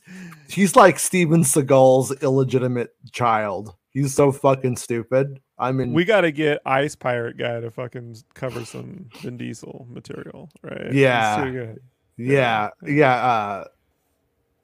[0.50, 3.76] he's like Steven Seagal's illegitimate child.
[3.92, 5.40] He's so fucking stupid.
[5.58, 9.88] I mean We got to get Ice Pirate guy to fucking cover some Vin Diesel
[9.90, 10.94] material, right?
[10.94, 11.50] Yeah.
[11.50, 11.80] good.
[12.18, 13.64] yeah, yeah, uh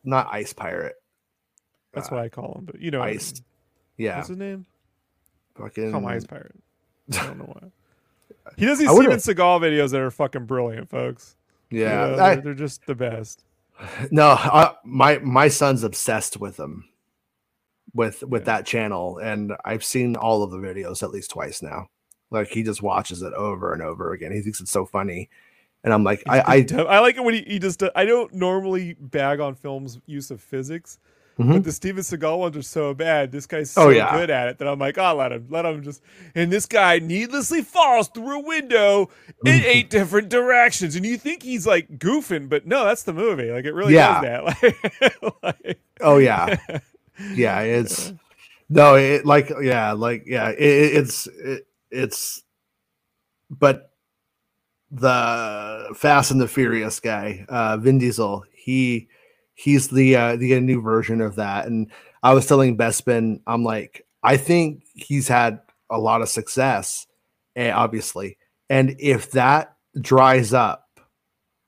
[0.03, 0.95] not Ice Pirate.
[1.93, 2.65] That's Uh, what I call him.
[2.65, 3.34] But you know, what I Ice.
[3.34, 3.43] mean.
[3.97, 4.15] Yeah.
[4.17, 4.65] What's his name?
[5.57, 6.55] Fucking Call him Ice Pirate.
[7.13, 7.69] I don't know why.
[8.57, 11.35] He does these Steven Seagal videos that are fucking brilliant, folks.
[11.72, 11.95] You Yeah.
[11.95, 13.43] know, I- they're, they're just the best.
[14.11, 16.89] No, I, my my son's obsessed with them,
[17.93, 18.57] with with Yeah.
[18.57, 21.88] that channel, and I've seen all of the videos at least twice now.
[22.31, 24.31] Like he just watches it over and over again.
[24.31, 25.30] He thinks it's so funny,
[25.84, 27.84] and I'm like, I, I I like it when he, he just.
[27.95, 30.99] I don't normally bag on films' use of physics,
[31.38, 31.53] Mhm.
[31.53, 33.32] but the Steven Seagal ones are so bad.
[33.32, 34.12] This guy's so Oh, yeah.
[34.18, 36.02] good at it that I'm like, oh, let him, let him just.
[36.34, 39.10] And this guy needlessly falls through a window
[39.45, 43.52] in eight different directions, and you think he's like goofing, but no, that's the movie.
[43.52, 44.22] Like it really Yeah.
[44.22, 45.24] does that.
[45.44, 46.56] Like, like- oh yeah,
[47.34, 47.60] yeah.
[47.62, 48.14] It's
[48.70, 50.49] no, it like yeah, like yeah.
[50.52, 50.57] It-
[50.95, 52.44] it's it, it's,
[53.49, 53.91] but
[54.91, 59.07] the Fast and the Furious guy, uh, Vin Diesel, he
[59.56, 61.65] he's the uh, the new version of that.
[61.65, 61.91] And
[62.22, 65.60] I was telling Bespin, I'm like, I think he's had
[65.90, 67.07] a lot of success,
[67.56, 68.38] eh, obviously.
[68.69, 70.86] And if that dries up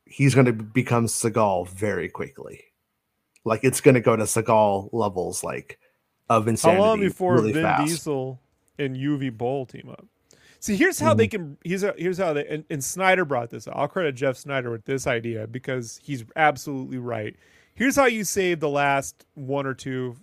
[0.09, 2.63] he's going to become Seagal very quickly.
[3.45, 5.79] Like it's going to go to Seagal levels, like
[6.29, 6.81] of insanity.
[6.81, 7.87] How long before really Vin fast.
[7.87, 8.39] Diesel
[8.79, 10.05] and Uwe Boll team up?
[10.59, 11.43] See, here's how they Mm-hmm.
[11.43, 11.57] can.
[11.63, 13.67] Here's how, here's how they and, and Snyder brought this.
[13.67, 13.75] up.
[13.77, 17.35] I'll credit Jeff Snyder with this idea because he's absolutely right.
[17.77, 20.15] Here's how you save the last one or two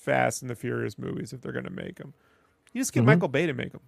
[0.00, 2.12] Fast and the Furious movies if they're going to make them.
[2.72, 3.06] You just get Mhm.
[3.06, 3.82] Michael Bay to make them.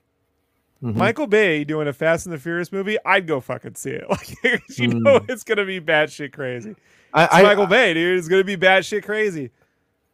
[0.83, 0.95] Mhm.
[0.97, 4.05] Michael Bay doing a Fast and the Furious movie, I'd go fucking see it.
[4.11, 4.37] Like
[4.79, 6.77] you know, it's gonna be batshit crazy.
[7.13, 8.19] I, I, Michael Bay, dude.
[8.19, 9.51] It's gonna be batshit crazy.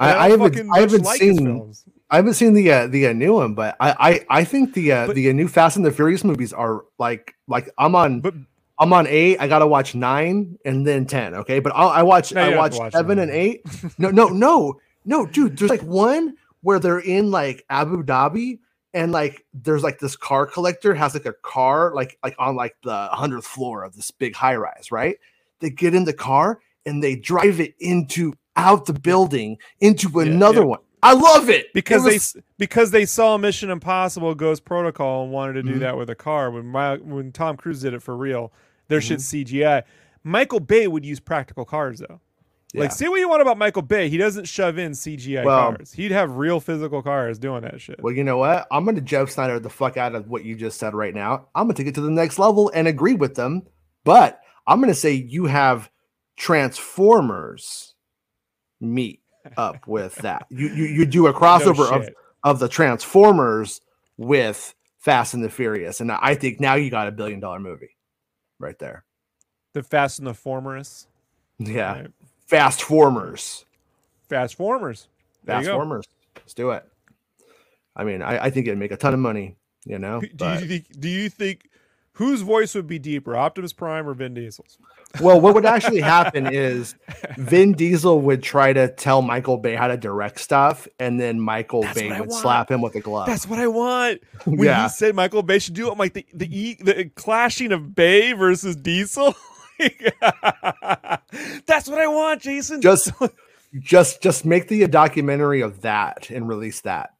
[0.00, 1.72] I, I haven't, I haven't like seen.
[2.10, 3.90] I haven't seen the uh, the uh, new one, but I,
[4.30, 6.84] I, I think the uh, But- the uh, new Fast and the Furious movies are
[6.98, 8.34] like like I'm on But
[8.78, 9.38] I'm on eight.
[9.40, 11.34] I gotta watch nine and then ten.
[11.34, 13.28] Okay, but I'll, I watch No, I watch watch seven nine.
[13.28, 13.62] and eight.
[13.98, 15.56] No, no, no, no, dude.
[15.58, 18.58] There's like one where they're in like Abu Dhabi
[18.94, 22.76] and like there's like this car collector has like a car like like on like
[22.84, 24.92] the hundredth floor of this big high rise.
[24.92, 25.16] Right?
[25.60, 30.60] They get in the car and they drive it into out the building into another
[30.60, 30.66] yeah.
[30.66, 30.80] one.
[31.00, 35.22] I love it because It they was- s because they saw Mission Impossible Ghost Protocol
[35.24, 35.80] and wanted to do Mhm.
[35.80, 36.50] that with a car.
[36.50, 38.52] When my, when Tom Cruise did it for real,
[38.88, 39.08] their Mm-hmm.
[39.08, 39.82] shit's CGI.
[40.24, 42.20] Michael Bay would use practical cars though.
[42.74, 42.82] Yeah.
[42.82, 45.92] Like, say what you want about Michael Bay, he doesn't shove in CGI Well- cars.
[45.92, 48.02] He'd have real physical cars doing that shit.
[48.02, 48.66] Well, you know what?
[48.70, 51.46] I'm going to Jeff Snyder the fuck out of what you just said right now.
[51.54, 53.62] I'm going to take it to the next level and agree with them.
[54.04, 55.90] But I'm going to say you have
[56.36, 57.94] Transformers
[58.80, 59.20] meet
[59.56, 60.46] up with that.
[60.50, 62.08] You you, you do a No crossover of,
[62.44, 63.80] of the Transformers
[64.16, 66.00] with Fast and the Furious.
[66.00, 67.90] And I think now you got a billion dollar movie
[68.58, 69.04] right there.
[69.74, 71.06] the Fast and the Formers.
[71.58, 71.92] Yeah.
[72.00, 72.10] Right.
[72.46, 73.64] Fast Formers.
[74.28, 75.08] Fast Formers.
[75.44, 75.68] There Fast.
[75.70, 76.06] Formers.
[76.36, 76.84] Let's do it.
[77.96, 80.20] I mean, I, I think it'd make a ton of money, you know.
[80.20, 81.00] Do but- you think?
[81.00, 81.67] Do you think
[82.18, 84.76] whose voice would be deeper, Optimus Prime or Vin Diesel's?
[85.20, 86.94] Well, what would actually happen is
[87.38, 91.82] Vin Diesel would try to tell Michael Bay how to direct stuff, and then Michael
[91.82, 92.32] That's Bay would want.
[92.32, 93.26] slap him with a glove.
[93.26, 94.20] That's what I want.
[94.44, 94.82] When Yeah.
[94.82, 97.94] he said Michael Bay should do it, I'm like the the, e- the clashing of
[97.94, 99.34] Bay versus Diesel.
[101.66, 102.80] That's what I want, Jason.
[102.82, 103.12] just,
[103.78, 107.10] just, just make the documentary of that and release that.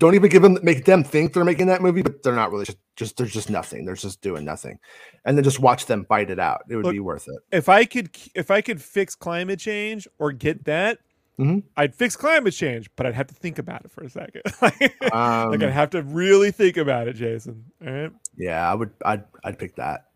[0.00, 2.64] Don't even give them make them think they're making that movie, but they're not really.
[2.64, 3.84] Just, just there's just nothing.
[3.84, 4.78] They're just doing nothing,
[5.24, 6.62] and then just watch them fight it out.
[6.68, 7.38] It would Look, be worth it.
[7.56, 10.98] if I could if I could fix climate change or get that,
[11.38, 11.62] Mhm.
[11.76, 14.42] I'd fix climate change, but I'd have to think about it for a second.
[14.62, 14.80] like
[15.12, 17.64] Um, I'd have to really think about it, Jason.
[17.86, 18.12] All right.
[18.36, 18.90] Yeah, I would.
[19.04, 19.24] I'd.
[19.44, 20.06] I'd pick that.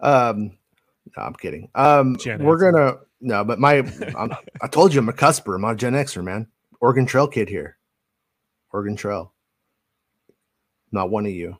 [0.00, 0.58] Um,
[1.16, 1.70] no, I'm kidding.
[1.74, 2.72] Um, Gen we're Xer.
[2.72, 3.78] gonna no, but my
[4.60, 5.54] I told you I'm a cusper.
[5.56, 6.48] I'm a Gen Xer, man.
[6.80, 7.76] Oregon Trail kid here.
[8.72, 9.32] Oregon Trail.
[10.92, 11.56] Not one of you.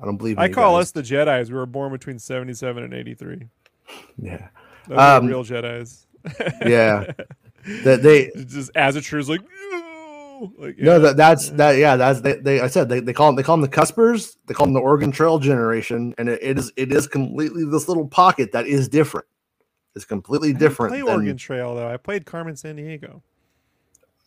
[0.00, 0.38] I don't believe.
[0.38, 0.86] I call guys.
[0.86, 1.50] us the Jedi's.
[1.50, 3.48] We were born between 77 and 83.
[4.18, 4.48] Yeah,
[4.88, 6.06] Those Um, real Jedi's.
[6.66, 7.12] yeah.
[7.84, 11.96] that they just as a true is like, no, like no that that's that yeah
[11.96, 14.54] that's they, they I said they, they call them they call them the cuspers they
[14.54, 18.06] call them the Oregon Trail generation and it, it is it is completely this little
[18.08, 19.26] pocket that is different.
[19.94, 20.92] It's completely I different.
[20.92, 21.88] Play than- Oregon Trail though.
[21.88, 23.22] I played Carmen Sandiego.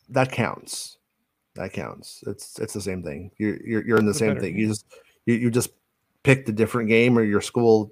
[0.09, 0.97] that counts.
[1.55, 2.23] That counts.
[2.27, 3.31] It's it's the same thing.
[3.37, 4.57] You're you're, you're in the It's same better thing.
[4.57, 4.85] You just
[5.25, 5.71] you, you just
[6.23, 7.91] picked a different game, or your school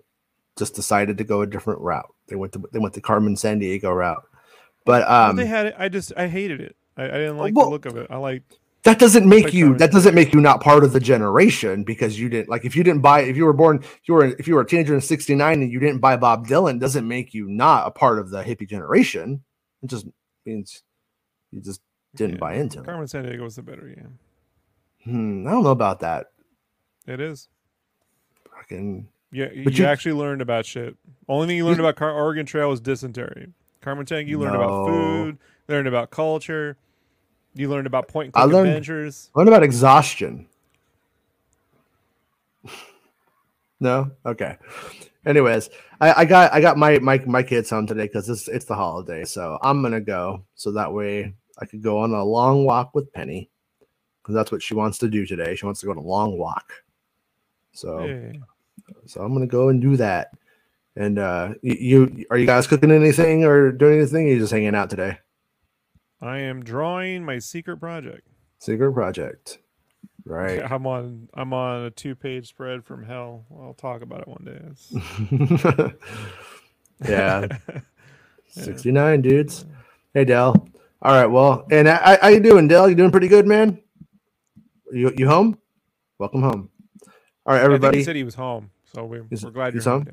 [0.58, 2.14] just decided to go a different route.
[2.28, 4.24] They went to they went the Carmen Sandiego route.
[4.86, 5.76] But Well, um, they had it.
[5.78, 6.76] I just I hated it.
[6.96, 8.08] I, I didn't like Well- the look of it.
[8.10, 8.58] I liked.
[8.84, 12.30] that doesn't make you that doesn't make you not part of the generation because you
[12.30, 14.56] didn't like if you didn't buy if you were born if you were if you
[14.56, 17.86] were a teenager in 69 and you didn't buy Bob Dylan doesn't make you not
[17.88, 19.44] a part of the hippie generation.
[19.84, 20.08] It just
[20.46, 20.84] means
[21.52, 21.82] you just
[22.18, 22.82] didn't yeah, buy into.
[22.82, 24.20] Carmen Sandiego was the better game.
[25.06, 26.32] Hmm, I don't know about that.
[27.06, 27.48] It is.
[28.54, 30.96] Fucking Yeah, you, But you- actually learned about shit.
[31.30, 33.54] Only thing you learned about Car- Oregon Trail was dysentery.
[33.82, 35.38] Carmen San, you learned about food.
[35.70, 36.76] Learned about culture.
[37.54, 39.30] You learned about point and I click learned- adventures.
[39.34, 40.48] What about exhaustion?
[43.80, 44.12] no.
[44.26, 44.58] Okay.
[45.26, 45.70] Anyways,
[46.00, 48.76] I, I got I got my my my kids home today because it's it's the
[48.76, 52.94] holiday, so I'm gonna go so that way I could go on a long walk
[52.94, 53.50] with Penny
[54.22, 55.56] because that's what she wants to do today.
[55.56, 56.72] She wants to go on a long walk.
[57.72, 58.40] So Hey.
[59.06, 60.32] so I'm gonna go and do that.
[60.96, 64.26] And uh, you, are you guys cooking anything or doing anything?
[64.26, 65.20] Or you just hanging out today?
[66.22, 68.28] I am drawing my secret project.
[68.58, 69.60] Secret project,
[70.26, 70.60] right?
[70.72, 73.46] I'm on I'm on a two page spread from hell.
[73.52, 75.94] I'll talk about it one day.
[77.08, 77.48] Yeah.
[78.48, 79.66] 69 dudes.
[80.16, 80.68] Hey Dell.
[81.02, 82.90] All right, well, and I, how you doing, Dell?
[82.90, 83.80] You doing pretty good, man?
[84.92, 85.58] You you home?
[86.18, 86.70] Welcome home.
[87.46, 88.00] All right, everybody.
[88.00, 90.08] he said he was home, so we, He's- we're glad you're he's home.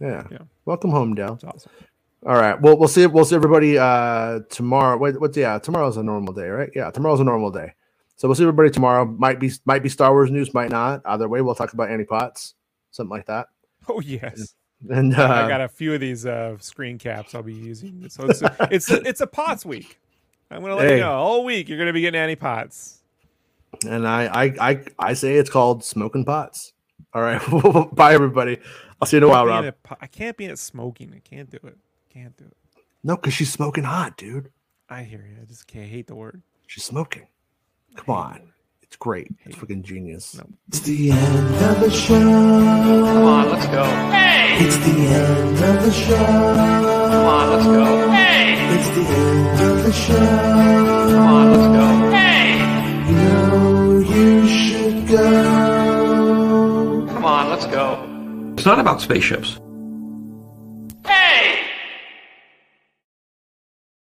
[0.00, 0.26] Yeah.
[0.30, 0.38] Yeah.
[0.66, 1.34] Welcome home, Dell.
[1.34, 1.72] It's awesome.
[2.26, 2.60] All right.
[2.60, 3.06] Well, we'll see.
[3.06, 4.96] We'll see everybody uh tomorrow.
[4.96, 5.58] Wait, what's yeah?
[5.58, 6.70] Tomorrow's a normal day, right?
[6.74, 7.74] Yeah, tomorrow's a normal day.
[8.16, 9.04] So we'll see everybody tomorrow.
[9.04, 11.02] Might be might be Star Wars news, might not.
[11.04, 12.54] Either way, we'll talk about Annie Potts,
[12.92, 13.48] something like that.
[13.88, 14.54] Oh yes.
[14.88, 18.08] And uh, I got a few of these uh, screen caps I'll be using.
[18.08, 19.98] So it's a, it's it's a Potts week.
[20.50, 20.94] I'm gonna let Hey.
[20.96, 23.02] you know all week you're gonna be getting Annie Potts.
[23.88, 26.72] and I I I I say it's called smoking pots.
[27.12, 27.40] All right.
[27.94, 28.58] Bye, everybody.
[29.00, 29.64] I'll see you in a while, Rob.
[29.64, 31.12] a I can't be at smoking.
[31.14, 31.76] I can't do it.
[32.12, 32.56] Can't do it.
[33.02, 34.50] No, because she's smoking hot, dude.
[34.88, 35.36] I hear you.
[35.40, 36.42] I just can't I hate the word.
[36.66, 37.26] She's smoking.
[37.96, 38.52] Come on.
[38.94, 39.26] It's great.
[39.44, 40.36] It's freaking genius.
[40.36, 40.46] No.
[40.68, 42.14] It's the end of the show.
[42.14, 43.84] Come on, let's go.
[44.12, 44.56] Hey!
[44.60, 46.14] It's the end of the show.
[46.14, 48.10] Come on, let's go.
[48.12, 48.54] Hey!
[48.76, 50.14] It's the end of the show.
[50.14, 52.10] Come on, let's go.
[52.12, 52.54] Hey!
[53.10, 55.24] You know you should go.
[57.14, 57.98] Come on, let's go.
[58.56, 59.58] It's not about spaceships.